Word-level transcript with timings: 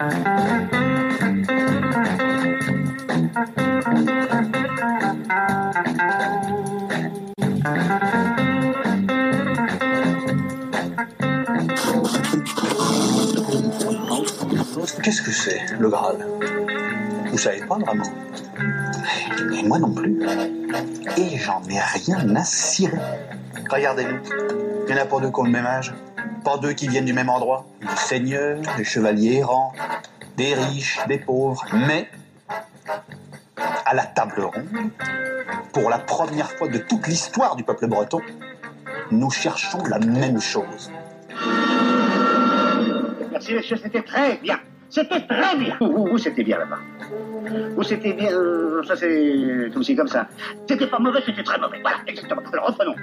Qu'est-ce 0.00 0.08
que 15.20 15.30
c'est, 15.30 15.60
le 15.78 15.90
Graal? 15.90 16.26
Vous 17.30 17.36
savez 17.36 17.60
pas 17.66 17.76
vraiment? 17.76 18.04
Et 19.52 19.62
moi 19.64 19.78
non 19.78 19.92
plus. 19.92 20.18
Et 21.18 21.36
j'en 21.36 21.62
ai 21.68 21.78
rien 21.78 22.36
à 22.36 22.44
cirer. 22.44 22.96
Regardez-nous. 23.70 24.20
Il 24.88 24.96
y 24.96 24.98
en 24.98 25.02
a 25.02 25.04
pour 25.04 25.20
deux 25.20 25.28
qui 25.28 25.40
ont 25.40 25.44
le 25.44 25.50
même 25.50 25.66
âge. 25.66 25.92
Pas 26.44 26.58
deux 26.58 26.72
qui 26.72 26.88
viennent 26.88 27.04
du 27.04 27.12
même 27.12 27.28
endroit. 27.28 27.66
Des 27.80 27.96
seigneurs, 27.96 28.58
des 28.76 28.84
chevaliers 28.84 29.38
errants, 29.38 29.72
des 30.36 30.54
riches, 30.54 30.98
des 31.08 31.18
pauvres. 31.18 31.64
Mais, 31.72 32.08
à 33.84 33.94
la 33.94 34.04
table 34.04 34.40
ronde, 34.42 34.90
pour 35.72 35.90
la 35.90 35.98
première 35.98 36.50
fois 36.52 36.68
de 36.68 36.78
toute 36.78 37.06
l'histoire 37.06 37.56
du 37.56 37.64
peuple 37.64 37.86
breton, 37.86 38.20
nous 39.10 39.30
cherchons 39.30 39.82
la 39.84 39.98
même 39.98 40.40
chose. 40.40 40.90
Merci, 43.30 43.54
monsieur, 43.54 43.76
c'était 43.76 44.02
très 44.02 44.36
bien. 44.38 44.58
C'était 44.88 45.24
très 45.26 45.56
bien. 45.56 45.76
Vous, 45.80 46.08
vous, 46.10 46.18
c'était 46.18 46.42
bien 46.42 46.58
là-bas? 46.58 46.78
Vous, 47.76 47.82
c'était 47.84 48.12
bien. 48.12 48.32
euh, 48.32 48.82
ça, 48.82 48.96
c'est 48.96 49.70
comme 49.72 49.84
ci, 49.84 49.94
comme 49.94 50.08
ça. 50.08 50.26
C'était 50.68 50.88
pas 50.88 50.98
mauvais, 50.98 51.20
c'était 51.24 51.44
très 51.44 51.58
mauvais. 51.58 51.78
Voilà, 51.80 51.98
exactement. 52.06 52.42
Alors, 52.52 52.66
reprenons. 52.66 52.96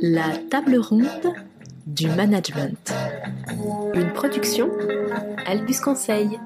La 0.00 0.36
table 0.50 0.78
ronde 0.78 1.34
du 1.86 2.08
management. 2.08 2.92
Une 3.94 4.12
production 4.12 4.70
Albus 5.46 5.80
Conseil. 5.80 6.38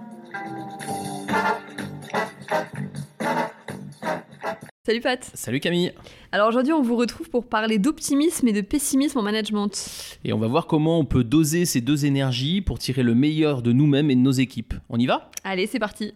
Salut 4.84 5.00
Pat. 5.00 5.30
Salut 5.34 5.60
Camille 5.60 5.92
Alors 6.32 6.48
aujourd'hui, 6.48 6.72
on 6.72 6.82
vous 6.82 6.96
retrouve 6.96 7.30
pour 7.30 7.46
parler 7.46 7.78
d'optimisme 7.78 8.48
et 8.48 8.52
de 8.52 8.60
pessimisme 8.60 9.18
en 9.18 9.22
management. 9.22 10.16
Et 10.24 10.32
on 10.32 10.38
va 10.38 10.46
voir 10.46 10.66
comment 10.66 10.98
on 10.98 11.04
peut 11.04 11.24
doser 11.24 11.64
ces 11.64 11.80
deux 11.80 12.04
énergies 12.04 12.60
pour 12.60 12.78
tirer 12.78 13.02
le 13.02 13.14
meilleur 13.14 13.62
de 13.62 13.72
nous-mêmes 13.72 14.10
et 14.10 14.16
de 14.16 14.20
nos 14.20 14.32
équipes. 14.32 14.74
On 14.90 14.98
y 14.98 15.06
va? 15.06 15.30
Allez, 15.44 15.66
c'est 15.66 15.78
parti. 15.78 16.12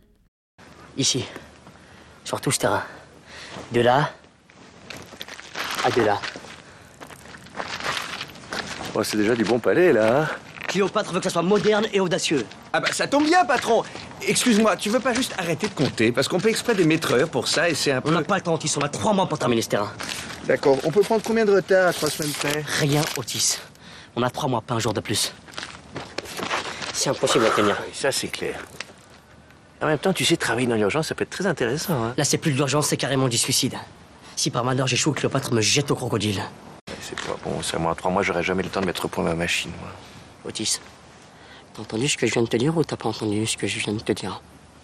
Ici, 0.98 1.24
sur 2.24 2.40
tout 2.40 2.50
ce 2.50 2.58
terrain. 2.58 2.82
De 3.72 3.80
là 3.80 4.10
à 5.84 5.90
de 5.90 6.02
là. 6.02 6.18
Oh, 8.94 9.02
c'est 9.02 9.16
déjà 9.16 9.34
du 9.34 9.44
bon 9.44 9.58
palais, 9.58 9.92
là. 9.92 10.22
hein 10.22 10.28
Cléopâtre 10.68 11.12
veut 11.12 11.18
que 11.18 11.24
ça 11.24 11.30
soit 11.30 11.42
moderne 11.42 11.86
et 11.92 12.00
audacieux. 12.00 12.44
ah 12.72 12.80
bah, 12.80 12.88
ça 12.92 13.06
tombe 13.06 13.24
bien, 13.24 13.44
patron. 13.44 13.82
Excuse-moi, 14.26 14.76
tu 14.76 14.88
veux 14.88 15.00
pas 15.00 15.12
juste 15.12 15.34
arrêter 15.38 15.68
de 15.68 15.74
compter? 15.74 16.10
Parce 16.10 16.26
qu'on 16.28 16.40
paye 16.40 16.50
exprès 16.52 16.74
des 16.74 16.84
maîtreurs 16.84 17.28
pour 17.28 17.48
ça 17.48 17.68
et 17.68 17.74
c'est 17.74 17.92
un 17.92 17.98
On 17.98 18.02
peu... 18.08 18.14
n'a 18.14 18.22
pas 18.22 18.36
le 18.36 18.40
temps, 18.40 18.54
Otis. 18.54 18.72
On 18.78 18.80
a 18.82 18.88
trois 18.88 19.12
mois 19.12 19.28
pour 19.28 19.38
terminer 19.38 19.62
ce 19.62 19.68
terrain. 19.68 19.92
D'accord, 20.46 20.78
on 20.84 20.90
peut 20.90 21.02
prendre 21.02 21.22
combien 21.22 21.44
de 21.44 21.52
retard 21.52 21.88
à 21.88 21.92
trois 21.92 22.08
semaines 22.10 22.32
près? 22.32 22.64
Rien, 22.80 23.02
Otis. 23.16 23.58
On 24.16 24.22
a 24.22 24.30
trois 24.30 24.48
mois, 24.48 24.62
pas 24.62 24.74
un 24.74 24.78
jour 24.78 24.92
de 24.92 25.00
plus. 25.00 25.32
C'est 26.92 27.10
impossible 27.10 27.44
à 27.46 27.50
tenir. 27.50 27.76
Oui, 27.86 27.92
ça 27.92 28.10
c'est 28.12 28.28
clair. 28.28 28.58
En 29.82 29.86
même 29.86 29.98
temps, 29.98 30.12
tu 30.12 30.24
sais, 30.24 30.36
travailler 30.36 30.66
dans 30.66 30.76
l'urgence, 30.76 31.08
ça 31.08 31.14
peut 31.14 31.24
être 31.24 31.30
très 31.30 31.46
intéressant, 31.46 32.02
hein 32.04 32.14
Là, 32.16 32.24
c'est 32.24 32.38
plus 32.38 32.52
de 32.52 32.56
l'urgence, 32.56 32.86
c'est 32.86 32.96
carrément 32.96 33.28
du 33.28 33.36
suicide. 33.36 33.74
Si 34.36 34.50
par 34.50 34.64
malheur 34.64 34.86
j'échoue, 34.86 35.12
Cléopâtre 35.12 35.52
me 35.52 35.60
jette 35.60 35.90
au 35.90 35.94
crocodile. 35.94 36.42
C'est 37.16 37.26
pas 37.28 37.36
bon, 37.44 37.62
ça, 37.62 37.78
moi, 37.78 37.92
en 37.92 37.94
trois 37.94 38.10
mois, 38.10 38.22
j'aurais 38.22 38.42
jamais 38.42 38.62
le 38.62 38.68
temps 38.68 38.80
de 38.80 38.86
mettre 38.86 39.04
au 39.04 39.08
point 39.08 39.24
ma 39.24 39.34
machine, 39.34 39.70
moi. 39.80 39.90
Otis, 40.46 40.80
t'as 41.74 41.82
entendu 41.82 42.08
ce 42.08 42.16
que 42.16 42.26
je 42.26 42.32
viens 42.32 42.42
de 42.42 42.48
te 42.48 42.56
dire 42.56 42.76
ou 42.76 42.84
t'as 42.84 42.96
pas 42.96 43.08
entendu 43.08 43.46
ce 43.46 43.56
que 43.56 43.66
je 43.66 43.78
viens 43.78 43.92
de 43.92 44.00
te 44.00 44.12
dire? 44.12 44.40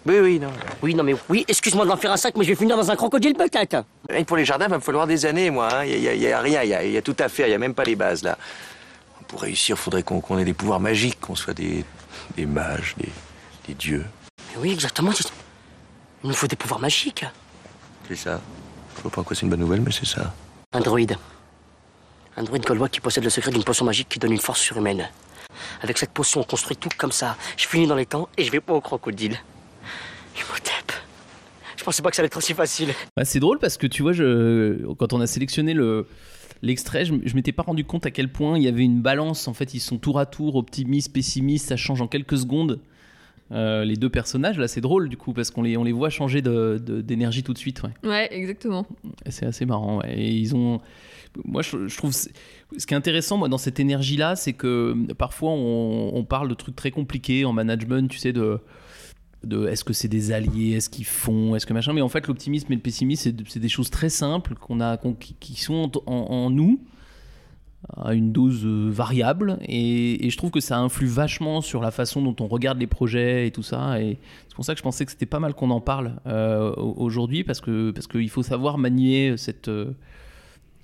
Oui, 0.07 0.17
oui, 0.19 0.39
non. 0.39 0.51
Oui, 0.81 0.95
non, 0.95 1.03
mais 1.03 1.15
oui, 1.29 1.45
excuse-moi 1.47 1.85
de 1.85 1.89
l'en 1.89 1.97
faire 1.97 2.11
un 2.11 2.17
sac, 2.17 2.35
mais 2.35 2.43
je 2.43 2.49
vais 2.49 2.55
finir 2.55 2.75
dans 2.75 2.89
un 2.89 2.95
crocodile 2.95 3.35
peut-être. 3.35 3.83
Que 4.09 4.23
pour 4.23 4.35
les 4.37 4.45
jardins, 4.45 4.65
il 4.65 4.71
va 4.71 4.77
me 4.77 4.81
falloir 4.81 5.05
des 5.05 5.25
années, 5.27 5.51
moi. 5.51 5.69
hein. 5.71 5.85
Il 5.85 5.91
y, 6.01 6.07
a- 6.07 6.13
y 6.15 6.25
a- 6.25 6.29
y 6.29 6.33
a 6.33 6.39
rien, 6.41 6.63
il 6.63 6.69
y 6.69 6.73
a, 6.73 6.83
y 6.83 6.97
a 6.97 7.01
tout 7.03 7.15
à 7.19 7.29
faire, 7.29 7.45
il 7.47 7.51
y 7.51 7.53
a 7.53 7.59
même 7.59 7.75
pas 7.75 7.83
les 7.83 7.95
bases, 7.95 8.23
là. 8.23 8.37
Pour 9.27 9.41
réussir, 9.43 9.77
faudrait 9.77 10.01
qu'on 10.03 10.37
ait 10.39 10.43
des 10.45 10.53
pouvoirs 10.55 10.79
magiques, 10.79 11.19
qu'on 11.21 11.35
soit 11.35 11.53
des, 11.53 11.85
des 12.35 12.45
mages, 12.47 12.95
des, 12.97 13.09
des 13.67 13.73
dieux. 13.75 14.05
Mais 14.51 14.61
oui, 14.61 14.71
exactement. 14.71 15.11
c'est- 15.11 15.29
Il 16.23 16.29
nous 16.29 16.35
faut 16.35 16.47
des 16.47 16.55
pouvoirs 16.55 16.79
magiques. 16.81 17.23
C'est 18.07 18.15
ça. 18.15 18.41
Je 18.97 19.01
vois 19.03 19.11
pas 19.11 19.21
en 19.21 19.23
quoi 19.23 19.35
c'est 19.35 19.43
une 19.43 19.49
bonne 19.49 19.59
nouvelle, 19.59 19.81
mais 19.81 19.91
c'est 19.91 20.05
ça. 20.07 20.33
Un 20.73 20.79
druide. 20.81 21.15
Un 22.37 22.43
druide 22.43 22.65
gaulois 22.65 22.89
qui 22.89 23.01
possède 23.01 23.23
le 23.23 23.29
secret 23.29 23.51
d'une 23.51 23.63
potion 23.63 23.85
magique 23.85 24.09
qui 24.09 24.19
donne 24.19 24.31
une 24.31 24.39
force 24.39 24.61
surhumaine. 24.61 25.09
Avec 25.81 25.97
cette 25.97 26.11
potion, 26.11 26.41
on 26.41 26.43
construit 26.43 26.77
tout 26.77 26.89
comme 26.97 27.11
ça. 27.11 27.35
Je 27.57 27.67
finis 27.67 27.87
dans 27.87 27.95
les 27.95 28.05
temps 28.05 28.29
et 28.37 28.43
je 28.43 28.51
vais 28.51 28.61
pas 28.61 28.73
au 28.73 28.81
crocodile. 28.81 29.37
Imhotep. 30.37 30.93
Je 31.77 31.83
pensais 31.83 32.01
pas 32.01 32.09
que 32.09 32.15
ça 32.15 32.21
allait 32.21 32.27
être 32.27 32.37
aussi 32.37 32.53
facile. 32.53 32.93
Bah, 33.17 33.25
C'est 33.25 33.39
drôle 33.39 33.59
parce 33.59 33.77
que 33.77 33.87
tu 33.87 34.01
vois, 34.01 34.13
quand 34.95 35.13
on 35.13 35.19
a 35.19 35.27
sélectionné 35.27 35.73
le... 35.73 36.07
l'extrait, 36.61 37.05
je, 37.05 37.13
je 37.25 37.35
m'étais 37.35 37.51
pas 37.51 37.63
rendu 37.63 37.83
compte 37.83 38.05
à 38.05 38.11
quel 38.11 38.31
point 38.31 38.57
il 38.57 38.63
y 38.63 38.67
avait 38.67 38.83
une 38.83 39.01
balance. 39.01 39.47
En 39.47 39.53
fait, 39.53 39.73
ils 39.73 39.79
sont 39.79 39.97
tour 39.97 40.19
à 40.19 40.25
tour, 40.25 40.55
optimistes, 40.55 41.11
pessimistes, 41.11 41.67
ça 41.67 41.77
change 41.77 42.01
en 42.01 42.07
quelques 42.07 42.37
secondes. 42.37 42.79
Euh, 43.51 43.83
les 43.83 43.95
deux 43.97 44.09
personnages, 44.09 44.57
là, 44.57 44.67
c'est 44.67 44.79
drôle 44.81 45.09
du 45.09 45.17
coup 45.17 45.33
parce 45.33 45.51
qu'on 45.51 45.61
les, 45.61 45.75
on 45.75 45.83
les 45.83 45.91
voit 45.91 46.09
changer 46.09 46.41
de- 46.41 46.81
de- 46.83 47.01
d'énergie 47.01 47.43
tout 47.43 47.51
de 47.53 47.57
suite. 47.57 47.83
Ouais. 47.83 47.91
Ouais, 48.09 48.33
exactement. 48.33 48.85
C'est 49.29 49.45
assez 49.45 49.65
marrant. 49.65 49.99
ouais. 49.99 50.13
Et 50.17 50.31
ils 50.31 50.55
ont. 50.55 50.79
Moi, 51.45 51.61
je, 51.61 51.87
je 51.87 51.97
trouve. 51.97 52.13
Ce 52.13 52.27
qui 52.85 52.93
est 52.93 52.97
intéressant, 52.97 53.37
moi, 53.37 53.49
dans 53.49 53.57
cette 53.57 53.79
énergie-là, 53.79 54.35
c'est 54.35 54.53
que 54.53 54.95
parfois, 55.17 55.51
on, 55.51 56.11
on 56.13 56.23
parle 56.23 56.47
de 56.47 56.53
trucs 56.53 56.75
très 56.75 56.91
compliqués 56.91 57.43
en 57.45 57.51
management, 57.53 58.09
tu 58.09 58.17
sais, 58.19 58.31
de. 58.33 58.59
de 59.43 59.67
est-ce 59.67 59.83
que 59.83 59.93
c'est 59.93 60.07
des 60.07 60.31
alliés 60.31 60.75
Est-ce 60.77 60.89
qu'ils 60.89 61.05
font 61.05 61.55
Est-ce 61.55 61.65
que 61.65 61.73
machin 61.73 61.93
Mais 61.93 62.01
en 62.01 62.09
fait, 62.09 62.27
l'optimisme 62.27 62.71
et 62.71 62.75
le 62.75 62.81
pessimisme, 62.81 63.33
c'est, 63.47 63.59
des 63.59 63.69
choses 63.69 63.89
très 63.89 64.09
simples 64.09 64.55
qu'on 64.55 64.79
a, 64.79 64.97
qui, 65.19 65.35
qui 65.39 65.59
sont 65.59 65.91
en, 66.05 66.13
en 66.13 66.49
nous 66.49 66.79
à 67.97 68.13
une 68.13 68.31
dose 68.31 68.61
euh, 68.65 68.89
variable 68.91 69.57
et, 69.63 70.25
et 70.25 70.29
je 70.29 70.37
trouve 70.37 70.51
que 70.51 70.59
ça 70.59 70.77
influe 70.77 71.07
vachement 71.07 71.61
sur 71.61 71.81
la 71.81 71.89
façon 71.91 72.21
dont 72.21 72.35
on 72.39 72.47
regarde 72.47 72.79
les 72.79 72.87
projets 72.87 73.47
et 73.47 73.51
tout 73.51 73.63
ça 73.63 73.99
et 73.99 74.19
c'est 74.47 74.55
pour 74.55 74.63
ça 74.65 74.73
que 74.73 74.77
je 74.77 74.83
pensais 74.83 75.03
que 75.03 75.11
c'était 75.11 75.25
pas 75.25 75.39
mal 75.39 75.53
qu'on 75.55 75.71
en 75.71 75.81
parle 75.81 76.15
euh, 76.27 76.71
au- 76.73 76.93
aujourd'hui 76.97 77.43
parce 77.43 77.59
que 77.59 77.89
parce 77.91 78.05
qu'il 78.07 78.29
faut 78.29 78.43
savoir 78.43 78.77
manier 78.77 79.35
cette 79.35 79.67
euh, 79.67 79.91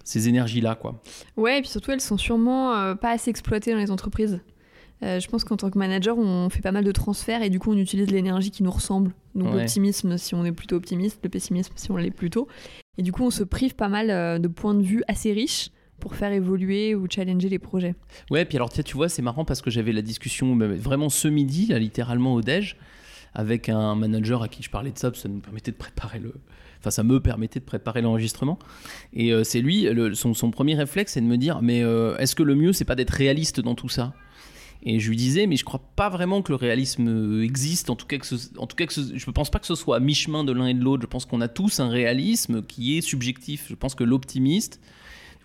ces 0.04 0.28
énergies 0.30 0.62
là 0.62 0.76
quoi 0.76 1.02
Ouais, 1.36 1.60
et 1.60 1.62
puis 1.62 1.70
surtout, 1.70 1.92
elles 1.92 2.02
sont 2.02 2.18
sûrement 2.18 2.74
euh, 2.76 2.96
pas 2.96 3.12
assez 3.12 3.30
exploitées 3.30 3.72
dans 3.74 3.78
les 3.80 3.92
entreprises. 3.92 4.40
Je 5.04 5.28
pense 5.28 5.44
qu'en 5.44 5.58
tant 5.58 5.70
que 5.70 5.78
manager, 5.78 6.18
on 6.18 6.50
fait 6.50 6.62
pas 6.64 6.72
mal 6.72 6.84
de 6.84 6.92
transferts 6.92 7.44
et 7.44 7.52
du 7.52 7.60
coup, 7.60 7.72
on 7.72 7.78
utilise 7.78 8.10
l'énergie 8.10 8.50
qui 8.50 8.64
nous 8.64 8.72
ressemble. 8.72 9.12
Donc, 9.36 9.54
Ouais. 9.54 9.60
l'optimisme 9.60 10.18
si 10.18 10.34
on 10.34 10.44
est 10.44 10.52
plutôt 10.52 10.76
optimiste, 10.78 11.20
le 11.24 11.30
pessimisme 11.30 11.72
si 11.76 11.92
on 11.92 11.98
l'est 11.98 12.10
plutôt. 12.10 12.48
Et 12.98 13.04
du 13.04 13.12
coup, 13.12 13.24
on 13.24 13.30
se 13.30 13.44
prive 13.44 13.76
pas 13.76 13.90
mal 13.90 14.42
de 14.42 14.48
points 14.48 14.74
de 14.74 14.82
vue 14.82 15.04
assez 15.08 15.34
riches 15.34 15.70
pour 16.00 16.16
faire 16.16 16.32
évoluer 16.32 16.96
ou 16.96 17.08
challenger 17.10 17.50
les 17.50 17.60
projets. 17.60 17.96
Ouais, 18.30 18.46
puis 18.46 18.58
alors 18.58 18.70
tu 18.72 18.96
vois, 18.96 19.10
c'est 19.10 19.22
marrant 19.22 19.46
parce 19.46 19.62
que 19.62 19.70
j'avais 19.70 19.92
la 19.92 20.02
discussion 20.02 20.56
vraiment 20.58 21.10
ce 21.10 21.28
midi, 21.28 21.68
là, 21.68 21.80
littéralement 21.80 22.34
au 22.34 22.42
déj, 22.42 22.78
avec 23.34 23.70
un 23.70 23.96
manager 23.96 24.44
à 24.44 24.48
qui 24.48 24.64
je 24.64 24.70
parlais 24.70 24.92
de 24.92 24.98
ça, 24.98 25.10
parce 25.10 25.24
que 25.24 25.28
ça 25.28 25.34
nous 25.34 25.40
permettait 25.40 25.72
de 25.72 25.78
préparer 25.78 26.20
le. 26.20 26.34
Enfin, 26.80 26.92
ça 26.92 27.04
me 27.04 27.20
permettait 27.20 27.60
de 27.60 27.66
préparer 27.66 28.02
l'enregistrement. 28.02 28.60
Et 29.14 29.34
euh, 29.34 29.44
c'est 29.44 29.62
lui, 29.62 29.88
son, 30.14 30.52
premier 30.52 30.76
réflexe, 30.76 31.14
c'est 31.14 31.22
de 31.22 31.26
me 31.26 31.38
dire 31.38 31.62
Mais 31.62 31.82
euh, 31.84 32.16
est-ce 32.18 32.36
que 32.36 32.44
le 32.44 32.56
mieux, 32.56 32.72
c'est 32.72 32.86
pas 32.86 32.96
d'être 32.96 33.12
réaliste 33.12 33.60
dans 33.60 33.74
tout 33.74 33.90
ça? 33.90 34.14
Et 34.84 35.00
je 35.00 35.10
lui 35.10 35.18
disais, 35.18 35.48
mais 35.48 35.56
je 35.56 35.66
crois 35.66 35.82
pas 35.96 36.10
vraiment 36.10 36.42
que 36.42 36.52
le 36.52 36.56
réalisme 36.56 37.42
existe. 37.42 37.90
En 37.90 37.96
tout 37.96 38.06
cas, 38.06 38.18
que 38.18 38.26
en 38.58 38.68
tout 38.68 38.76
cas 38.76 38.86
que 38.86 38.94
je 38.94 39.02
ne 39.02 39.32
pense 39.32 39.50
pas 39.50 39.60
que 39.60 39.66
ce 39.66 39.76
soit 39.76 39.98
à 39.98 40.00
mi-chemin 40.00 40.44
de 40.44 40.52
l'un 40.52 40.68
et 40.68 40.74
de 40.74 40.84
l'autre. 40.84 41.02
Je 41.02 41.08
pense 41.08 41.26
qu'on 41.26 41.42
a 41.42 41.48
tous 41.48 41.80
un 41.80 41.90
réalisme 41.90 42.62
qui 42.62 42.98
est 42.98 43.02
subjectif. 43.02 43.66
Je 43.70 43.76
pense 43.76 43.96
que 43.96 44.04
l'optimiste, 44.04 44.80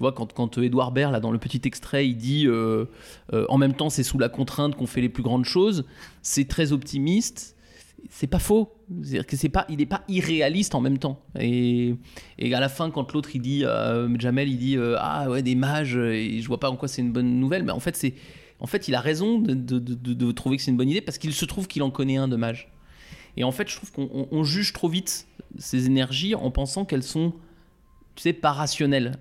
vois, 0.02 0.12
quand, 0.12 0.32
quand 0.32 0.58
euh, 0.58 0.62
Edouard 0.62 0.92
Baird, 0.92 1.12
là, 1.12 1.20
dans 1.20 1.30
le 1.30 1.38
petit 1.38 1.62
extrait, 1.64 2.06
il 2.06 2.16
dit 2.16 2.46
euh, 2.46 2.84
euh, 3.32 3.46
en 3.48 3.58
même 3.58 3.74
temps, 3.74 3.88
c'est 3.88 4.02
sous 4.02 4.18
la 4.18 4.28
contrainte 4.28 4.76
qu'on 4.76 4.86
fait 4.86 5.00
les 5.00 5.08
plus 5.08 5.22
grandes 5.22 5.44
choses, 5.44 5.84
c'est 6.20 6.46
très 6.46 6.72
optimiste. 6.72 7.56
C'est 8.10 8.26
pas 8.26 8.40
faux. 8.40 8.74
C'est-à-dire 9.02 9.26
que 9.26 9.36
c'est 9.36 9.48
pas, 9.48 9.64
il 9.68 9.76
n'est 9.76 9.86
pas 9.86 10.02
irréaliste 10.08 10.74
en 10.74 10.80
même 10.80 10.98
temps. 10.98 11.20
Et, 11.38 11.94
à 12.40 12.58
la 12.58 12.68
fin, 12.68 12.90
quand 12.90 13.12
l'autre 13.12 13.30
il 13.34 13.40
dit, 13.40 13.64
Jamel, 14.18 14.48
il 14.48 14.58
dit 14.58 14.76
ah 14.98 15.30
ouais 15.30 15.42
des 15.42 15.54
mages, 15.54 15.96
et 15.96 16.40
je 16.40 16.48
vois 16.48 16.58
pas 16.58 16.68
en 16.68 16.74
quoi 16.74 16.88
c'est 16.88 17.00
une 17.00 17.12
bonne 17.12 17.38
nouvelle. 17.38 17.62
Mais 17.62 17.70
en 17.70 17.78
fait, 17.78 17.96
c'est, 17.96 18.14
en 18.58 18.66
fait, 18.66 18.88
il 18.88 18.96
a 18.96 19.00
raison 19.00 19.38
de, 19.38 20.32
trouver 20.32 20.56
que 20.56 20.64
c'est 20.64 20.72
une 20.72 20.76
bonne 20.76 20.88
idée 20.88 21.00
parce 21.00 21.18
qu'il 21.18 21.32
se 21.32 21.44
trouve 21.44 21.68
qu'il 21.68 21.84
en 21.84 21.92
connaît 21.92 22.16
un 22.16 22.26
de 22.26 22.34
mage. 22.34 22.72
Et 23.36 23.44
en 23.44 23.52
fait, 23.52 23.68
je 23.68 23.76
trouve 23.76 23.92
qu'on 23.92 24.10
on- 24.12 24.28
on 24.32 24.42
juge 24.42 24.72
trop 24.72 24.88
vite 24.88 25.28
ces 25.58 25.86
énergies 25.86 26.34
en 26.34 26.50
pensant 26.50 26.84
qu'elles 26.84 27.02
sont, 27.02 27.32
tu 28.14 28.22
sais, 28.22 28.32
pas 28.32 28.52
rationnelles. 28.52 29.18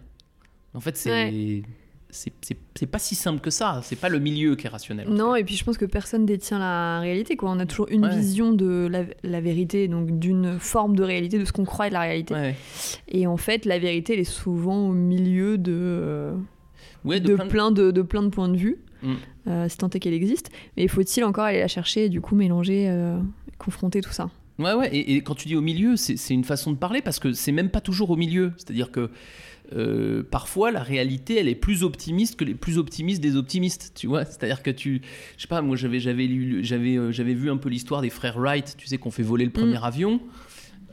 En 0.73 0.79
fait, 0.79 0.95
c'est 0.97 1.12
Ouais. 1.12 1.63
c'est- 2.09 2.85
pas 2.88 3.00
si 3.00 3.15
simple 3.15 3.39
que 3.39 3.50
ça. 3.50 3.79
C'est 3.83 3.95
pas 3.95 4.09
le 4.09 4.19
milieu 4.19 4.56
qui 4.56 4.68
est 4.68 4.69
rationnel. 4.69 5.07
Non, 5.09 5.35
et 5.35 5.44
puis 5.44 5.56
je 5.56 5.63
pense 5.63 5.77
que 5.77 5.85
personne 5.85 6.25
détient 6.25 6.59
la 6.59 7.00
réalité. 7.00 7.35
Quoi. 7.38 7.51
On 7.51 7.59
a 7.59 7.65
toujours 7.65 7.88
une 7.89 8.06
Ouais. 8.06 8.15
vision 8.18 8.51
de 8.51 8.88
la, 8.91 9.03
la 9.23 9.39
vérité, 9.41 9.88
donc 9.88 10.19
d'une 10.19 10.59
forme 10.59 10.95
de 10.95 11.03
réalité, 11.03 11.39
de 11.39 11.45
ce 11.45 11.51
qu'on 11.53 11.63
croit 11.65 11.88
être 11.88 11.94
la 11.94 12.01
réalité. 12.01 12.33
Ouais. 12.33 12.56
Et 13.07 13.27
en 13.27 13.38
fait, 13.38 13.65
la 13.65 13.79
vérité, 13.79 14.13
elle 14.13 14.19
est 14.19 14.23
souvent 14.25 14.89
au 14.89 14.94
milieu 14.94 15.57
de, 15.57 16.33
de, 17.06 17.19
plein 17.35 17.45
de- 17.45 17.50
plein 17.50 17.71
de, 17.71 17.91
de 17.91 18.01
plein 18.01 18.24
de 18.24 18.29
points 18.29 18.50
de 18.50 18.57
vue. 18.57 18.77
Mm. 19.03 19.13
euh, 19.47 19.67
si 19.67 19.77
tant 19.77 19.89
est 19.89 20.00
qu'elle 20.00 20.13
existe. 20.13 20.51
Mais 20.77 20.88
faut-il 20.88 21.24
encore 21.24 21.45
aller 21.45 21.57
la 21.59 21.67
chercher 21.67 22.06
et 22.06 22.09
du 22.09 22.21
coup 22.21 22.35
mélanger, 22.35 22.88
euh, 22.88 23.19
confronter 23.57 24.00
tout 24.01 24.12
ça? 24.12 24.29
Ouais, 24.59 24.74
ouais, 24.74 24.95
et, 24.95 25.15
et 25.15 25.21
quand 25.21 25.33
tu 25.33 25.47
dis 25.47 25.56
au 25.56 25.62
milieu, 25.62 25.95
c'est 25.95 26.17
c'est 26.17 26.35
une 26.35 26.44
façon 26.44 26.71
de 26.71 26.77
parler 26.77 27.01
parce 27.01 27.17
que 27.17 27.33
c'est 27.33 27.51
même 27.51 27.69
pas 27.71 27.81
toujours 27.81 28.12
au 28.12 28.15
milieu. 28.15 28.51
C'est-à-dire 28.57 28.91
que 28.91 29.09
euh, 29.73 30.23
parfois 30.23 30.71
la 30.71 30.83
réalité, 30.83 31.38
elle 31.38 31.47
est 31.47 31.56
plus 31.56 31.83
optimiste 31.83 32.38
que 32.38 32.44
les 32.44 32.56
plus 32.56 32.77
optimistes 32.77 33.21
des 33.21 33.35
optimistes, 33.35 33.94
tu 33.95 34.07
vois. 34.07 34.25
C'est-à-dire 34.25 34.63
que 34.63 34.71
tu, 34.71 35.01
je 35.38 35.41
sais 35.41 35.47
pas, 35.47 35.62
moi 35.62 35.75
j'avais 35.75 36.00
j'avais 36.00 36.25
lu, 36.25 36.63
j'avais 36.63 36.97
euh, 36.97 37.12
j'avais 37.12 37.33
vu 37.33 37.50
un 37.50 37.57
peu 37.57 37.69
l'histoire 37.69 38.01
des 38.01 38.09
frères 38.09 38.38
Wright, 38.38 38.75
tu 38.77 38.88
sais, 38.88 38.97
qu'on 38.97 39.12
fait 39.12 39.23
voler 39.23 39.45
le 39.45 39.51
premier 39.51 39.83
avion. 39.83 40.19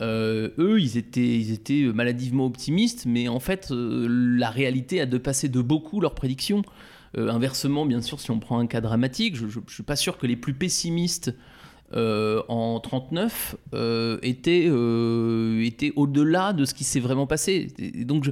Euh, 0.00 0.50
eux, 0.58 0.80
ils 0.80 0.96
étaient, 0.96 1.38
ils 1.38 1.52
étaient 1.52 1.82
maladivement 1.92 2.46
optimistes, 2.46 3.04
mais 3.04 3.26
en 3.26 3.40
fait, 3.40 3.72
la 3.72 4.50
réalité 4.50 5.00
a 5.00 5.06
dépassé 5.06 5.48
de 5.48 5.60
beaucoup 5.60 6.00
leurs 6.00 6.14
prédictions. 6.14 6.62
Inversement, 7.16 7.84
bien 7.84 8.00
sûr, 8.00 8.20
si 8.20 8.30
on 8.30 8.38
prend 8.38 8.60
un 8.60 8.68
cas 8.68 8.80
dramatique, 8.80 9.34
je 9.34 9.46
suis 9.66 9.82
pas 9.82 9.96
sûr 9.96 10.18
que 10.18 10.26
les 10.26 10.36
plus 10.36 10.54
pessimistes 10.54 11.34
euh, 11.94 12.42
en 12.48 12.80
39 12.80 13.56
euh, 13.74 14.18
étaient, 14.22 14.66
euh, 14.68 15.64
étaient 15.64 15.92
au-delà 15.96 16.52
de 16.52 16.64
ce 16.64 16.74
qui 16.74 16.84
s'est 16.84 17.00
vraiment 17.00 17.26
passé. 17.26 17.68
Et 17.78 18.04
donc, 18.04 18.24
je, 18.24 18.30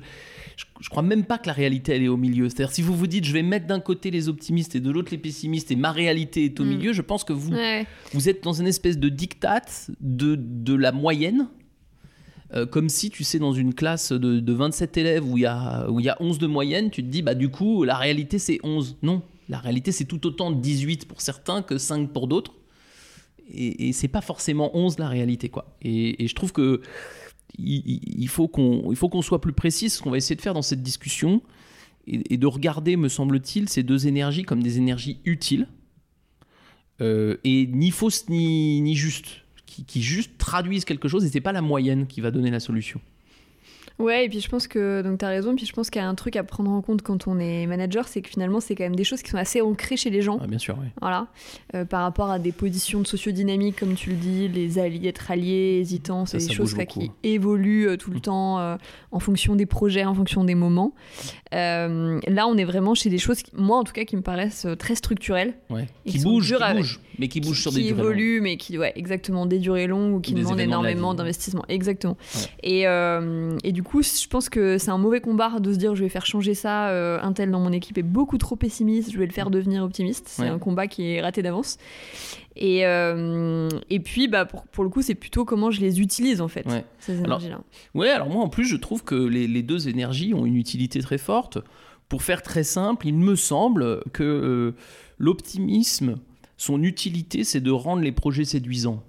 je, 0.57 0.65
je 0.81 0.89
crois 0.91 1.03
même 1.03 1.25
pas 1.25 1.39
que 1.39 1.47
la 1.47 1.53
réalité 1.55 1.93
elle 1.93 2.03
est 2.03 2.09
au 2.09 2.17
milieu. 2.19 2.49
C'est-à-dire, 2.49 2.73
si 2.75 2.83
vous 2.83 2.95
vous 2.95 3.07
dites, 3.07 3.25
je 3.25 3.33
vais 3.33 3.43
mettre 3.43 3.67
d'un 3.67 3.81
côté 3.81 4.11
les 4.11 4.29
optimistes 4.29 4.77
et 4.77 4.81
de 4.81 4.91
l'autre 4.91 5.09
les 5.11 5.19
pessimistes, 5.19 5.71
et 5.71 5.77
ma 5.77 5.91
réalité 5.93 6.45
est 6.45 6.61
au 6.61 6.65
Mm. 6.65 6.69
milieu, 6.69 6.93
je 6.93 7.03
pense 7.03 7.25
que 7.25 7.33
vous, 7.33 7.53
Ouais. 7.55 7.87
vous 8.13 8.29
êtes 8.29 8.43
dans 8.45 8.53
une 8.53 8.67
espèce 8.67 8.99
de 8.99 9.09
diktat 9.09 9.63
de, 10.01 10.35
de 10.39 10.75
la 10.75 10.93
moyenne. 10.93 11.49
Euh, 12.55 12.65
comme 12.65 12.89
si, 12.89 13.11
tu 13.11 13.25
sais, 13.25 13.39
dans 13.41 13.53
une 13.53 13.75
classe 13.75 14.13
de, 14.13 14.39
de 14.39 14.53
27 14.53 14.97
élèves 14.99 15.29
où 15.29 15.37
il 15.37 15.41
y, 15.41 15.47
a, 15.47 15.91
où 15.91 15.99
y 15.99 16.09
a 16.09 16.17
11 16.21 16.39
de 16.39 16.47
moyenne, 16.47 16.91
tu 16.91 17.03
te 17.03 17.09
dis, 17.09 17.23
bah 17.23 17.35
du 17.35 17.49
coup, 17.49 17.83
la 17.83 17.97
réalité 17.97 18.39
c'est 18.39 18.61
11. 18.63 18.97
Non, 19.03 19.23
la 19.49 19.59
réalité 19.59 19.91
c'est 19.91 20.05
tout 20.05 20.25
autant 20.27 20.53
18 20.53 21.09
pour 21.09 21.21
certains 21.23 21.63
que 21.63 21.77
5 21.79 22.13
pour 22.13 22.29
d'autres. 22.29 22.53
Et, 23.49 23.89
et 23.89 23.93
c'est 23.93 24.09
pas 24.09 24.21
forcément 24.21 24.77
11 24.77 24.99
la 24.99 25.09
réalité, 25.09 25.49
quoi. 25.49 25.77
Et, 25.83 26.27
je 26.27 26.35
trouve 26.35 26.53
que 26.53 26.81
il, 27.59 28.29
faut 28.29 28.49
qu'on 28.49 29.23
soit 29.23 29.41
plus 29.41 29.53
précis, 29.53 29.89
ce 29.89 30.03
qu'on 30.03 30.11
va 30.11 30.17
essayer 30.17 30.37
de 30.37 30.43
faire 30.43 30.55
dans 30.55 30.63
cette 30.63 30.83
discussion, 30.83 31.43
et, 32.07 32.35
et 32.35 32.37
de 32.37 32.47
regarder, 32.47 32.97
me 32.97 33.09
semble-t-il, 33.09 33.69
ces 33.69 33.83
deux 33.83 34.07
énergies 34.07 34.43
comme 34.43 34.63
des 34.63 34.79
énergies 34.79 35.21
utiles, 35.25 35.69
euh, 37.01 37.37
et 37.45 37.67
ni 37.67 37.91
fausses 37.91 38.29
ni, 38.29 38.81
ni 38.81 38.95
justes, 38.95 39.45
qui, 39.67 39.85
qui 39.85 40.03
juste 40.03 40.39
traduisent 40.39 40.85
quelque 40.85 41.09
chose, 41.09 41.25
et 41.25 41.29
c'est 41.29 41.41
pas 41.41 41.53
la 41.53 41.63
moyenne 41.63 42.07
qui 42.07 42.21
va 42.21 42.31
donner 42.31 42.51
la 42.51 42.61
solution. 42.61 43.01
Ouais, 43.99 44.27
et 44.27 44.29
puis 44.29 44.41
je 44.41 44.49
pense 44.49 44.67
que, 44.69 45.01
donc 45.01 45.19
t'as 45.19 45.29
raison, 45.29 45.57
puis 45.57 45.65
je 45.65 45.73
pense 45.73 45.89
qu'il 45.89 46.03
y 46.03 46.05
a 46.05 46.09
un 46.09 46.15
truc 46.15 46.37
à 46.37 46.45
prendre 46.45 46.71
en 46.71 46.83
compte 46.83 47.01
quand 47.03 47.27
on 47.27 47.39
est 47.39 47.67
manager, 47.67 48.09
c'est 48.09 48.21
que 48.21 48.29
finalement, 48.29 48.61
c'est 48.61 48.75
quand 48.75 48.85
même 48.85 48.95
des 48.97 49.05
choses 49.05 49.23
qui 49.23 49.31
sont 49.31 49.39
assez 49.39 49.63
ancrées 49.63 49.97
chez 49.97 50.11
les 50.11 50.21
gens. 50.21 50.39
Ah, 50.43 50.47
bien 50.47 50.59
sûr, 50.59 50.77
oui. 50.79 50.89
Voilà. 51.01 51.29
Euh, 51.75 51.87
par 51.87 52.03
rapport 52.03 52.31
à 52.31 52.39
des 52.39 52.53
positions 52.53 53.01
de 53.01 53.07
sociodynamique, 53.07 53.77
comme 53.81 53.95
tu 53.95 54.11
le 54.11 54.17
dis, 54.17 54.49
les 54.49 54.79
alliés, 54.79 55.09
être 55.09 55.31
alliés, 55.31 55.79
hésitants, 55.81 56.27
c'est 56.27 56.39
des 56.47 56.53
choses 56.53 56.75
qui 56.89 57.11
évoluent 57.23 57.89
euh, 57.89 57.97
tout 57.97 58.11
le 58.11 58.21
temps 58.21 58.59
euh, 58.59 58.77
en 59.13 59.19
fonction 59.19 59.57
des 59.57 59.67
projets, 59.67 60.05
en 60.05 60.15
fonction 60.15 60.45
des 60.45 60.55
moments. 60.55 60.93
Là, 61.53 62.47
on 62.49 62.57
est 62.59 62.65
vraiment 62.65 62.95
chez 62.95 63.09
des 63.09 63.19
choses, 63.19 63.43
qui- 63.43 63.53
moi 63.55 63.79
en 63.79 63.85
tout 63.85 63.93
cas, 63.95 64.05
qui 64.05 64.17
me 64.17 64.23
paraissent 64.23 64.67
très 64.79 64.95
structurelles. 64.95 65.55
Ouais. 65.71 65.87
Et 66.05 66.11
Qui 66.11 66.19
bougent, 66.21 66.55
qui 66.57 66.63
à- 66.63 66.75
bougent, 66.75 67.01
mais 67.19 67.29
qui 67.29 67.41
bougent 67.41 67.63
sur 67.63 67.71
qui 67.71 67.79
des 67.79 67.83
durées 67.85 67.97
longues. 68.03 68.05
évoluent, 68.13 68.41
mais 68.43 68.57
qui, 68.59 68.77
ouais, 68.79 68.93
exactement, 68.97 69.47
des 69.47 69.59
durées 69.59 69.87
longues 69.87 70.15
ou 70.17 70.21
qui 70.21 70.35
Des 70.35 70.43
demandent 70.43 70.61
énormément 70.61 71.15
d'investissement. 71.15 71.65
Exactement. 71.69 72.17
Ouais. 72.35 72.43
Et, 72.63 73.69
et 73.69 73.73
du 73.73 73.83
coup, 73.83 73.86
je 73.95 74.29
pense 74.29 74.49
que 74.49 74.79
c'est 74.79 74.91
un 74.91 74.99
mauvais 74.99 75.21
combat 75.21 75.59
de 75.61 75.73
se 75.73 75.79
dire 75.79 75.95
je 75.95 76.03
vais 76.03 76.09
faire 76.09 76.27
changer 76.27 76.55
ça. 76.55 76.89
euh, 76.89 77.19
un 77.23 77.33
tel 77.33 77.51
dans 77.51 77.61
mon 77.61 77.73
équipe 77.73 77.99
est 77.99 78.03
beaucoup 78.03 78.39
trop 78.39 78.57
pessimiste, 78.57 79.11
je 79.13 79.19
vais 79.19 79.27
le 79.27 79.33
faire 79.33 79.51
devenir 79.51 79.83
optimiste. 79.83 80.25
C'est 80.29 80.43
Ouais. 80.43 80.49
un 80.49 80.59
combat 80.59 80.87
qui 80.87 81.13
est 81.13 81.21
raté 81.21 81.43
d'avance. 81.43 81.79
Et, 82.57 82.87
euh, 82.87 83.69
et 83.91 84.01
puis, 84.01 84.29
bah, 84.29 84.45
pour, 84.47 84.65
pour 84.65 84.83
le 84.85 84.91
coup, 84.91 85.03
c'est 85.03 85.15
plutôt 85.15 85.45
comment 85.45 85.71
je 85.71 85.81
les 85.81 86.01
utilise 86.01 86.41
en 86.41 86.49
fait, 86.49 86.67
Ouais. 86.67 86.85
ces 86.99 87.19
énergies-là. 87.21 87.61
Ouais, 87.95 88.09
alors 88.11 88.29
moi 88.31 88.43
en 88.43 88.49
plus 88.49 88.65
je 88.65 88.77
trouve 88.77 89.05
que 89.05 89.15
les, 89.15 89.47
les 89.47 89.63
deux 89.63 89.89
énergies 89.89 90.33
ont 90.35 90.47
une 90.47 90.57
utilité 90.57 91.01
très 91.01 91.19
forte. 91.19 91.59
Pour 92.09 92.23
faire 92.23 92.43
très 92.43 92.63
simple, 92.65 93.07
il 93.09 93.15
me 93.17 93.35
semble 93.35 94.03
que 94.13 94.23
euh, 94.23 94.75
l'optimisme, 95.19 96.17
son 96.57 96.83
utilité, 96.83 97.45
c'est 97.45 97.61
de 97.61 97.71
rendre 97.71 98.03
les 98.03 98.13
projets 98.13 98.45
séduisants. 98.45 99.03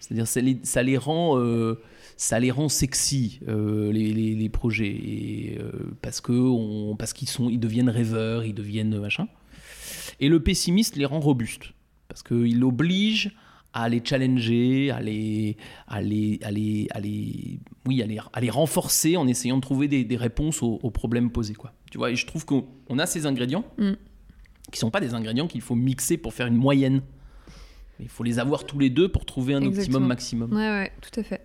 C'est-à-dire 0.00 0.26
ça 0.26 0.40
les, 0.40 0.58
ça 0.62 0.82
les 0.82 0.96
rend, 0.96 1.38
euh, 1.38 1.78
ça 2.22 2.38
les 2.38 2.50
rend 2.50 2.68
sexy 2.68 3.40
euh, 3.48 3.90
les, 3.92 4.12
les- 4.12 4.34
les 4.34 4.48
projets 4.50 4.90
Et, 4.94 5.56
euh, 5.58 5.70
parce 6.02 6.20
que 6.20 6.32
on, 6.32 6.94
parce 6.94 7.14
qu'ils 7.14 7.30
sont, 7.30 7.48
ils 7.48 7.58
deviennent 7.58 7.88
rêveurs, 7.88 8.44
ils 8.44 8.52
deviennent 8.52 8.98
machin. 9.00 9.26
Et 10.20 10.28
le 10.28 10.38
pessimiste 10.42 10.96
les 10.96 11.06
rend 11.06 11.20
robustes 11.20 11.72
parce 12.08 12.22
qu'il 12.22 12.62
oblige 12.62 13.30
à 13.72 13.88
les 13.88 14.02
challenger, 14.04 14.90
à 14.90 15.00
les, 15.00 15.56
à 15.88 16.02
les, 16.02 16.38
à 16.42 16.50
les, 16.50 16.88
à 16.90 17.00
les, 17.00 17.58
oui, 17.86 18.02
à 18.02 18.06
les, 18.06 18.18
à 18.34 18.40
les 18.42 18.50
renforcer 18.50 19.16
en 19.16 19.26
essayant 19.26 19.56
de 19.56 19.62
trouver 19.62 19.88
des, 19.88 20.04
des 20.04 20.16
réponses 20.18 20.62
aux, 20.62 20.78
aux 20.82 20.90
problèmes 20.90 21.30
posés. 21.30 21.54
Quoi. 21.54 21.72
Tu 21.90 21.96
vois, 21.96 22.10
et 22.10 22.16
je 22.16 22.26
trouve 22.26 22.44
qu'on 22.44 22.66
on 22.90 22.98
a 22.98 23.06
ces 23.06 23.24
ingrédients 23.24 23.64
Mm. 23.78 23.92
qui 24.70 24.78
sont 24.78 24.90
pas 24.90 25.00
des 25.00 25.14
ingrédients 25.14 25.46
qu'il 25.46 25.62
faut 25.62 25.74
mixer 25.76 26.18
pour 26.18 26.34
faire 26.34 26.48
une 26.48 26.56
moyenne. 26.56 27.00
Il 27.98 28.08
faut 28.08 28.24
les 28.24 28.38
avoir 28.38 28.66
tous 28.66 28.78
les 28.78 28.90
deux 28.90 29.08
pour 29.08 29.24
trouver 29.24 29.54
un 29.54 29.62
Exactement. 29.62 29.80
optimum 29.84 30.06
maximum. 30.06 30.52
Ouais, 30.52 30.68
ouais, 30.68 30.92
tout 31.00 31.18
à 31.18 31.22
fait. 31.22 31.42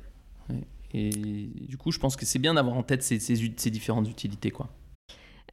Et 0.93 1.09
du 1.09 1.77
coup, 1.77 1.91
je 1.91 1.99
pense 1.99 2.15
que 2.15 2.25
c'est 2.25 2.39
bien 2.39 2.53
d'avoir 2.53 2.75
en 2.77 2.83
tête 2.83 3.03
ces, 3.03 3.19
ces, 3.19 3.43
ut- 3.43 3.53
ces 3.57 3.69
différentes 3.69 4.07
utilités. 4.09 4.51
Quoi. 4.51 4.69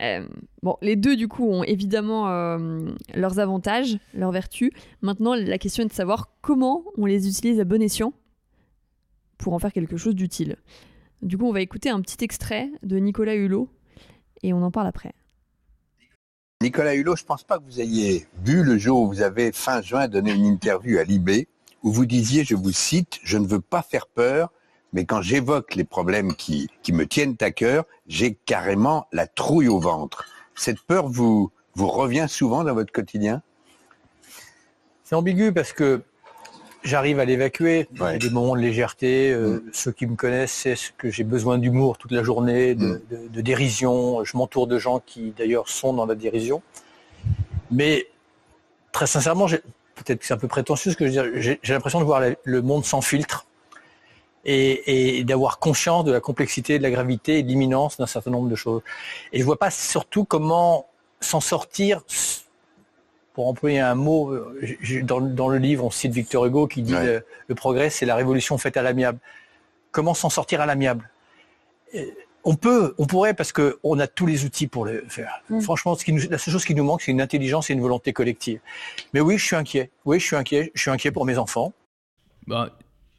Euh, 0.01 0.27
bon, 0.63 0.77
les 0.83 0.97
deux, 0.97 1.17
du 1.17 1.29
coup, 1.29 1.49
ont 1.49 1.65
évidemment 1.65 2.29
euh, 2.29 2.91
leurs 3.15 3.39
avantages, 3.39 3.99
leurs 4.15 4.33
vertus. 4.33 4.71
Maintenant, 5.01 5.35
la 5.35 5.59
question 5.59 5.85
est 5.85 5.89
de 5.89 5.93
savoir 5.93 6.31
comment 6.41 6.85
on 6.97 7.07
les 7.07 7.29
utilise 7.29 7.61
à 7.61 7.65
bon 7.65 7.83
escient 7.83 8.13
pour 9.39 9.53
en 9.55 9.59
faire 9.59 9.73
quelque 9.73 9.97
chose 9.97 10.15
d'utile. 10.15 10.57
Du 11.23 11.39
coup, 11.39 11.47
on 11.47 11.53
va 11.53 11.61
écouter 11.61 11.91
un 11.91 12.01
petit 12.01 12.25
extrait 12.25 12.71
de 12.83 12.97
Nicolas 12.99 13.35
Hulot 13.35 13.69
et 14.43 14.53
on 14.53 14.63
en 14.63 14.71
parle 14.71 14.87
après. 14.87 15.13
Nicolas 16.63 16.95
Hulot, 16.95 17.17
je 17.17 17.23
ne 17.23 17.27
pense 17.27 17.43
pas 17.43 17.59
que 17.59 17.65
vous 17.65 17.81
ayez 17.81 18.27
vu 18.45 18.63
le 18.63 18.79
jour 18.79 19.03
où 19.03 19.09
vous 19.09 19.23
avez, 19.23 19.51
fin 19.51 19.83
juin, 19.83 20.07
donné 20.07 20.33
une 20.33 20.47
interview 20.47 20.99
à 20.99 21.05
Libé, 21.05 21.49
où 21.83 21.91
vous 21.91 22.07
disiez, 22.07 22.45
je 22.45 22.55
vous 22.55 22.71
cite, 22.71 23.19
je 23.25 23.37
ne 23.37 23.47
veux 23.47 23.61
pas 23.61 23.83
faire 23.83 24.07
peur, 24.07 24.53
mais 24.93 25.05
quand 25.05 25.23
j'évoque 25.23 25.75
les 25.75 25.85
problèmes 25.85 26.35
qui, 26.35 26.69
qui 26.83 26.93
me 26.93 27.07
tiennent 27.07 27.37
à 27.41 27.51
cœur, 27.51 27.85
j'ai 28.07 28.35
carrément 28.35 29.07
la 29.13 29.27
trouille 29.27 29.69
au 29.69 29.79
ventre. 29.79 30.27
Cette 30.55 30.81
peur 30.81 31.09
vous, 31.09 31.51
vous 31.75 31.89
revient 31.89 32.27
souvent 32.29 32.65
dans 32.65 32.75
votre 32.75 32.93
quotidien? 32.93 33.43
C'est 35.05 35.15
ambigu 35.15 35.53
parce 35.53 35.73
que 35.73 36.03
j'arrive 36.83 37.19
à 37.21 37.25
l'évacuer. 37.25 37.89
Il 37.93 37.99
y 37.99 38.03
a 38.03 38.05
Ouais. 38.05 38.19
des 38.19 38.31
moments 38.31 38.55
de 38.57 38.61
légèreté. 38.61 39.31
euh, 39.33 39.63
Ceux 39.73 39.93
qui 39.93 40.07
me 40.07 40.17
connaissent 40.17 40.53
savent 40.53 40.93
que 40.99 41.11
j'ai 41.11 41.25
besoin 41.25 41.59
d'humour 41.59 41.97
toute 41.99 42.13
la 42.13 42.23
journée, 42.23 42.75
de, 42.75 42.87
Mm. 42.87 43.01
de- 43.11 43.29
de 43.29 43.41
dérision. 43.41 44.25
Je 44.25 44.37
m'entoure 44.37 44.67
de 44.67 44.79
gens 44.79 45.01
qui 45.01 45.33
d'ailleurs 45.37 45.69
sont 45.69 45.93
dans 45.93 46.07
la 46.07 46.15
dérision. 46.15 46.63
Mais 47.71 48.07
très 48.93 49.07
sincèrement, 49.07 49.47
j'ai- 49.47 49.63
peut-être 49.95 50.21
que 50.21 50.27
c'est 50.27 50.35
un 50.35 50.39
peu 50.39 50.49
prétentieux 50.49 50.91
ce 50.93 50.97
que 50.97 51.07
je 51.07 51.21
veux 51.21 51.31
dire. 51.41 51.59
J'ai 51.63 51.73
l'impression 51.73 52.01
de 52.01 52.05
voir 52.05 52.23
le 52.43 52.63
monde 52.63 52.85
sans 52.85 53.01
filtre 53.01 53.47
et, 54.45 55.19
et 55.19 55.25
d'avoir 55.25 55.59
conscience 55.59 56.05
de 56.05 56.13
la 56.13 56.21
complexité, 56.21 56.79
de 56.79 56.83
la 56.83 56.91
gravité 56.91 57.39
et 57.39 57.43
de 57.43 57.49
l'imminence 57.49 57.97
d'un 57.99 58.07
certain 58.07 58.31
nombre 58.31 58.49
de 58.49 58.57
choses. 58.57 58.83
Et 59.33 59.39
je 59.41 59.45
vois 59.45 59.59
pas 59.59 59.71
surtout 59.71 60.25
comment 60.25 60.87
s'en 61.21 61.41
sortir 61.41 62.03
pour 63.35 63.49
employer 63.49 63.81
un 63.81 63.95
mot, 63.95 64.31
euh, 64.33 64.55
dans, 65.05 65.21
dans 65.21 65.49
le 65.49 65.59
livre, 65.59 65.85
on 65.85 65.91
cite 65.91 66.13
Victor 66.13 66.45
Hugo 66.45 66.67
qui 66.67 66.83
dit 66.83 66.95
Ouais. 66.95 67.05
le, 67.07 67.25
le 67.49 67.55
progrès, 67.55 67.89
c'est 67.89 68.05
la 68.05 68.15
révolution 68.15 68.59
faite 68.59 68.77
à 68.77 68.83
l'amiable. 68.83 69.19
Comment 69.91 70.13
s'en 70.15 70.29
sortir 70.29 70.61
à 70.61 70.67
l'amiable? 70.67 71.09
Euh, 71.95 72.05
On 72.45 72.57
peut, 72.57 72.95
on 72.99 73.07
pourrait, 73.07 73.35
parce 73.35 73.53
que 73.53 73.79
on 73.85 74.01
a 74.01 74.09
tous 74.09 74.27
les 74.27 74.45
outils 74.45 74.67
pour 74.67 74.85
le 74.85 75.05
faire. 75.09 75.43
Mm. 75.49 75.61
Franchement, 75.61 75.95
ce 75.95 76.05
qui 76.05 76.13
nous- 76.13 76.29
la 76.29 76.39
seule 76.39 76.53
chose 76.53 76.65
qui 76.65 76.75
nous 76.75 76.83
manque, 76.85 77.03
c'est 77.03 77.13
une 77.13 77.21
intelligence 77.21 77.71
et 77.71 77.73
une 77.73 77.81
volonté 77.81 78.13
collective. 78.13 78.59
Mais 79.15 79.21
oui, 79.21 79.39
je 79.39 79.45
suis 79.47 79.55
inquiet. 79.57 79.91
Oui, 80.05 80.19
je 80.19 80.27
suis 80.27 80.35
inquiet. 80.37 80.73
Je 80.75 80.81
suis 80.83 80.91
inquiet 80.91 81.13
pour 81.13 81.25
mes 81.25 81.39
enfants. 81.39 81.73
Bah, 82.49 82.71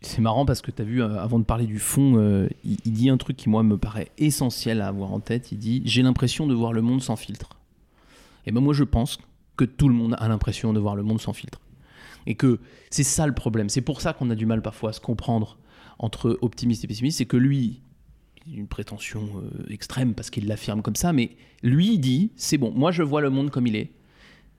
c'est 0.06 0.22
marrant 0.22 0.46
parce 0.46 0.62
que 0.62 0.72
tu 0.72 0.82
as 0.82 0.86
vu, 0.86 1.02
euh, 1.02 1.20
avant 1.20 1.40
de 1.40 1.44
parler 1.44 1.66
du 1.66 1.80
fond, 1.80 2.18
euh, 2.18 2.48
il, 2.64 2.78
dit 2.92 3.10
un 3.10 3.18
truc 3.18 3.38
qui, 3.38 3.50
moi, 3.50 3.64
me 3.64 3.78
paraît 3.78 4.10
essentiel 4.18 4.82
à 4.82 4.88
avoir 4.88 5.14
en 5.14 5.20
tête. 5.20 5.52
Il 5.52 5.58
dit 5.58 5.82
J'ai 5.86 6.04
l'impression 6.04 6.48
de 6.48 6.54
voir 6.54 6.74
le 6.74 6.82
monde 6.82 7.02
sans 7.02 7.16
filtre. 7.16 7.58
Et 8.46 8.52
ben 8.52 8.62
moi, 8.62 8.74
je 8.74 8.84
pense 8.84 9.18
que 9.56 9.66
tout 9.66 9.88
le 9.88 9.96
monde 9.96 10.16
a 10.20 10.28
l'impression 10.28 10.74
de 10.74 10.80
voir 10.80 10.96
le 10.96 11.04
monde 11.04 11.22
sans 11.22 11.34
filtre. 11.34 11.62
Et 12.26 12.36
que 12.36 12.60
c'est 12.90 13.04
ça 13.04 13.28
le 13.28 13.34
problème. 13.34 13.70
C'est 13.70 13.82
pour 13.82 14.02
ça 14.02 14.14
qu'on 14.14 14.30
a 14.30 14.36
du 14.36 14.46
mal 14.46 14.62
parfois 14.62 14.90
à 14.90 14.94
se 14.94 15.00
comprendre 15.00 15.58
entre 16.00 16.38
optimiste 16.42 16.84
et 16.84 16.88
pessimiste. 16.88 17.18
C'est 17.18 17.26
que 17.26 17.38
lui, 17.38 17.82
une 18.52 18.68
prétention 18.68 19.30
euh, 19.38 19.72
extrême 19.72 20.14
parce 20.14 20.30
qu'il 20.30 20.48
l'affirme 20.48 20.82
comme 20.82 20.96
ça, 20.96 21.14
mais 21.14 21.32
lui, 21.62 21.94
il 21.94 22.00
dit 22.00 22.32
C'est 22.36 22.58
bon, 22.58 22.72
moi, 22.72 22.92
je 22.92 23.04
vois 23.04 23.22
le 23.22 23.30
monde 23.30 23.50
comme 23.50 23.68
il 23.68 23.76
est. 23.76 23.92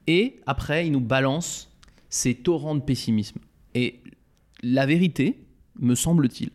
Et 0.07 0.41
après, 0.47 0.87
il 0.87 0.93
nous 0.93 1.01
balance 1.01 1.71
ces 2.09 2.35
torrents 2.35 2.75
de 2.75 2.81
pessimisme. 2.81 3.39
Et 3.75 4.01
la 4.65 4.87
vérité, 4.87 5.39
me 5.79 5.95
semble-t-il, 5.95 6.51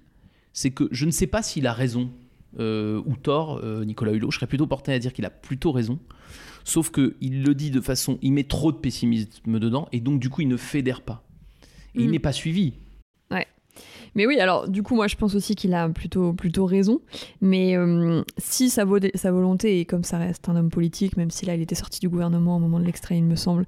c'est 0.54 0.72
que 0.72 0.88
je 0.92 1.06
ne 1.06 1.12
sais 1.12 1.28
pas 1.28 1.42
s'il 1.44 1.68
a 1.68 1.74
raison 1.74 2.10
euh, 2.60 3.02
ou 3.06 3.16
tort 3.16 3.60
euh, 3.64 3.86
Nicolas 3.86 4.12
Hulot. 4.14 4.32
Je 4.32 4.36
serais 4.38 4.48
plutôt 4.48 4.68
porté 4.68 4.92
à 4.92 5.00
dire 5.00 5.14
qu'il 5.14 5.26
a 5.26 5.30
plutôt 5.30 5.72
raison. 5.72 6.00
Sauf 6.64 6.92
qu'il 6.92 7.44
le 7.44 7.56
dit 7.56 7.72
de 7.72 7.80
façon. 7.82 8.18
Il 8.22 8.34
met 8.34 8.44
trop 8.44 8.72
de 8.72 8.78
pessimisme 8.78 9.60
dedans 9.60 9.88
et 9.92 10.00
donc 10.02 10.20
du 10.20 10.30
coup 10.30 10.42
il 10.42 10.48
ne 10.48 10.58
fédère 10.58 11.02
pas. 11.02 11.24
Et 11.96 12.02
il 12.02 12.08
Mm. 12.08 12.12
n'est 12.12 12.20
pas 12.20 12.32
suivi. 12.34 12.74
Ouais. 13.32 13.48
Mais 14.16 14.26
oui, 14.28 14.40
alors 14.40 14.68
du 14.68 14.84
coup, 14.84 14.96
moi 14.96 15.08
je 15.08 15.16
pense 15.16 15.36
aussi 15.36 15.56
qu'il 15.56 15.74
a 15.74 15.88
plutôt, 15.90 16.34
plutôt 16.34 16.66
raison. 16.66 17.02
Mais 17.42 17.78
euh, 17.78 18.24
si 18.38 18.70
sa, 18.70 18.84
vo- 18.86 18.98
sa 19.16 19.32
volonté, 19.32 19.80
et 19.80 19.86
comme 19.86 20.04
ça 20.04 20.18
reste 20.18 20.50
un 20.50 20.56
homme 20.56 20.70
politique, 20.70 21.18
même 21.18 21.32
si 21.32 21.46
là 21.46 21.56
il 21.56 21.62
était 21.62 21.76
sorti 21.76 22.00
du 22.00 22.10
gouvernement 22.10 22.58
au 22.58 22.60
moment 22.60 22.80
de 22.80 22.86
l'extrait, 22.86 23.18
il 23.18 23.24
me 23.26 23.36
semble, 23.36 23.66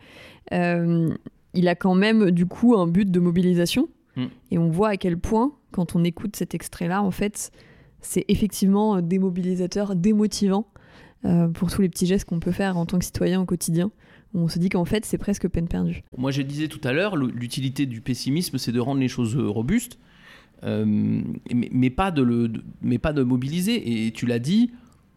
euh, 0.53 1.13
il 1.53 1.67
a 1.67 1.75
quand 1.75 1.95
même 1.95 2.31
du 2.31 2.45
coup 2.45 2.75
un 2.75 2.87
but 2.87 3.09
de 3.09 3.19
mobilisation. 3.19 3.87
Mm. 4.15 4.25
Et 4.51 4.57
on 4.57 4.69
voit 4.69 4.89
à 4.89 4.97
quel 4.97 5.17
point, 5.17 5.53
quand 5.71 5.95
on 5.95 6.03
écoute 6.03 6.35
cet 6.35 6.53
extrait-là, 6.55 7.01
en 7.01 7.11
fait, 7.11 7.51
c'est 8.01 8.25
effectivement 8.27 8.97
euh, 8.97 9.01
démobilisateur, 9.01 9.95
démotivant 9.95 10.67
euh, 11.25 11.47
pour 11.47 11.71
tous 11.71 11.81
les 11.81 11.89
petits 11.89 12.07
gestes 12.07 12.25
qu'on 12.25 12.39
peut 12.39 12.51
faire 12.51 12.77
en 12.77 12.85
tant 12.85 12.99
que 12.99 13.05
citoyen 13.05 13.39
au 13.41 13.45
quotidien. 13.45 13.91
On 14.33 14.47
se 14.47 14.59
dit 14.59 14.69
qu'en 14.69 14.85
fait, 14.85 15.05
c'est 15.05 15.17
presque 15.17 15.47
peine 15.49 15.67
perdue. 15.67 16.03
Moi, 16.17 16.31
je 16.31 16.41
disais 16.41 16.67
tout 16.67 16.79
à 16.85 16.93
l'heure, 16.93 17.15
l'utilité 17.17 17.85
du 17.85 18.01
pessimisme, 18.01 18.57
c'est 18.57 18.71
de 18.71 18.79
rendre 18.79 18.99
les 19.01 19.09
choses 19.09 19.35
euh, 19.37 19.47
robustes, 19.47 19.99
euh, 20.63 20.85
mais, 20.85 21.69
mais 21.71 21.89
pas 21.89 22.11
de 22.11 22.21
le, 22.21 22.47
de- 22.47 22.63
mais 22.81 22.97
pas 22.97 23.13
de 23.13 23.23
mobiliser. 23.23 24.05
Et 24.05 24.11
tu 24.11 24.25
l'as 24.25 24.39
dit, 24.39 24.71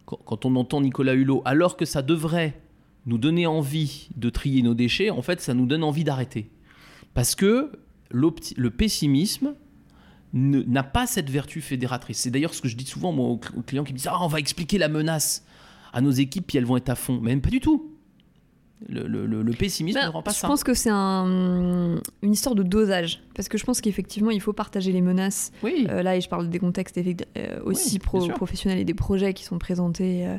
quand, 0.05 0.19
quand 0.25 0.45
on 0.45 0.55
entend 0.55 0.81
Nicolas 0.81 1.13
Hulot, 1.13 1.41
alors 1.45 1.77
que 1.77 1.85
ça 1.85 2.01
devrait 2.01 2.59
nous 3.05 3.17
donner 3.17 3.45
envie 3.47 4.09
de 4.15 4.29
trier 4.29 4.61
nos 4.63 4.73
déchets, 4.73 5.09
en 5.11 5.21
fait, 5.21 5.39
ça 5.39 5.53
nous 5.53 5.65
donne 5.65 5.83
envie 5.83 6.03
d'arrêter. 6.03 6.49
Parce 7.13 7.35
que 7.35 7.71
le 8.15 8.69
pessimisme 8.71 9.55
n'a 10.33 10.83
pas 10.83 11.07
cette 11.07 11.29
vertu 11.29 11.61
fédératrice. 11.61 12.19
C'est 12.19 12.31
d'ailleurs 12.31 12.53
ce 12.53 12.61
que 12.61 12.67
je 12.67 12.75
dis 12.75 12.85
souvent 12.85 13.11
moi, 13.11 13.27
aux, 13.27 13.37
cl- 13.37 13.57
aux 13.57 13.61
clients 13.61 13.83
qui 13.83 13.93
me 13.93 13.97
disent 13.97 14.09
Ah, 14.11 14.17
on 14.23 14.27
va 14.27 14.39
expliquer 14.39 14.77
la 14.77 14.89
menace 14.89 15.45
à 15.93 16.01
nos 16.01 16.11
équipes, 16.11 16.47
puis 16.47 16.57
elles 16.57 16.65
vont 16.65 16.77
être 16.77 16.89
à 16.89 16.95
fond. 16.95 17.19
Mais 17.21 17.29
même 17.31 17.41
pas 17.41 17.49
du 17.49 17.59
tout. 17.61 17.91
Le, 18.89 19.07
le- 19.07 19.25
le- 19.25 19.41
le 19.41 19.53
pessimisme 19.53 19.97
Ben, 19.99 20.07
ne 20.07 20.11
rend 20.11 20.21
pas 20.21 20.31
je 20.31 20.37
ça. 20.37 20.47
pense 20.49 20.61
que 20.65 20.73
c'est 20.73 20.89
un- 20.91 21.95
une 22.21 22.31
histoire 22.33 22.53
de 22.55 22.63
dosage. 22.63 23.21
Parce 23.33 23.47
que 23.47 23.57
je 23.57 23.63
pense 23.63 23.79
qu'effectivement, 23.79 24.31
il 24.31 24.41
faut 24.41 24.51
partager 24.51 24.91
les 24.91 24.99
menaces. 24.99 25.53
Oui. 25.63 25.87
Euh, 25.89 26.03
là, 26.03 26.17
et 26.17 26.21
je 26.21 26.27
parle 26.27 26.49
des 26.49 26.59
contextes 26.59 26.97
euh, 27.37 27.61
aussi 27.63 27.93
Oui, 27.93 27.99
pro- 27.99 28.27
professionnels 28.27 28.79
et 28.79 28.83
des 28.85 28.93
projets 28.93 29.33
qui 29.33 29.45
sont 29.45 29.57
présentés 29.57 30.27
euh, 30.27 30.37